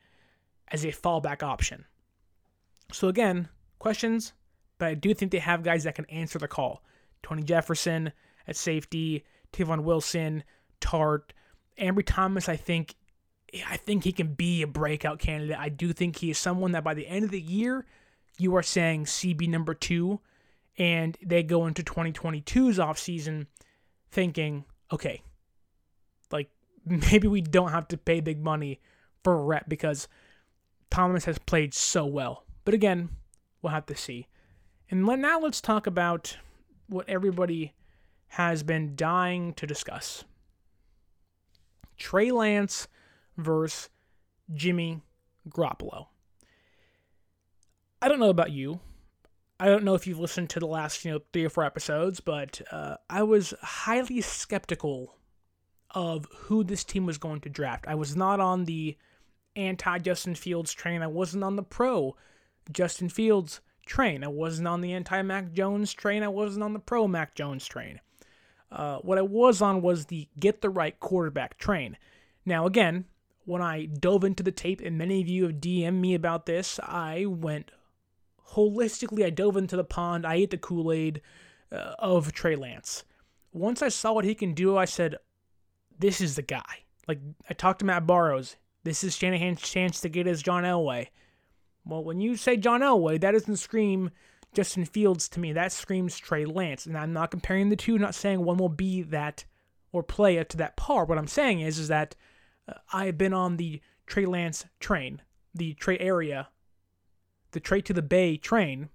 as 0.70 0.84
a 0.84 0.88
fallback 0.88 1.42
option. 1.42 1.86
So 2.92 3.08
again, 3.08 3.48
questions, 3.78 4.34
but 4.78 4.88
I 4.88 4.94
do 4.94 5.14
think 5.14 5.32
they 5.32 5.38
have 5.38 5.62
guys 5.62 5.84
that 5.84 5.94
can 5.94 6.04
answer 6.06 6.38
the 6.38 6.48
call. 6.48 6.82
Tony 7.22 7.42
Jefferson 7.42 8.12
at 8.46 8.56
safety, 8.56 9.24
Tavon 9.52 9.82
Wilson, 9.82 10.44
Tartt, 10.80 11.32
Ambry 11.78 12.04
Thomas. 12.04 12.48
I 12.48 12.56
think, 12.56 12.94
I 13.66 13.76
think 13.76 14.04
he 14.04 14.12
can 14.12 14.34
be 14.34 14.62
a 14.62 14.66
breakout 14.66 15.18
candidate. 15.18 15.58
I 15.58 15.68
do 15.68 15.92
think 15.92 16.16
he 16.16 16.30
is 16.30 16.38
someone 16.38 16.72
that 16.72 16.84
by 16.84 16.94
the 16.94 17.06
end 17.06 17.24
of 17.24 17.30
the 17.30 17.40
year, 17.40 17.86
you 18.38 18.54
are 18.56 18.62
saying 18.62 19.06
CB 19.06 19.48
number 19.48 19.74
two, 19.74 20.20
and 20.76 21.16
they 21.24 21.42
go 21.42 21.66
into 21.66 21.82
2022's 21.82 22.78
offseason 22.78 23.46
thinking, 24.10 24.64
okay, 24.92 25.22
like 26.30 26.50
maybe 26.86 27.28
we 27.28 27.40
don't 27.40 27.72
have 27.72 27.88
to 27.88 27.96
pay 27.96 28.20
big 28.20 28.42
money 28.42 28.80
for 29.24 29.34
a 29.34 29.42
rep 29.42 29.68
because 29.68 30.08
Thomas 30.90 31.24
has 31.24 31.38
played 31.38 31.74
so 31.74 32.06
well. 32.06 32.44
But 32.64 32.74
again, 32.74 33.10
we'll 33.60 33.72
have 33.72 33.86
to 33.86 33.96
see. 33.96 34.28
And 34.90 35.04
now 35.04 35.40
let's 35.40 35.60
talk 35.60 35.86
about 35.86 36.36
what 36.88 37.08
everybody 37.08 37.74
has 38.28 38.62
been 38.62 38.94
dying 38.94 39.52
to 39.54 39.66
discuss 39.66 40.24
Trey 41.98 42.30
Lance 42.30 42.88
versus 43.36 43.90
Jimmy 44.54 45.02
Garoppolo. 45.48 46.06
I 48.00 48.08
don't 48.08 48.20
know 48.20 48.30
about 48.30 48.52
you. 48.52 48.80
I 49.60 49.66
don't 49.66 49.84
know 49.84 49.94
if 49.94 50.06
you've 50.06 50.20
listened 50.20 50.50
to 50.50 50.60
the 50.60 50.66
last, 50.66 51.04
you 51.04 51.10
know, 51.10 51.20
three 51.32 51.44
or 51.44 51.50
four 51.50 51.64
episodes, 51.64 52.20
but 52.20 52.60
uh, 52.70 52.96
I 53.10 53.24
was 53.24 53.54
highly 53.60 54.20
skeptical 54.20 55.16
of 55.90 56.26
who 56.32 56.62
this 56.62 56.84
team 56.84 57.06
was 57.06 57.18
going 57.18 57.40
to 57.40 57.48
draft. 57.48 57.86
I 57.88 57.96
was 57.96 58.14
not 58.14 58.38
on 58.38 58.66
the 58.66 58.96
anti 59.56 59.98
Justin 59.98 60.36
Fields 60.36 60.72
train. 60.72 61.02
I 61.02 61.08
wasn't 61.08 61.42
on 61.42 61.56
the 61.56 61.64
pro 61.64 62.16
Justin 62.70 63.08
Fields 63.08 63.60
train. 63.84 64.22
I 64.22 64.28
wasn't 64.28 64.68
on 64.68 64.80
the 64.80 64.92
anti 64.92 65.22
Mac 65.22 65.52
Jones 65.52 65.92
train. 65.92 66.22
I 66.22 66.28
wasn't 66.28 66.62
on 66.62 66.72
the 66.72 66.78
pro 66.78 67.08
Mac 67.08 67.34
Jones 67.34 67.66
train. 67.66 68.00
Uh, 68.70 68.98
what 68.98 69.18
I 69.18 69.22
was 69.22 69.62
on 69.62 69.80
was 69.80 70.06
the 70.06 70.28
get 70.38 70.60
the 70.60 70.70
right 70.70 70.98
quarterback 71.00 71.58
train. 71.58 71.96
Now, 72.44 72.66
again, 72.66 73.06
when 73.44 73.62
I 73.62 73.86
dove 73.86 74.24
into 74.24 74.42
the 74.42 74.52
tape, 74.52 74.80
and 74.80 74.98
many 74.98 75.20
of 75.20 75.28
you 75.28 75.44
have 75.44 75.54
DM'd 75.54 76.00
me 76.00 76.14
about 76.14 76.46
this, 76.46 76.78
I 76.82 77.24
went 77.26 77.70
holistically. 78.52 79.24
I 79.24 79.30
dove 79.30 79.56
into 79.56 79.76
the 79.76 79.84
pond. 79.84 80.26
I 80.26 80.34
ate 80.34 80.50
the 80.50 80.58
Kool 80.58 80.92
Aid 80.92 81.22
uh, 81.72 81.94
of 81.98 82.32
Trey 82.32 82.56
Lance. 82.56 83.04
Once 83.52 83.82
I 83.82 83.88
saw 83.88 84.12
what 84.12 84.24
he 84.24 84.34
can 84.34 84.52
do, 84.52 84.76
I 84.76 84.84
said, 84.84 85.16
"This 85.98 86.20
is 86.20 86.36
the 86.36 86.42
guy." 86.42 86.84
Like 87.06 87.20
I 87.48 87.54
talked 87.54 87.78
to 87.80 87.86
Matt 87.86 88.06
Barrows. 88.06 88.56
This 88.84 89.02
is 89.02 89.16
Shanahan's 89.16 89.62
chance 89.62 90.00
to 90.00 90.08
get 90.08 90.26
his 90.26 90.42
John 90.42 90.64
Elway. 90.64 91.08
Well, 91.84 92.04
when 92.04 92.20
you 92.20 92.36
say 92.36 92.56
John 92.56 92.82
Elway, 92.82 93.20
that 93.20 93.32
doesn't 93.32 93.56
scream 93.56 94.10
Justin 94.52 94.84
Fields 94.84 95.28
to 95.30 95.40
me. 95.40 95.52
That 95.52 95.72
screams 95.72 96.18
Trey 96.18 96.44
Lance. 96.44 96.86
And 96.86 96.96
I'm 96.96 97.12
not 97.12 97.30
comparing 97.30 97.68
the 97.68 97.76
two, 97.76 97.98
not 97.98 98.14
saying 98.14 98.44
one 98.44 98.56
will 98.56 98.68
be 98.68 99.02
that 99.02 99.44
or 99.92 100.02
play 100.02 100.38
up 100.38 100.48
to 100.50 100.56
that 100.58 100.76
par. 100.76 101.04
What 101.04 101.18
I'm 101.18 101.26
saying 101.28 101.60
is, 101.60 101.78
is 101.78 101.88
that 101.88 102.14
uh, 102.68 102.74
I've 102.92 103.18
been 103.18 103.32
on 103.32 103.56
the 103.56 103.80
Trey 104.06 104.26
Lance 104.26 104.66
train, 104.80 105.22
the 105.54 105.74
Trey 105.74 105.98
area, 105.98 106.48
the 107.52 107.60
Trey 107.60 107.80
to 107.82 107.92
the 107.92 108.02
Bay 108.02 108.36
train, 108.36 108.88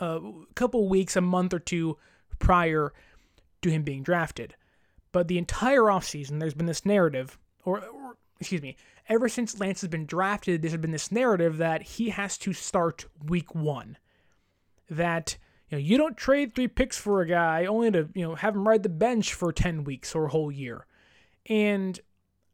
uh, 0.00 0.20
a 0.22 0.54
couple 0.54 0.88
weeks, 0.88 1.16
a 1.16 1.20
month 1.20 1.54
or 1.54 1.58
two 1.58 1.96
prior 2.38 2.92
to 3.62 3.70
him 3.70 3.82
being 3.82 4.02
drafted. 4.02 4.54
But 5.12 5.28
the 5.28 5.38
entire 5.38 5.82
offseason, 5.82 6.40
there's 6.40 6.54
been 6.54 6.66
this 6.66 6.86
narrative, 6.86 7.38
or, 7.64 7.78
or 7.80 8.16
excuse 8.38 8.62
me, 8.62 8.76
ever 9.08 9.28
since 9.28 9.58
Lance 9.60 9.80
has 9.80 9.88
been 9.88 10.06
drafted, 10.06 10.62
there's 10.62 10.76
been 10.76 10.92
this 10.92 11.12
narrative 11.12 11.58
that 11.58 11.82
he 11.82 12.10
has 12.10 12.38
to 12.38 12.52
start 12.52 13.06
week 13.26 13.54
one. 13.54 13.98
That 14.90 15.38
you 15.68 15.78
know 15.78 15.82
you 15.82 15.96
don't 15.96 16.16
trade 16.16 16.54
three 16.54 16.68
picks 16.68 16.98
for 16.98 17.22
a 17.22 17.26
guy 17.26 17.64
only 17.64 17.90
to 17.92 18.08
you 18.14 18.22
know 18.22 18.34
have 18.34 18.54
him 18.54 18.66
ride 18.66 18.82
the 18.82 18.88
bench 18.88 19.32
for 19.32 19.52
ten 19.52 19.84
weeks 19.84 20.14
or 20.14 20.26
a 20.26 20.30
whole 20.30 20.50
year, 20.50 20.86
and 21.48 21.98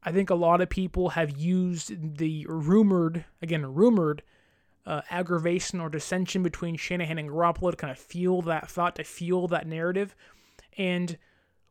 I 0.03 0.13
think 0.13 0.31
a 0.31 0.35
lot 0.35 0.61
of 0.61 0.69
people 0.69 1.11
have 1.11 1.37
used 1.37 2.19
the 2.19 2.47
rumored 2.49 3.25
again 3.43 3.67
rumored 3.67 4.23
uh, 4.85 5.01
aggravation 5.11 5.81
or 5.81 5.89
dissension 5.89 6.43
between 6.43 6.77
Shanahan 6.77 7.19
and 7.19 7.31
Garoppolo 7.31 7.71
to 7.71 7.77
kind 7.77 7.91
of 7.91 7.99
fuel 7.99 8.43
that 8.43 8.71
thought 8.71 8.97
to 8.97 9.05
fuel 9.05 9.49
that 9.49 9.67
narrative, 9.67 10.15
and 10.77 11.17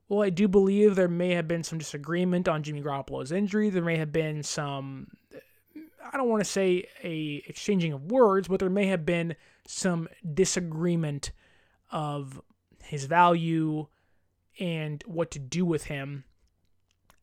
well, 0.07 0.21
I 0.21 0.29
do 0.29 0.47
believe 0.47 0.95
there 0.95 1.07
may 1.07 1.31
have 1.31 1.47
been 1.47 1.63
some 1.63 1.79
disagreement 1.79 2.47
on 2.47 2.61
Jimmy 2.61 2.81
Garoppolo's 2.81 3.31
injury. 3.31 3.69
There 3.69 3.83
may 3.83 3.97
have 3.97 4.11
been 4.11 4.43
some, 4.43 5.07
I 6.11 6.17
don't 6.17 6.29
want 6.29 6.43
to 6.43 6.49
say 6.49 6.87
a 7.03 7.43
exchanging 7.47 7.91
of 7.91 8.11
words, 8.11 8.47
but 8.47 8.59
there 8.59 8.69
may 8.69 8.85
have 8.87 9.05
been 9.05 9.35
some 9.67 10.07
disagreement 10.33 11.31
of 11.91 12.41
his 12.83 13.05
value 13.05 13.87
and 14.59 15.03
what 15.05 15.31
to 15.31 15.39
do 15.39 15.65
with 15.65 15.85
him, 15.85 16.23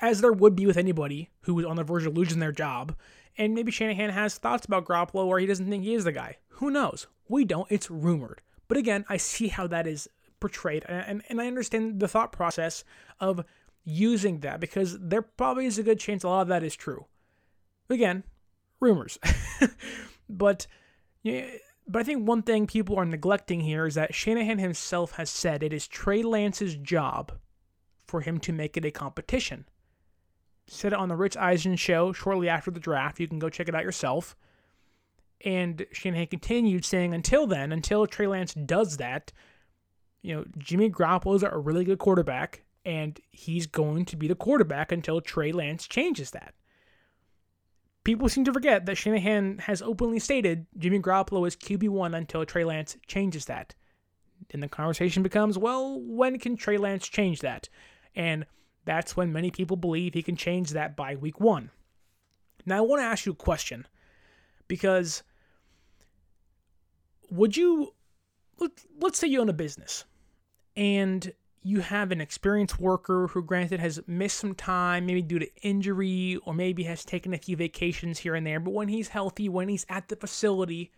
as 0.01 0.21
there 0.21 0.33
would 0.33 0.57
be 0.57 0.67
with 0.67 0.77
anybody 0.77 1.31
who 1.43 1.55
was 1.55 1.65
on 1.65 1.77
the 1.77 1.85
verge 1.85 2.07
of 2.07 2.17
losing 2.17 2.41
their 2.41 2.53
job. 2.53 2.97
And 3.39 3.55
maybe 3.55 3.73
Shanahan 3.73 4.11
has 4.11 4.37
thoughts 4.37 4.67
about 4.67 4.85
Garoppolo 4.85 5.27
or 5.27 5.39
he 5.39 5.47
doesn't 5.47 5.69
think 5.69 5.85
he 5.85 5.95
is 5.95 6.05
the 6.05 6.13
guy. 6.13 6.37
Who 6.49 6.71
knows? 6.71 7.07
We 7.29 7.45
don't. 7.45 7.71
It's 7.71 7.91
rumored. 7.91 8.43
But 8.69 8.77
again, 8.77 9.05
I 9.09 9.17
see 9.17 9.49
how 9.49 9.67
that 9.69 9.87
is 9.87 10.09
portrayed. 10.41 10.85
And, 10.87 11.23
and 11.29 11.41
I 11.41 11.47
understand 11.47 12.01
the 12.01 12.09
thought 12.09 12.33
process 12.33 12.85
of 13.21 13.45
using 13.85 14.41
that 14.41 14.61
because 14.61 14.99
there 14.99 15.23
probably 15.23 15.67
is 15.67 15.79
a 15.79 15.83
good 15.83 15.99
chance 15.99 16.25
a 16.25 16.29
lot 16.29 16.43
of 16.43 16.49
that 16.49 16.63
is 16.63 16.77
true. 16.77 17.07
Again, 17.89 18.25
rumors. 18.81 19.19
but 20.29 20.67
yeah, 21.23 21.47
but 21.89 22.01
I 22.01 22.05
think 22.05 22.27
one 22.27 22.43
thing 22.43 22.67
people 22.67 22.97
are 22.97 23.05
neglecting 23.05 23.61
here 23.61 23.87
is 23.87 23.95
that 23.95 24.15
Shanahan 24.15 24.59
himself 24.59 25.13
has 25.13 25.31
said 25.31 25.63
it 25.63 25.73
is 25.73 25.89
Trey 25.89 26.23
Lance's 26.23 26.77
job 26.77 27.33
for 28.07 28.21
him 28.21 28.39
to 28.41 28.53
make 28.53 28.77
it 28.77 28.85
a 28.85 28.91
competition. 28.91 29.67
Said 30.67 30.93
it 30.93 30.99
on 30.99 31.09
the 31.09 31.17
Rich 31.17 31.37
Eisen 31.37 31.77
show 31.77 32.13
shortly 32.13 32.49
after 32.49 32.71
the 32.71 32.81
draft. 32.81 33.19
You 33.19 33.27
can 33.27 33.39
go 33.39 33.49
check 33.49 33.69
it 33.69 33.75
out 33.75 33.85
yourself. 33.85 34.37
And 35.45 35.87
Shanahan 35.93 36.29
continued 36.29 36.85
saying, 36.85 37.15
until 37.15 37.47
then, 37.47 37.73
until 37.73 38.07
Trey 38.07 38.29
Lance 38.29 38.55
does 38.55 38.99
that, 38.99 39.33
you 40.23 40.37
know, 40.37 40.45
Jimmy 40.57 40.89
Garoppolo 40.89 41.35
is 41.35 41.43
a 41.43 41.59
really 41.59 41.85
good 41.85 41.99
quarterback, 41.99 42.63
and 42.85 43.19
he's 43.33 43.67
going 43.67 44.05
to 44.05 44.17
be 44.17 44.29
the 44.29 44.37
quarterback 44.37 44.93
until 44.93 45.21
Trey 45.21 45.51
Lance 45.51 45.89
changes 45.89 46.31
that. 46.31 46.55
People 48.05 48.29
seem 48.29 48.45
to 48.45 48.53
forget 48.53 48.87
that 48.87 48.97
Shanahan 48.97 49.59
has 49.59 49.83
openly 49.83 50.19
stated 50.19 50.67
Jimmy 50.77 50.99
Garoppolo 50.99 51.47
is 51.47 51.57
QB1 51.57 52.17
until 52.17 52.45
Trey 52.45 52.65
Lance 52.65 52.97
changes 53.07 53.47
that. 53.47 53.75
And 54.51 54.63
the 54.63 54.69
conversation 54.69 55.23
becomes, 55.23 55.57
well, 55.57 56.01
when 56.01 56.39
can 56.39 56.57
Trey 56.57 56.79
Lance 56.79 57.09
change 57.09 57.41
that? 57.41 57.69
And 58.15 58.45
that's 58.85 59.17
when 59.17 59.33
many 59.33 59.51
people 59.51 59.77
believe 59.77 60.15
he 60.15 60.23
can 60.23 60.37
change 60.37 60.71
that 60.71 60.97
by 60.97 61.15
week 61.15 61.41
one. 61.41 61.71
Now, 62.67 62.79
I 62.79 62.81
want 62.81 63.01
to 63.01 63.07
ask 63.07 63.27
you 63.27 63.33
a 63.33 63.37
question 63.37 63.87
because 64.69 65.23
would 67.31 67.57
you, 67.57 67.95
let's 69.01 69.19
say 69.19 69.29
you 69.29 69.41
own 69.41 69.49
a 69.49 69.55
business 69.55 70.05
and 70.77 71.33
you 71.63 71.81
have 71.81 72.11
an 72.11 72.21
experienced 72.21 72.81
worker 72.81 73.29
who, 73.29 73.43
granted, 73.43 73.79
has 73.79 74.01
missed 74.07 74.39
some 74.39 74.55
time, 74.55 75.07
maybe 75.07 75.23
due 75.23 75.39
to 75.39 75.49
injury, 75.63 76.39
or 76.45 76.53
maybe 76.53 76.83
has 76.85 77.05
taken 77.05 77.33
a 77.33 77.39
few 77.39 77.57
vacations 77.57 78.19
here 78.19 78.35
and 78.35 78.47
there, 78.47 78.59
but 78.59 78.75
when 78.75 78.89
he's 78.89 79.09
healthy, 79.09 79.49
when 79.49 79.69
he's 79.69 79.87
at 79.89 80.09
the 80.09 80.17
facility, 80.17 80.91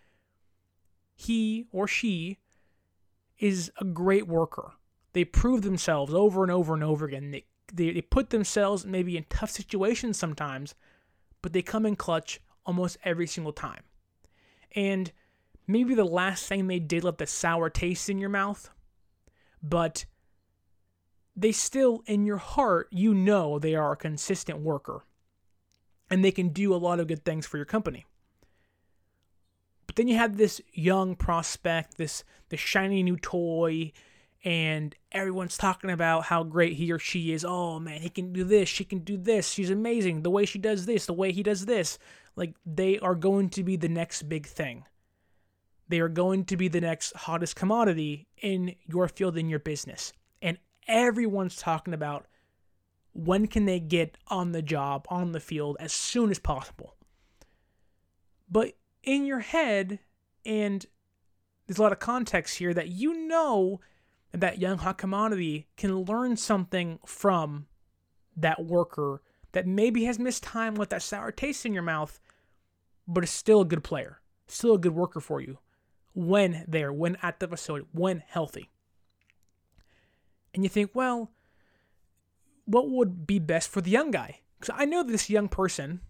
he 1.14 1.66
or 1.70 1.86
she 1.86 2.38
is 3.38 3.70
a 3.78 3.84
great 3.84 4.26
worker. 4.26 4.72
They 5.12 5.24
prove 5.24 5.62
themselves 5.62 6.14
over 6.14 6.42
and 6.42 6.50
over 6.50 6.72
and 6.72 6.82
over 6.82 7.04
again. 7.04 7.30
They, 7.30 7.44
they, 7.72 7.92
they 7.92 8.00
put 8.00 8.30
themselves 8.30 8.86
maybe 8.86 9.16
in 9.16 9.26
tough 9.28 9.50
situations 9.50 10.18
sometimes, 10.18 10.74
but 11.42 11.52
they 11.52 11.62
come 11.62 11.84
in 11.84 11.94
clutch 11.94 12.40
almost 12.64 12.96
every 13.04 13.26
single 13.26 13.52
time. 13.52 13.82
And 14.74 15.12
maybe 15.66 15.94
the 15.94 16.04
last 16.04 16.46
thing 16.46 16.66
they 16.66 16.78
did 16.78 17.04
left 17.04 17.20
a 17.20 17.26
sour 17.26 17.68
taste 17.68 18.08
in 18.08 18.18
your 18.18 18.30
mouth, 18.30 18.70
but 19.62 20.06
they 21.36 21.52
still, 21.52 22.02
in 22.06 22.24
your 22.24 22.36
heart, 22.36 22.88
you 22.90 23.12
know 23.12 23.58
they 23.58 23.74
are 23.74 23.92
a 23.92 23.96
consistent 23.96 24.60
worker 24.60 25.04
and 26.10 26.24
they 26.24 26.30
can 26.30 26.50
do 26.50 26.74
a 26.74 26.76
lot 26.76 27.00
of 27.00 27.08
good 27.08 27.24
things 27.24 27.46
for 27.46 27.56
your 27.56 27.66
company. 27.66 28.04
But 29.86 29.96
then 29.96 30.08
you 30.08 30.16
have 30.16 30.36
this 30.36 30.60
young 30.72 31.16
prospect, 31.16 31.98
this 31.98 32.24
this 32.48 32.60
shiny 32.60 33.02
new 33.02 33.16
toy, 33.16 33.92
and 34.44 34.94
everyone's 35.12 35.56
talking 35.56 35.90
about 35.90 36.24
how 36.24 36.44
great 36.44 36.74
he 36.74 36.92
or 36.92 36.98
she 36.98 37.32
is. 37.32 37.44
Oh 37.44 37.80
man, 37.80 38.00
he 38.00 38.10
can 38.10 38.32
do 38.32 38.44
this, 38.44 38.68
she 38.68 38.84
can 38.84 39.00
do 39.00 39.16
this, 39.16 39.50
she's 39.50 39.70
amazing. 39.70 40.22
The 40.22 40.30
way 40.30 40.44
she 40.44 40.58
does 40.58 40.86
this, 40.86 41.06
the 41.06 41.12
way 41.12 41.32
he 41.32 41.42
does 41.42 41.66
this. 41.66 41.98
Like 42.36 42.54
they 42.64 42.98
are 43.00 43.14
going 43.14 43.50
to 43.50 43.62
be 43.62 43.76
the 43.76 43.88
next 43.88 44.28
big 44.28 44.46
thing. 44.46 44.84
They 45.88 46.00
are 46.00 46.08
going 46.08 46.44
to 46.46 46.56
be 46.56 46.68
the 46.68 46.80
next 46.80 47.14
hottest 47.14 47.56
commodity 47.56 48.26
in 48.38 48.74
your 48.86 49.06
field, 49.08 49.36
in 49.36 49.48
your 49.48 49.58
business 49.58 50.12
everyone's 50.86 51.56
talking 51.56 51.94
about 51.94 52.26
when 53.12 53.46
can 53.46 53.64
they 53.64 53.80
get 53.80 54.18
on 54.28 54.52
the 54.52 54.62
job, 54.62 55.06
on 55.08 55.32
the 55.32 55.40
field 55.40 55.76
as 55.80 55.92
soon 55.92 56.30
as 56.30 56.38
possible. 56.38 56.96
But 58.50 58.76
in 59.02 59.24
your 59.24 59.40
head, 59.40 60.00
and 60.44 60.84
there's 61.66 61.78
a 61.78 61.82
lot 61.82 61.92
of 61.92 61.98
context 61.98 62.58
here 62.58 62.74
that 62.74 62.88
you 62.88 63.26
know 63.26 63.80
that 64.32 64.58
young 64.58 64.78
commodity 64.78 65.68
can 65.76 66.02
learn 66.02 66.36
something 66.36 66.98
from 67.06 67.66
that 68.36 68.64
worker 68.64 69.22
that 69.52 69.66
maybe 69.66 70.04
has 70.04 70.18
missed 70.18 70.42
time 70.42 70.74
with 70.74 70.90
that 70.90 71.02
sour 71.02 71.30
taste 71.30 71.64
in 71.64 71.72
your 71.72 71.84
mouth, 71.84 72.20
but 73.06 73.22
is 73.22 73.30
still 73.30 73.60
a 73.60 73.64
good 73.64 73.84
player, 73.84 74.20
still 74.48 74.74
a 74.74 74.78
good 74.78 74.94
worker 74.94 75.20
for 75.20 75.40
you 75.40 75.58
when 76.14 76.64
there, 76.66 76.92
when 76.92 77.16
at 77.22 77.38
the 77.38 77.46
facility, 77.46 77.86
when 77.92 78.22
healthy 78.26 78.70
and 80.54 80.62
you 80.62 80.68
think, 80.68 80.92
well, 80.94 81.30
what 82.64 82.88
would 82.88 83.26
be 83.26 83.38
best 83.38 83.68
for 83.68 83.80
the 83.80 83.90
young 83.90 84.10
guy? 84.10 84.40
Because 84.58 84.74
I 84.78 84.84
know 84.84 85.02
this 85.02 85.28
young 85.28 85.48
person, 85.48 86.00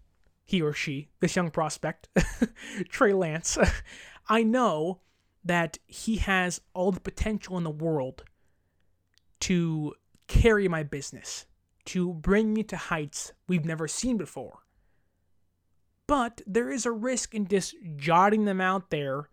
he 0.45 0.61
or 0.61 0.71
she, 0.71 1.09
this 1.19 1.35
young 1.35 1.51
prospect, 1.51 2.07
Trey 2.89 3.13
Lance, 3.13 3.57
I 4.29 4.43
know 4.43 5.01
that 5.43 5.77
he 5.87 6.17
has 6.17 6.61
all 6.73 6.91
the 6.91 6.99
potential 6.99 7.57
in 7.57 7.63
the 7.63 7.69
world 7.69 8.23
to 9.41 9.93
carry 10.27 10.67
my 10.67 10.83
business, 10.83 11.45
to 11.85 12.13
bring 12.13 12.53
me 12.53 12.63
to 12.63 12.77
heights 12.77 13.33
we've 13.47 13.65
never 13.65 13.87
seen 13.87 14.17
before. 14.17 14.59
But 16.07 16.41
there 16.45 16.71
is 16.71 16.85
a 16.85 16.91
risk 16.91 17.33
in 17.33 17.47
just 17.47 17.75
jotting 17.95 18.45
them 18.45 18.61
out 18.61 18.89
there 18.89 19.29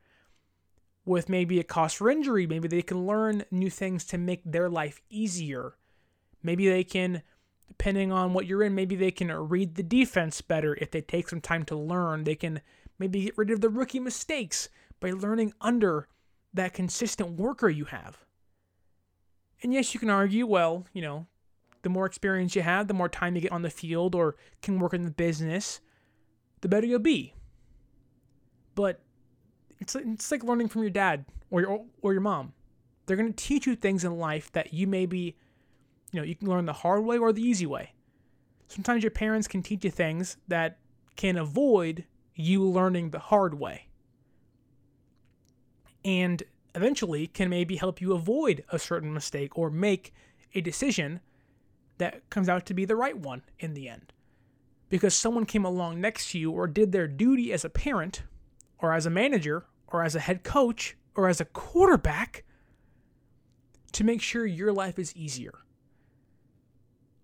with 1.04 1.28
maybe 1.28 1.58
a 1.58 1.64
cost 1.64 1.96
for 1.96 2.10
injury. 2.10 2.46
Maybe 2.46 2.68
they 2.68 2.82
can 2.82 3.06
learn 3.06 3.44
new 3.50 3.70
things 3.70 4.04
to 4.06 4.18
make 4.18 4.42
their 4.44 4.68
life 4.68 5.00
easier. 5.10 5.74
Maybe 6.42 6.68
they 6.68 6.84
can, 6.84 7.22
depending 7.68 8.12
on 8.12 8.32
what 8.32 8.46
you're 8.46 8.62
in, 8.62 8.74
maybe 8.74 8.96
they 8.96 9.10
can 9.10 9.32
read 9.32 9.74
the 9.74 9.82
defense 9.82 10.40
better 10.40 10.76
if 10.80 10.90
they 10.90 11.00
take 11.00 11.28
some 11.28 11.40
time 11.40 11.64
to 11.64 11.76
learn. 11.76 12.24
They 12.24 12.34
can 12.34 12.60
maybe 12.98 13.22
get 13.22 13.38
rid 13.38 13.50
of 13.50 13.60
the 13.60 13.68
rookie 13.68 14.00
mistakes 14.00 14.68
by 15.00 15.10
learning 15.10 15.54
under 15.60 16.08
that 16.54 16.74
consistent 16.74 17.32
worker 17.32 17.68
you 17.68 17.86
have. 17.86 18.18
And 19.62 19.72
yes, 19.72 19.94
you 19.94 20.00
can 20.00 20.10
argue, 20.10 20.46
well, 20.46 20.86
you 20.92 21.02
know, 21.02 21.26
the 21.82 21.88
more 21.88 22.06
experience 22.06 22.54
you 22.54 22.62
have, 22.62 22.88
the 22.88 22.94
more 22.94 23.08
time 23.08 23.34
you 23.34 23.40
get 23.40 23.52
on 23.52 23.62
the 23.62 23.70
field 23.70 24.14
or 24.14 24.36
can 24.60 24.78
work 24.78 24.94
in 24.94 25.02
the 25.04 25.10
business, 25.10 25.80
the 26.60 26.68
better 26.68 26.86
you'll 26.86 27.00
be. 27.00 27.34
But 28.74 29.00
it's 29.82 29.96
it's 29.96 30.30
like 30.30 30.44
learning 30.44 30.68
from 30.68 30.82
your 30.82 30.90
dad 30.90 31.24
or 31.50 31.60
your 31.60 31.84
or 32.00 32.12
your 32.12 32.22
mom. 32.22 32.52
They're 33.04 33.16
going 33.16 33.32
to 33.32 33.44
teach 33.44 33.66
you 33.66 33.74
things 33.74 34.04
in 34.04 34.16
life 34.16 34.50
that 34.52 34.72
you 34.72 34.86
maybe, 34.86 35.36
you 36.12 36.20
know, 36.20 36.22
you 36.22 36.36
can 36.36 36.48
learn 36.48 36.66
the 36.66 36.72
hard 36.72 37.04
way 37.04 37.18
or 37.18 37.32
the 37.32 37.42
easy 37.42 37.66
way. 37.66 37.92
Sometimes 38.68 39.02
your 39.02 39.10
parents 39.10 39.48
can 39.48 39.62
teach 39.62 39.84
you 39.84 39.90
things 39.90 40.36
that 40.48 40.78
can 41.16 41.36
avoid 41.36 42.04
you 42.34 42.64
learning 42.64 43.10
the 43.10 43.18
hard 43.18 43.54
way. 43.54 43.88
And 46.04 46.42
eventually 46.74 47.26
can 47.26 47.50
maybe 47.50 47.76
help 47.76 48.00
you 48.00 48.12
avoid 48.12 48.64
a 48.70 48.78
certain 48.78 49.12
mistake 49.12 49.58
or 49.58 49.68
make 49.68 50.14
a 50.54 50.60
decision 50.60 51.20
that 51.98 52.28
comes 52.30 52.48
out 52.48 52.64
to 52.66 52.74
be 52.74 52.84
the 52.84 52.96
right 52.96 53.18
one 53.18 53.42
in 53.58 53.74
the 53.74 53.88
end. 53.88 54.12
Because 54.88 55.14
someone 55.14 55.44
came 55.44 55.64
along 55.64 56.00
next 56.00 56.30
to 56.30 56.38
you 56.38 56.52
or 56.52 56.66
did 56.66 56.92
their 56.92 57.08
duty 57.08 57.52
as 57.52 57.64
a 57.64 57.70
parent 57.70 58.22
or 58.78 58.94
as 58.94 59.06
a 59.06 59.10
manager 59.10 59.64
or 59.92 60.02
as 60.02 60.14
a 60.14 60.20
head 60.20 60.42
coach 60.42 60.96
or 61.14 61.28
as 61.28 61.40
a 61.40 61.44
quarterback 61.44 62.44
to 63.92 64.04
make 64.04 64.22
sure 64.22 64.46
your 64.46 64.72
life 64.72 64.98
is 64.98 65.14
easier. 65.14 65.52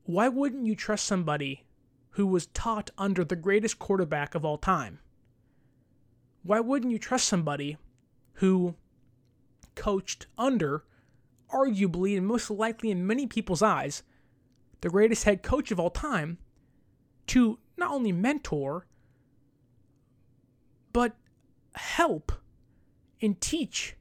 Why 0.04 0.28
wouldn't 0.28 0.66
you 0.66 0.74
trust 0.74 1.06
somebody 1.06 1.66
who 2.10 2.26
was 2.26 2.46
taught 2.46 2.90
under 2.98 3.24
the 3.24 3.36
greatest 3.36 3.78
quarterback 3.78 4.34
of 4.34 4.44
all 4.44 4.58
time? 4.58 5.00
Why 6.42 6.60
wouldn't 6.60 6.92
you 6.92 6.98
trust 6.98 7.26
somebody 7.26 7.78
who 8.34 8.74
coached 9.74 10.26
under, 10.36 10.84
arguably 11.52 12.16
and 12.16 12.26
most 12.26 12.50
likely 12.50 12.90
in 12.90 13.06
many 13.06 13.26
people's 13.26 13.62
eyes, 13.62 14.02
the 14.80 14.90
greatest 14.90 15.24
head 15.24 15.42
coach 15.42 15.70
of 15.70 15.80
all 15.80 15.90
time 15.90 16.38
to 17.28 17.58
not 17.76 17.90
only 17.90 18.12
mentor, 18.12 18.86
but 20.92 21.16
help 21.74 22.32
and 23.20 23.40
teach 23.40 23.96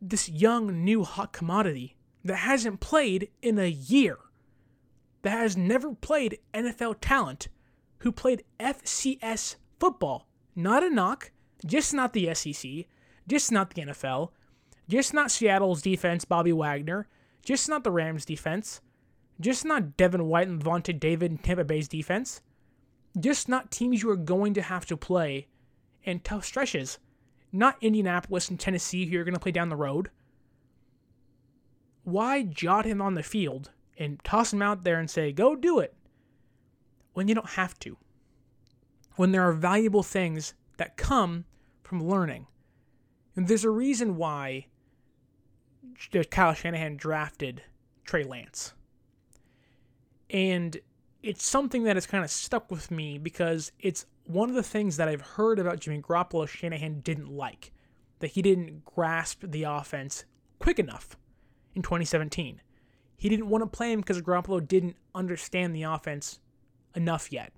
this 0.00 0.28
young 0.28 0.84
new 0.84 1.04
hot 1.04 1.32
commodity 1.32 1.96
that 2.24 2.36
hasn't 2.36 2.80
played 2.80 3.28
in 3.40 3.58
a 3.58 3.68
year, 3.68 4.18
that 5.22 5.38
has 5.38 5.56
never 5.56 5.94
played 5.94 6.38
NFL 6.52 6.96
talent, 7.00 7.48
who 7.98 8.10
played 8.10 8.44
FCS 8.58 9.56
football. 9.78 10.26
Not 10.54 10.82
a 10.82 10.90
knock, 10.90 11.30
just 11.64 11.94
not 11.94 12.12
the 12.12 12.34
SEC, 12.34 12.86
just 13.28 13.52
not 13.52 13.70
the 13.70 13.82
NFL, 13.82 14.30
just 14.88 15.14
not 15.14 15.30
Seattle's 15.30 15.82
defense, 15.82 16.24
Bobby 16.24 16.52
Wagner, 16.52 17.08
just 17.44 17.68
not 17.68 17.84
the 17.84 17.90
Rams 17.90 18.24
defense, 18.24 18.80
just 19.40 19.64
not 19.64 19.96
Devin 19.96 20.26
White 20.26 20.48
and 20.48 20.62
Lavonte 20.62 20.98
David 20.98 21.30
and 21.30 21.42
Tampa 21.42 21.64
Bay's 21.64 21.88
defense, 21.88 22.40
just 23.18 23.48
not 23.48 23.70
teams 23.70 24.02
you 24.02 24.10
are 24.10 24.16
going 24.16 24.54
to 24.54 24.62
have 24.62 24.86
to 24.86 24.96
play 24.96 25.46
in 26.04 26.20
tough 26.20 26.44
stretches 26.44 26.98
not 27.52 27.76
Indianapolis 27.80 28.48
and 28.48 28.58
Tennessee 28.58 29.04
who 29.04 29.12
you're 29.12 29.24
going 29.24 29.34
to 29.34 29.40
play 29.40 29.52
down 29.52 29.68
the 29.68 29.76
road. 29.76 30.10
Why 32.04 32.42
jot 32.42 32.84
him 32.84 33.00
on 33.00 33.14
the 33.14 33.22
field 33.22 33.70
and 33.98 34.22
toss 34.24 34.52
him 34.52 34.62
out 34.62 34.84
there 34.84 34.98
and 34.98 35.08
say, 35.08 35.32
go 35.32 35.54
do 35.54 35.78
it, 35.78 35.94
when 37.12 37.28
you 37.28 37.34
don't 37.34 37.50
have 37.50 37.78
to? 37.80 37.96
When 39.16 39.32
there 39.32 39.46
are 39.46 39.52
valuable 39.52 40.02
things 40.02 40.54
that 40.78 40.96
come 40.96 41.44
from 41.82 42.02
learning. 42.02 42.46
And 43.36 43.46
there's 43.46 43.64
a 43.64 43.70
reason 43.70 44.16
why 44.16 44.66
uh, 46.14 46.22
Kyle 46.30 46.54
Shanahan 46.54 46.96
drafted 46.96 47.62
Trey 48.04 48.24
Lance. 48.24 48.72
And 50.30 50.78
it's 51.22 51.44
something 51.44 51.84
that 51.84 51.96
has 51.96 52.06
kind 52.06 52.24
of 52.24 52.30
stuck 52.30 52.70
with 52.70 52.90
me 52.90 53.18
because 53.18 53.72
it's 53.78 54.06
one 54.32 54.48
of 54.48 54.54
the 54.54 54.62
things 54.62 54.96
that 54.96 55.08
I've 55.08 55.20
heard 55.20 55.58
about 55.58 55.80
Jimmy 55.80 56.00
Garoppolo 56.00 56.48
Shanahan 56.48 57.00
didn't 57.00 57.30
like, 57.30 57.72
that 58.20 58.32
he 58.32 58.42
didn't 58.42 58.84
grasp 58.84 59.42
the 59.42 59.64
offense 59.64 60.24
quick 60.58 60.78
enough 60.78 61.16
in 61.74 61.82
2017. 61.82 62.60
He 63.16 63.28
didn't 63.28 63.48
want 63.48 63.62
to 63.62 63.66
play 63.66 63.92
him 63.92 64.00
because 64.00 64.20
Garoppolo 64.20 64.66
didn't 64.66 64.96
understand 65.14 65.74
the 65.74 65.84
offense 65.84 66.40
enough 66.94 67.32
yet. 67.32 67.52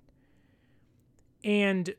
And 1.43 1.93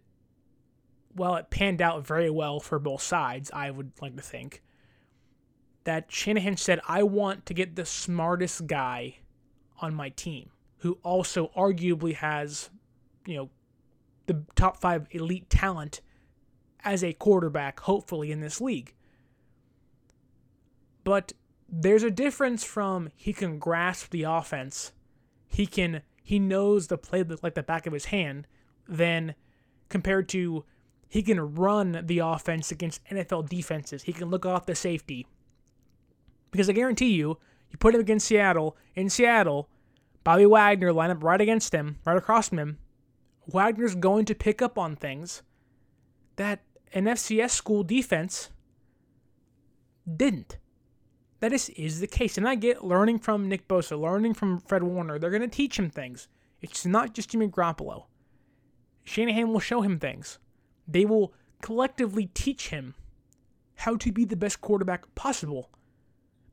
well, 1.16 1.36
it 1.36 1.50
panned 1.50 1.80
out 1.80 2.06
very 2.06 2.30
well 2.30 2.60
for 2.60 2.78
both 2.78 3.02
sides, 3.02 3.50
I 3.52 3.70
would 3.70 3.92
like 4.00 4.16
to 4.16 4.22
think. 4.22 4.62
That 5.84 6.06
Shanahan 6.08 6.56
said, 6.56 6.80
I 6.86 7.04
want 7.04 7.46
to 7.46 7.54
get 7.54 7.76
the 7.76 7.86
smartest 7.86 8.66
guy 8.66 9.16
on 9.80 9.94
my 9.94 10.10
team 10.10 10.50
who 10.78 10.98
also 11.02 11.50
arguably 11.56 12.14
has, 12.14 12.70
you 13.24 13.36
know, 13.36 13.50
the 14.26 14.44
top 14.54 14.80
five 14.80 15.06
elite 15.10 15.48
talent 15.50 16.00
as 16.84 17.02
a 17.02 17.12
quarterback, 17.12 17.80
hopefully, 17.80 18.30
in 18.30 18.40
this 18.40 18.60
league. 18.60 18.94
But 21.04 21.32
there's 21.68 22.02
a 22.02 22.10
difference 22.10 22.64
from 22.64 23.10
he 23.16 23.32
can 23.32 23.58
grasp 23.58 24.10
the 24.10 24.24
offense, 24.24 24.92
he 25.46 25.66
can 25.66 26.02
he 26.22 26.40
knows 26.40 26.88
the 26.88 26.98
play 26.98 27.24
like 27.42 27.54
the 27.54 27.62
back 27.62 27.86
of 27.86 27.92
his 27.92 28.06
hand, 28.06 28.46
than 28.88 29.34
compared 29.88 30.28
to 30.30 30.64
he 31.08 31.22
can 31.22 31.54
run 31.54 32.02
the 32.04 32.18
offense 32.18 32.72
against 32.72 33.04
NFL 33.04 33.48
defenses. 33.48 34.02
He 34.02 34.12
can 34.12 34.28
look 34.28 34.44
off 34.44 34.66
the 34.66 34.74
safety. 34.74 35.26
Because 36.50 36.68
I 36.68 36.72
guarantee 36.72 37.12
you, 37.12 37.38
you 37.70 37.78
put 37.78 37.94
him 37.94 38.00
against 38.00 38.26
Seattle, 38.26 38.76
in 38.94 39.08
Seattle, 39.08 39.68
Bobby 40.24 40.46
Wagner 40.46 40.92
line 40.92 41.10
up 41.10 41.22
right 41.22 41.40
against 41.40 41.72
him, 41.72 41.98
right 42.04 42.16
across 42.16 42.48
from 42.48 42.58
him. 42.58 42.78
Wagner's 43.46 43.94
going 43.94 44.24
to 44.26 44.34
pick 44.34 44.60
up 44.60 44.78
on 44.78 44.96
things 44.96 45.42
that 46.36 46.60
an 46.92 47.04
FCS 47.04 47.50
school 47.50 47.82
defense 47.82 48.50
didn't. 50.16 50.58
That 51.40 51.52
is, 51.52 51.68
is 51.70 52.00
the 52.00 52.06
case. 52.06 52.38
And 52.38 52.48
I 52.48 52.54
get 52.54 52.84
learning 52.84 53.18
from 53.18 53.48
Nick 53.48 53.68
Bosa, 53.68 54.00
learning 54.00 54.34
from 54.34 54.60
Fred 54.60 54.82
Warner. 54.82 55.18
They're 55.18 55.30
going 55.30 55.42
to 55.42 55.48
teach 55.48 55.78
him 55.78 55.90
things. 55.90 56.28
It's 56.60 56.86
not 56.86 57.14
just 57.14 57.30
Jimmy 57.30 57.48
Garoppolo. 57.48 58.04
Shanahan 59.04 59.52
will 59.52 59.60
show 59.60 59.82
him 59.82 59.98
things. 59.98 60.38
They 60.88 61.04
will 61.04 61.32
collectively 61.62 62.30
teach 62.34 62.68
him 62.68 62.94
how 63.76 63.96
to 63.96 64.10
be 64.10 64.24
the 64.24 64.36
best 64.36 64.60
quarterback 64.60 65.14
possible. 65.14 65.70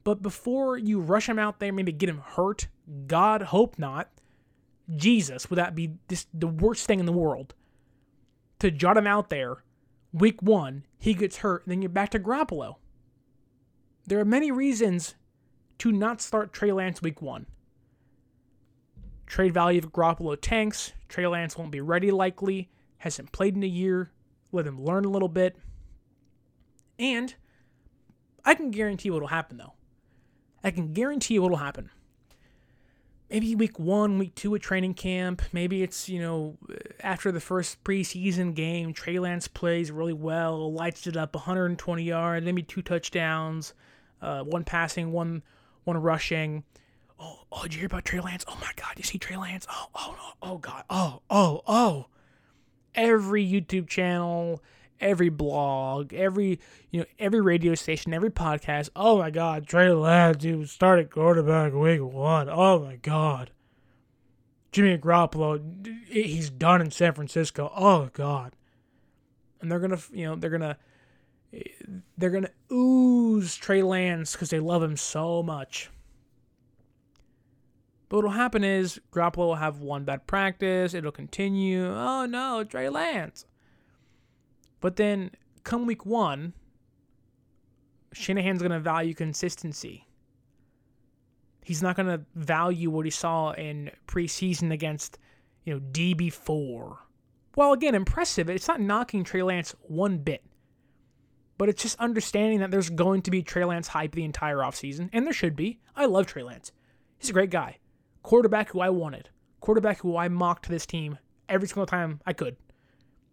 But 0.03 0.21
before 0.21 0.77
you 0.77 0.99
rush 0.99 1.29
him 1.29 1.39
out 1.39 1.59
there, 1.59 1.71
maybe 1.71 1.93
get 1.93 2.09
him 2.09 2.21
hurt, 2.25 2.67
God 3.07 3.41
hope 3.43 3.79
not, 3.79 4.09
Jesus, 4.95 5.49
would 5.49 5.57
that 5.57 5.75
be 5.75 5.95
this, 6.07 6.27
the 6.33 6.47
worst 6.47 6.85
thing 6.85 6.99
in 6.99 7.05
the 7.05 7.11
world? 7.11 7.53
To 8.59 8.71
jot 8.71 8.97
him 8.97 9.07
out 9.07 9.29
there, 9.29 9.63
week 10.11 10.41
one, 10.41 10.85
he 10.97 11.13
gets 11.13 11.37
hurt, 11.37 11.65
and 11.65 11.71
then 11.71 11.81
you're 11.81 11.89
back 11.89 12.09
to 12.11 12.19
Garoppolo. 12.19 12.75
There 14.05 14.19
are 14.19 14.25
many 14.25 14.51
reasons 14.51 15.15
to 15.79 15.91
not 15.91 16.21
start 16.21 16.53
Trey 16.53 16.71
Lance 16.71 17.01
week 17.01 17.21
one. 17.21 17.45
Trade 19.25 19.53
value 19.53 19.79
of 19.79 19.91
Garoppolo 19.91 20.37
tanks. 20.39 20.93
Trey 21.07 21.25
Lance 21.25 21.57
won't 21.57 21.71
be 21.71 21.81
ready 21.81 22.11
likely. 22.11 22.69
Hasn't 22.97 23.31
played 23.31 23.55
in 23.55 23.63
a 23.63 23.67
year. 23.67 24.11
Let 24.51 24.67
him 24.67 24.83
learn 24.83 25.05
a 25.05 25.09
little 25.09 25.29
bit. 25.29 25.57
And 26.99 27.33
I 28.45 28.53
can 28.53 28.71
guarantee 28.71 29.09
what 29.09 29.21
will 29.21 29.29
happen 29.29 29.57
though. 29.57 29.73
I 30.63 30.71
can 30.71 30.93
guarantee 30.93 31.39
what 31.39 31.51
will 31.51 31.57
happen. 31.57 31.89
Maybe 33.33 33.53
week 33.55 33.77
one, 33.79 34.17
week 34.19 34.35
two 34.35 34.55
at 34.55 34.61
training 34.61 34.93
camp. 34.93 35.41
Maybe 35.51 35.83
it's, 35.83 36.07
you 36.07 36.21
know, 36.21 36.55
after 37.01 37.31
the 37.31 37.41
first 37.41 37.83
preseason 37.83 38.53
game, 38.53 38.93
Trey 38.93 39.19
Lance 39.19 39.49
plays 39.49 39.91
really 39.91 40.13
well, 40.13 40.71
lights 40.71 41.07
it 41.07 41.17
up 41.17 41.33
120 41.33 42.03
yards, 42.03 42.45
maybe 42.45 42.63
two 42.63 42.81
touchdowns 42.81 43.73
uh, 44.23 44.43
one 44.43 44.63
passing, 44.63 45.11
one 45.11 45.43
one 45.83 45.97
rushing. 45.97 46.63
Oh, 47.19 47.41
oh, 47.51 47.63
did 47.63 47.73
you 47.73 47.79
hear 47.79 47.87
about 47.87 48.05
Trey 48.05 48.21
Lance? 48.21 48.45
Oh 48.47 48.57
my 48.59 48.71
God, 48.75 48.93
you 48.95 49.03
see 49.03 49.17
Trey 49.17 49.37
Lance? 49.37 49.67
Oh, 49.69 49.87
oh, 49.93 50.15
oh, 50.17 50.33
oh 50.41 50.57
God, 50.57 50.83
oh, 50.89 51.21
oh, 51.29 51.61
oh. 51.67 52.05
Every 52.95 53.45
YouTube 53.45 53.87
channel, 53.87 54.61
every 54.99 55.29
blog, 55.29 56.13
every 56.13 56.59
you 56.91 57.01
know, 57.01 57.05
every 57.19 57.41
radio 57.41 57.75
station, 57.75 58.13
every 58.13 58.31
podcast. 58.31 58.89
Oh 58.95 59.17
my 59.17 59.29
God, 59.29 59.67
Trey 59.67 59.91
Lance, 59.91 60.37
dude, 60.37 60.69
started 60.69 61.09
quarterback 61.09 61.73
week 61.73 62.01
one. 62.01 62.49
Oh 62.49 62.79
my 62.79 62.97
God. 62.97 63.51
Jimmy 64.71 64.97
Garoppolo, 64.97 66.07
he's 66.07 66.49
done 66.49 66.81
in 66.81 66.89
San 66.89 67.13
Francisco. 67.13 67.71
Oh 67.75 68.09
God. 68.13 68.55
And 69.61 69.71
they're 69.71 69.79
gonna, 69.79 69.99
you 70.11 70.25
know, 70.25 70.35
they're 70.35 70.49
gonna 70.49 70.77
they're 72.17 72.41
to 72.41 72.51
ooze 72.71 73.55
Trey 73.55 73.83
Lance 73.83 74.33
because 74.33 74.49
they 74.49 74.59
love 74.59 74.81
him 74.81 74.97
so 74.97 75.43
much. 75.43 75.89
But 78.09 78.17
what'll 78.17 78.31
happen 78.31 78.63
is 78.63 78.99
Garoppolo 79.11 79.37
will 79.37 79.55
have 79.55 79.79
one 79.79 80.03
bad 80.03 80.27
practice. 80.27 80.93
It'll 80.93 81.11
continue. 81.11 81.87
Oh 81.87 82.25
no, 82.25 82.63
Trey 82.63 82.89
Lance. 82.89 83.45
But 84.83 84.97
then 84.97 85.31
come 85.63 85.85
week 85.85 86.05
one, 86.05 86.51
Shanahan's 88.11 88.61
going 88.61 88.73
to 88.73 88.81
value 88.81 89.13
consistency. 89.13 90.09
He's 91.63 91.81
not 91.81 91.95
going 91.95 92.09
to 92.09 92.25
value 92.35 92.89
what 92.89 93.05
he 93.05 93.11
saw 93.11 93.53
in 93.53 93.91
preseason 94.09 94.73
against, 94.73 95.19
you 95.63 95.73
know, 95.73 95.79
DB4. 95.79 96.97
Well, 97.55 97.71
again, 97.71 97.95
impressive. 97.95 98.49
It's 98.49 98.67
not 98.67 98.81
knocking 98.81 99.23
Trey 99.23 99.41
Lance 99.41 99.73
one 99.87 100.17
bit 100.17 100.43
but 101.57 101.69
it's 101.69 101.81
just 101.81 101.99
understanding 101.99 102.59
that 102.59 102.71
there's 102.71 102.89
going 102.89 103.21
to 103.21 103.31
be 103.31 103.41
Trey 103.41 103.63
Lance 103.63 103.87
hype 103.87 104.13
the 104.13 104.25
entire 104.25 104.57
offseason, 104.57 105.09
and 105.13 105.25
there 105.25 105.31
should 105.31 105.55
be. 105.55 105.79
I 105.95 106.07
love 106.07 106.25
Trey 106.25 106.43
Lance. 106.43 106.73
He's 107.17 107.29
a 107.29 107.33
great 107.33 107.51
guy. 107.51 107.77
Quarterback 108.21 108.69
who 108.69 108.81
I 108.81 108.89
wanted. 108.89 109.29
Quarterback 109.61 109.99
who 109.99 110.17
I 110.17 110.27
mocked 110.27 110.67
this 110.67 110.85
team 110.85 111.17
every 111.47 111.67
single 111.67 111.85
time 111.85 112.19
I 112.25 112.33
could. 112.33 112.57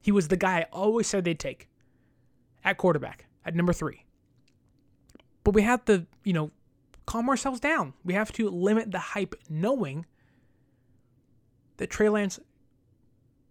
He 0.01 0.13
was 0.13 0.29
the 0.29 0.37
guy 0.37 0.61
I 0.61 0.67
always 0.73 1.07
said 1.07 1.25
they'd 1.25 1.39
take 1.39 1.69
at 2.65 2.79
quarterback, 2.79 3.27
at 3.45 3.55
number 3.55 3.73
three. 3.73 4.05
But 5.45 5.55
we 5.55 5.63
have 5.63 5.85
to, 5.87 6.07
you 6.25 6.33
know, 6.33 6.51
calm 7.07 7.29
ourselves 7.29 7.61
down. 7.61 7.95
We 8.05 8.15
have 8.15 8.33
to 8.33 8.49
limit 8.49 8.91
the 8.91 8.99
hype 8.99 9.35
knowing 9.49 10.07
that 11.79 11.91
Trey 11.91 12.09
Lance 12.09 12.39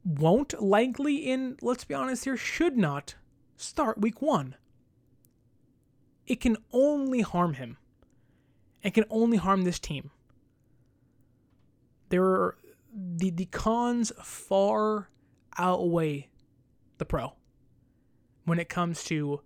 won't 0.03 0.59
likely 0.61 1.17
in, 1.17 1.57
let's 1.61 1.83
be 1.83 1.93
honest 1.93 2.25
here, 2.25 2.37
should 2.37 2.77
not 2.77 3.15
start 3.57 3.99
week 3.99 4.21
one 4.21 4.55
it 6.29 6.39
can 6.39 6.55
only 6.71 7.21
harm 7.21 7.55
him. 7.55 7.77
It 8.83 8.93
can 8.93 9.03
only 9.09 9.37
harm 9.37 9.63
this 9.63 9.79
team. 9.79 10.11
There 12.09 12.23
are 12.23 12.57
the 12.93 13.31
the 13.31 13.45
cons 13.45 14.11
far 14.23 15.09
outweigh 15.57 16.28
the 16.99 17.05
pro 17.05 17.33
when 18.45 18.59
it 18.59 18.69
comes 18.69 19.03
to 19.05 19.41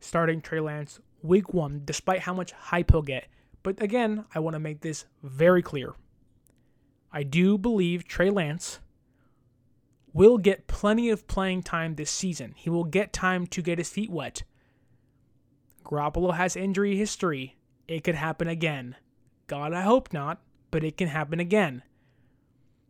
starting 0.00 0.40
Trey 0.40 0.60
Lance 0.60 1.00
week 1.22 1.52
one, 1.52 1.82
despite 1.84 2.20
how 2.20 2.34
much 2.34 2.52
hype 2.52 2.90
he'll 2.90 3.02
get. 3.02 3.26
But 3.62 3.82
again, 3.82 4.24
I 4.34 4.40
want 4.40 4.54
to 4.54 4.60
make 4.60 4.80
this 4.80 5.06
very 5.22 5.62
clear. 5.62 5.94
I 7.12 7.22
do 7.22 7.58
believe 7.58 8.06
Trey 8.06 8.30
Lance 8.30 8.80
will 10.12 10.38
get 10.38 10.66
plenty 10.66 11.10
of 11.10 11.26
playing 11.26 11.62
time 11.62 11.94
this 11.94 12.10
season. 12.10 12.54
He 12.56 12.70
will 12.70 12.84
get 12.84 13.12
time 13.12 13.46
to 13.48 13.62
get 13.62 13.78
his 13.78 13.90
feet 13.90 14.10
wet. 14.10 14.44
Garoppolo 15.84 16.34
has 16.34 16.56
injury 16.56 16.96
history. 16.96 17.56
It 17.86 18.02
could 18.04 18.14
happen 18.14 18.48
again. 18.48 18.96
God, 19.46 19.72
I 19.72 19.82
hope 19.82 20.12
not, 20.12 20.40
but 20.70 20.84
it 20.84 20.96
can 20.96 21.08
happen 21.08 21.38
again. 21.38 21.82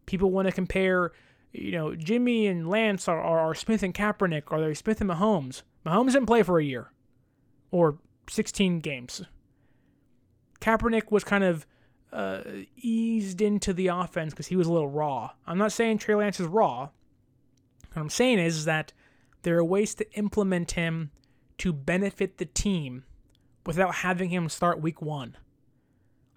People 0.06 0.30
want 0.30 0.46
to 0.46 0.52
compare, 0.52 1.12
you 1.58 1.72
know, 1.72 1.94
Jimmy 1.94 2.46
and 2.46 2.68
Lance 2.68 3.08
are, 3.08 3.20
are, 3.20 3.40
are 3.40 3.54
Smith 3.54 3.82
and 3.82 3.94
Kaepernick, 3.94 4.44
or 4.50 4.60
they're 4.60 4.74
Smith 4.74 5.00
and 5.00 5.10
Mahomes. 5.10 5.62
Mahomes 5.84 6.12
didn't 6.12 6.26
play 6.26 6.42
for 6.42 6.58
a 6.58 6.64
year 6.64 6.90
or 7.70 7.98
16 8.28 8.80
games. 8.80 9.22
Kaepernick 10.60 11.10
was 11.10 11.24
kind 11.24 11.44
of 11.44 11.66
uh, 12.12 12.40
eased 12.76 13.40
into 13.40 13.72
the 13.72 13.88
offense 13.88 14.32
because 14.32 14.46
he 14.46 14.56
was 14.56 14.66
a 14.66 14.72
little 14.72 14.88
raw. 14.88 15.30
I'm 15.46 15.58
not 15.58 15.72
saying 15.72 15.98
Trey 15.98 16.14
Lance 16.14 16.40
is 16.40 16.46
raw. 16.46 16.88
What 17.92 18.02
I'm 18.02 18.10
saying 18.10 18.38
is 18.38 18.64
that 18.64 18.92
there 19.42 19.56
are 19.58 19.64
ways 19.64 19.94
to 19.96 20.12
implement 20.14 20.72
him 20.72 21.10
to 21.58 21.72
benefit 21.72 22.38
the 22.38 22.44
team 22.44 23.04
without 23.64 23.96
having 23.96 24.30
him 24.30 24.48
start 24.48 24.80
week 24.80 25.00
one. 25.00 25.36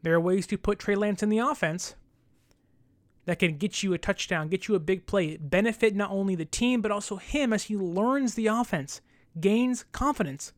There 0.02 0.14
are 0.14 0.22
ways 0.22 0.48
to 0.48 0.58
put 0.58 0.80
Trey 0.80 0.96
Lance 0.96 1.22
in 1.22 1.30
the 1.30 1.40
offense 1.40 1.96
that 3.30 3.38
can 3.38 3.58
get 3.58 3.84
you 3.84 3.94
a 3.94 3.98
touchdown, 4.00 4.48
get 4.48 4.68
you 4.68 4.74
a 4.74 4.80
big 4.80 5.06
play, 5.06 5.38
benefit 5.38 5.96
not 5.96 6.10
only 6.10 6.34
the 6.34 6.46
team, 6.46 6.82
but 6.82 6.90
also 6.90 7.18
him 7.18 7.54
as 7.54 7.66
he 7.66 7.78
learns 7.78 8.34
the 8.34 8.48
offense, 8.48 9.02
gains 9.40 9.86
confidence. 9.92 10.52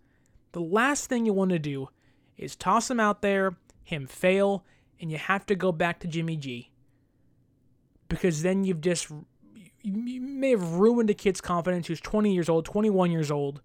The 0.53 0.61
last 0.61 1.07
thing 1.07 1.25
you 1.25 1.33
want 1.33 1.51
to 1.51 1.59
do 1.59 1.89
is 2.37 2.55
toss 2.55 2.89
him 2.89 2.97
out 2.97 3.21
there, 3.21 3.57
him 3.83 4.07
fail, 4.07 4.63
and 5.01 5.11
you 5.11 5.17
have 5.17 5.45
to 5.47 5.55
go 5.55 5.73
back 5.73 5.99
to 5.99 6.07
Jimmy 6.07 6.37
G. 6.37 6.71
Because 8.07 8.41
then 8.41 8.63
you've 8.63 8.79
just, 8.79 9.11
you 9.81 10.21
may 10.21 10.51
have 10.51 10.75
ruined 10.75 11.09
a 11.09 11.13
kid's 11.13 11.41
confidence 11.41 11.87
who's 11.87 11.99
20 11.99 12.33
years 12.33 12.47
old, 12.47 12.63
21 12.63 13.11
years 13.11 13.31
old, 13.31 13.59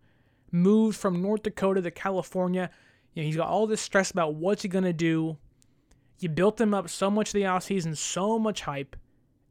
moved 0.51 0.99
from 0.99 1.23
North 1.23 1.45
Dakota 1.45 1.81
to 1.81 1.93
California. 1.93 2.71
You 3.15 3.23
know, 3.23 3.27
he's 3.27 3.37
got 3.37 3.47
all 3.47 3.69
this 3.69 3.81
stress 3.81 4.11
about 4.11 4.35
what's 4.35 4.63
he 4.63 4.69
going 4.69 4.83
to 4.83 4.93
do. 4.93 5.39
You 6.19 6.29
built 6.29 6.61
him 6.61 6.73
up 6.73 6.89
so 6.89 7.11
much 7.11 7.33
the 7.33 7.43
offseason, 7.43 7.97
so 7.97 8.39
much 8.39 8.62
hype, 8.62 8.97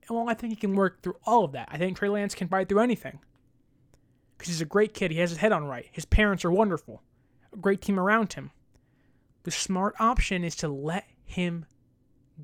And 0.07 0.17
well, 0.17 0.29
I 0.29 0.33
think 0.33 0.51
he 0.51 0.57
can 0.57 0.75
work 0.75 1.01
through 1.01 1.17
all 1.25 1.43
of 1.43 1.51
that. 1.51 1.69
I 1.71 1.77
think 1.77 1.97
Trey 1.97 2.09
Lance 2.09 2.35
can 2.35 2.47
fight 2.47 2.69
through 2.69 2.79
anything. 2.79 3.19
Because 4.37 4.49
he's 4.49 4.61
a 4.61 4.65
great 4.65 4.93
kid. 4.93 5.11
He 5.11 5.19
has 5.19 5.29
his 5.29 5.39
head 5.39 5.51
on 5.51 5.65
right. 5.65 5.87
His 5.91 6.05
parents 6.05 6.43
are 6.43 6.51
wonderful. 6.51 7.01
A 7.53 7.57
great 7.57 7.81
team 7.81 7.99
around 7.99 8.33
him. 8.33 8.51
The 9.43 9.51
smart 9.51 9.95
option 9.99 10.43
is 10.43 10.55
to 10.57 10.67
let 10.67 11.05
him 11.23 11.65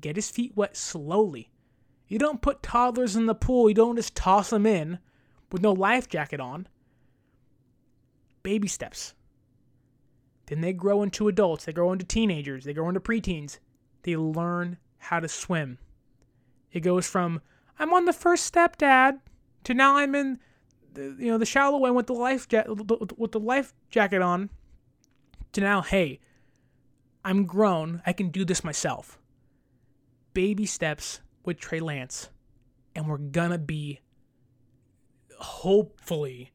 get 0.00 0.16
his 0.16 0.30
feet 0.30 0.52
wet 0.56 0.76
slowly. 0.76 1.50
You 2.06 2.18
don't 2.18 2.42
put 2.42 2.62
toddlers 2.62 3.16
in 3.16 3.26
the 3.26 3.34
pool, 3.34 3.68
you 3.68 3.74
don't 3.74 3.96
just 3.96 4.14
toss 4.14 4.50
them 4.50 4.66
in 4.66 4.98
with 5.50 5.62
no 5.62 5.72
life 5.72 6.08
jacket 6.08 6.40
on. 6.40 6.68
Baby 8.42 8.68
steps. 8.68 9.14
Then 10.46 10.60
they 10.60 10.72
grow 10.72 11.02
into 11.02 11.28
adults, 11.28 11.64
they 11.64 11.72
grow 11.72 11.92
into 11.92 12.04
teenagers, 12.04 12.64
they 12.64 12.74
grow 12.74 12.88
into 12.88 13.00
preteens. 13.00 13.58
They 14.02 14.16
learn 14.16 14.78
how 14.98 15.20
to 15.20 15.28
swim. 15.28 15.78
It 16.72 16.80
goes 16.80 17.06
from 17.06 17.40
I'm 17.78 17.92
on 17.92 18.04
the 18.04 18.12
first 18.12 18.44
step, 18.44 18.76
Dad, 18.76 19.20
to 19.64 19.74
now 19.74 19.96
I'm 19.96 20.14
in 20.14 20.38
the, 20.94 21.16
you 21.18 21.30
know 21.30 21.38
the 21.38 21.46
shallow 21.46 21.84
end 21.84 21.96
with 21.96 22.06
the 22.06 22.12
life 22.12 22.46
ja- 22.50 22.64
with 22.66 23.32
the 23.32 23.40
life 23.40 23.72
jacket 23.90 24.22
on. 24.22 24.50
To 25.52 25.60
now, 25.60 25.82
hey, 25.82 26.20
I'm 27.24 27.44
grown. 27.44 28.02
I 28.06 28.12
can 28.12 28.30
do 28.30 28.44
this 28.44 28.64
myself. 28.64 29.18
Baby 30.32 30.64
steps 30.64 31.20
with 31.44 31.58
Trey 31.58 31.80
Lance, 31.80 32.30
and 32.94 33.06
we're 33.06 33.18
gonna 33.18 33.58
be 33.58 34.00
hopefully, 35.38 36.52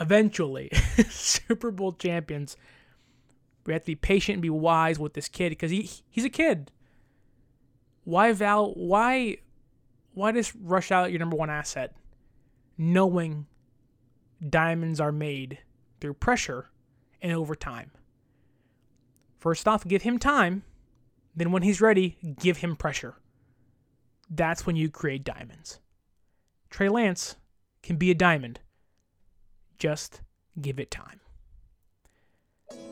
eventually, 0.00 0.70
Super 1.10 1.70
Bowl 1.70 1.92
champions. 1.92 2.56
We 3.68 3.74
have 3.74 3.82
to 3.82 3.86
be 3.86 3.96
patient 3.96 4.36
and 4.36 4.42
be 4.42 4.48
wise 4.48 4.98
with 4.98 5.12
this 5.12 5.28
kid 5.28 5.50
because 5.50 5.70
he 5.70 5.90
he's 6.08 6.24
a 6.24 6.30
kid. 6.30 6.70
Why 8.04 8.32
Val? 8.32 8.72
Why 8.72 9.36
why 10.14 10.32
just 10.32 10.54
rush 10.58 10.90
out 10.90 11.10
your 11.10 11.18
number 11.18 11.36
one 11.36 11.50
asset, 11.50 11.94
knowing 12.78 13.46
diamonds 14.48 15.00
are 15.00 15.12
made 15.12 15.58
through 16.00 16.14
pressure 16.14 16.70
and 17.20 17.34
over 17.34 17.54
time? 17.54 17.90
First 19.38 19.68
off, 19.68 19.86
give 19.86 20.00
him 20.00 20.18
time. 20.18 20.62
Then, 21.36 21.52
when 21.52 21.62
he's 21.62 21.82
ready, 21.82 22.16
give 22.40 22.56
him 22.56 22.74
pressure. 22.74 23.16
That's 24.30 24.64
when 24.64 24.76
you 24.76 24.88
create 24.88 25.24
diamonds. 25.24 25.78
Trey 26.70 26.88
Lance 26.88 27.36
can 27.82 27.96
be 27.96 28.10
a 28.10 28.14
diamond. 28.14 28.60
Just 29.78 30.22
give 30.58 30.80
it 30.80 30.90
time. 30.90 31.20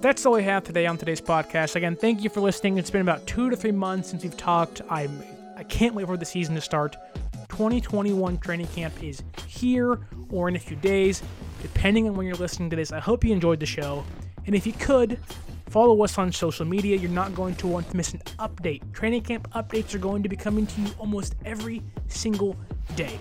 That's 0.00 0.24
all 0.24 0.36
I 0.36 0.42
have 0.42 0.62
today 0.62 0.86
on 0.86 0.98
today's 0.98 1.20
podcast. 1.20 1.74
Again, 1.74 1.96
thank 1.96 2.22
you 2.22 2.30
for 2.30 2.40
listening. 2.40 2.78
It's 2.78 2.90
been 2.90 3.00
about 3.00 3.26
two 3.26 3.50
to 3.50 3.56
three 3.56 3.72
months 3.72 4.10
since 4.10 4.22
we've 4.22 4.36
talked. 4.36 4.82
I'm 4.88 5.22
I 5.56 5.64
can't 5.64 5.94
wait 5.94 6.06
for 6.06 6.16
the 6.16 6.24
season 6.24 6.54
to 6.54 6.60
start. 6.60 6.96
2021 7.48 8.38
training 8.38 8.66
camp 8.68 9.02
is 9.02 9.22
here 9.46 9.98
or 10.30 10.48
in 10.48 10.56
a 10.56 10.58
few 10.58 10.76
days, 10.76 11.22
depending 11.62 12.06
on 12.08 12.14
when 12.14 12.26
you're 12.26 12.36
listening 12.36 12.68
to 12.70 12.76
this. 12.76 12.92
I 12.92 13.00
hope 13.00 13.24
you 13.24 13.32
enjoyed 13.32 13.58
the 13.58 13.66
show. 13.66 14.04
And 14.44 14.54
if 14.54 14.66
you 14.66 14.74
could, 14.74 15.18
follow 15.70 16.04
us 16.04 16.18
on 16.18 16.30
social 16.30 16.66
media. 16.66 16.96
You're 16.96 17.10
not 17.10 17.34
going 17.34 17.54
to 17.56 17.66
want 17.66 17.90
to 17.90 17.96
miss 17.96 18.12
an 18.12 18.20
update. 18.38 18.92
Training 18.92 19.22
camp 19.22 19.50
updates 19.52 19.94
are 19.94 19.98
going 19.98 20.22
to 20.22 20.28
be 20.28 20.36
coming 20.36 20.66
to 20.66 20.80
you 20.82 20.90
almost 20.98 21.34
every 21.44 21.82
single 22.08 22.54
day. 22.94 23.18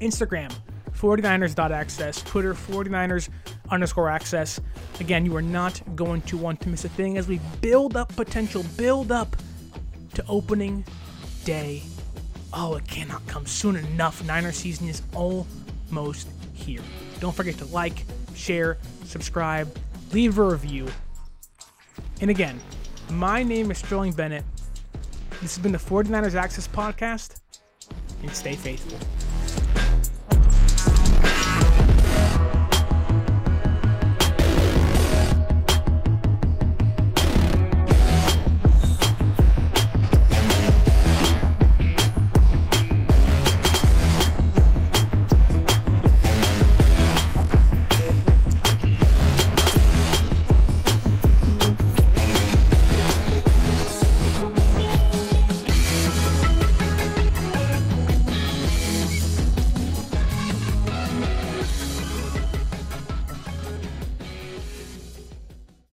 Instagram, 0.00 0.52
49ers.access, 1.00 2.22
Twitter, 2.22 2.52
49ers 2.52 3.30
underscore 3.70 4.10
access. 4.10 4.60
Again, 5.00 5.24
you 5.24 5.34
are 5.34 5.42
not 5.42 5.80
going 5.96 6.20
to 6.22 6.36
want 6.36 6.60
to 6.60 6.68
miss 6.68 6.84
a 6.84 6.90
thing 6.90 7.16
as 7.16 7.26
we 7.26 7.40
build 7.62 7.96
up 7.96 8.14
potential, 8.14 8.62
build 8.76 9.10
up 9.10 9.34
to 10.12 10.22
opening 10.28 10.84
day. 11.44 11.82
Oh, 12.52 12.74
it 12.74 12.86
cannot 12.86 13.26
come 13.26 13.46
soon 13.46 13.76
enough. 13.76 14.22
Niner 14.24 14.52
season 14.52 14.88
is 14.88 15.00
almost 15.14 16.28
here. 16.52 16.82
Don't 17.18 17.34
forget 17.34 17.56
to 17.58 17.64
like, 17.66 18.04
share, 18.34 18.76
subscribe, 19.04 19.74
leave 20.12 20.38
a 20.38 20.44
review. 20.44 20.86
And 22.20 22.28
again, 22.28 22.60
my 23.10 23.42
name 23.42 23.70
is 23.70 23.78
Sterling 23.78 24.12
Bennett. 24.12 24.44
This 25.40 25.56
has 25.56 25.62
been 25.62 25.72
the 25.72 25.78
49ers 25.78 26.34
Access 26.34 26.68
Podcast, 26.68 27.40
and 28.22 28.30
stay 28.32 28.54
faithful. 28.54 28.98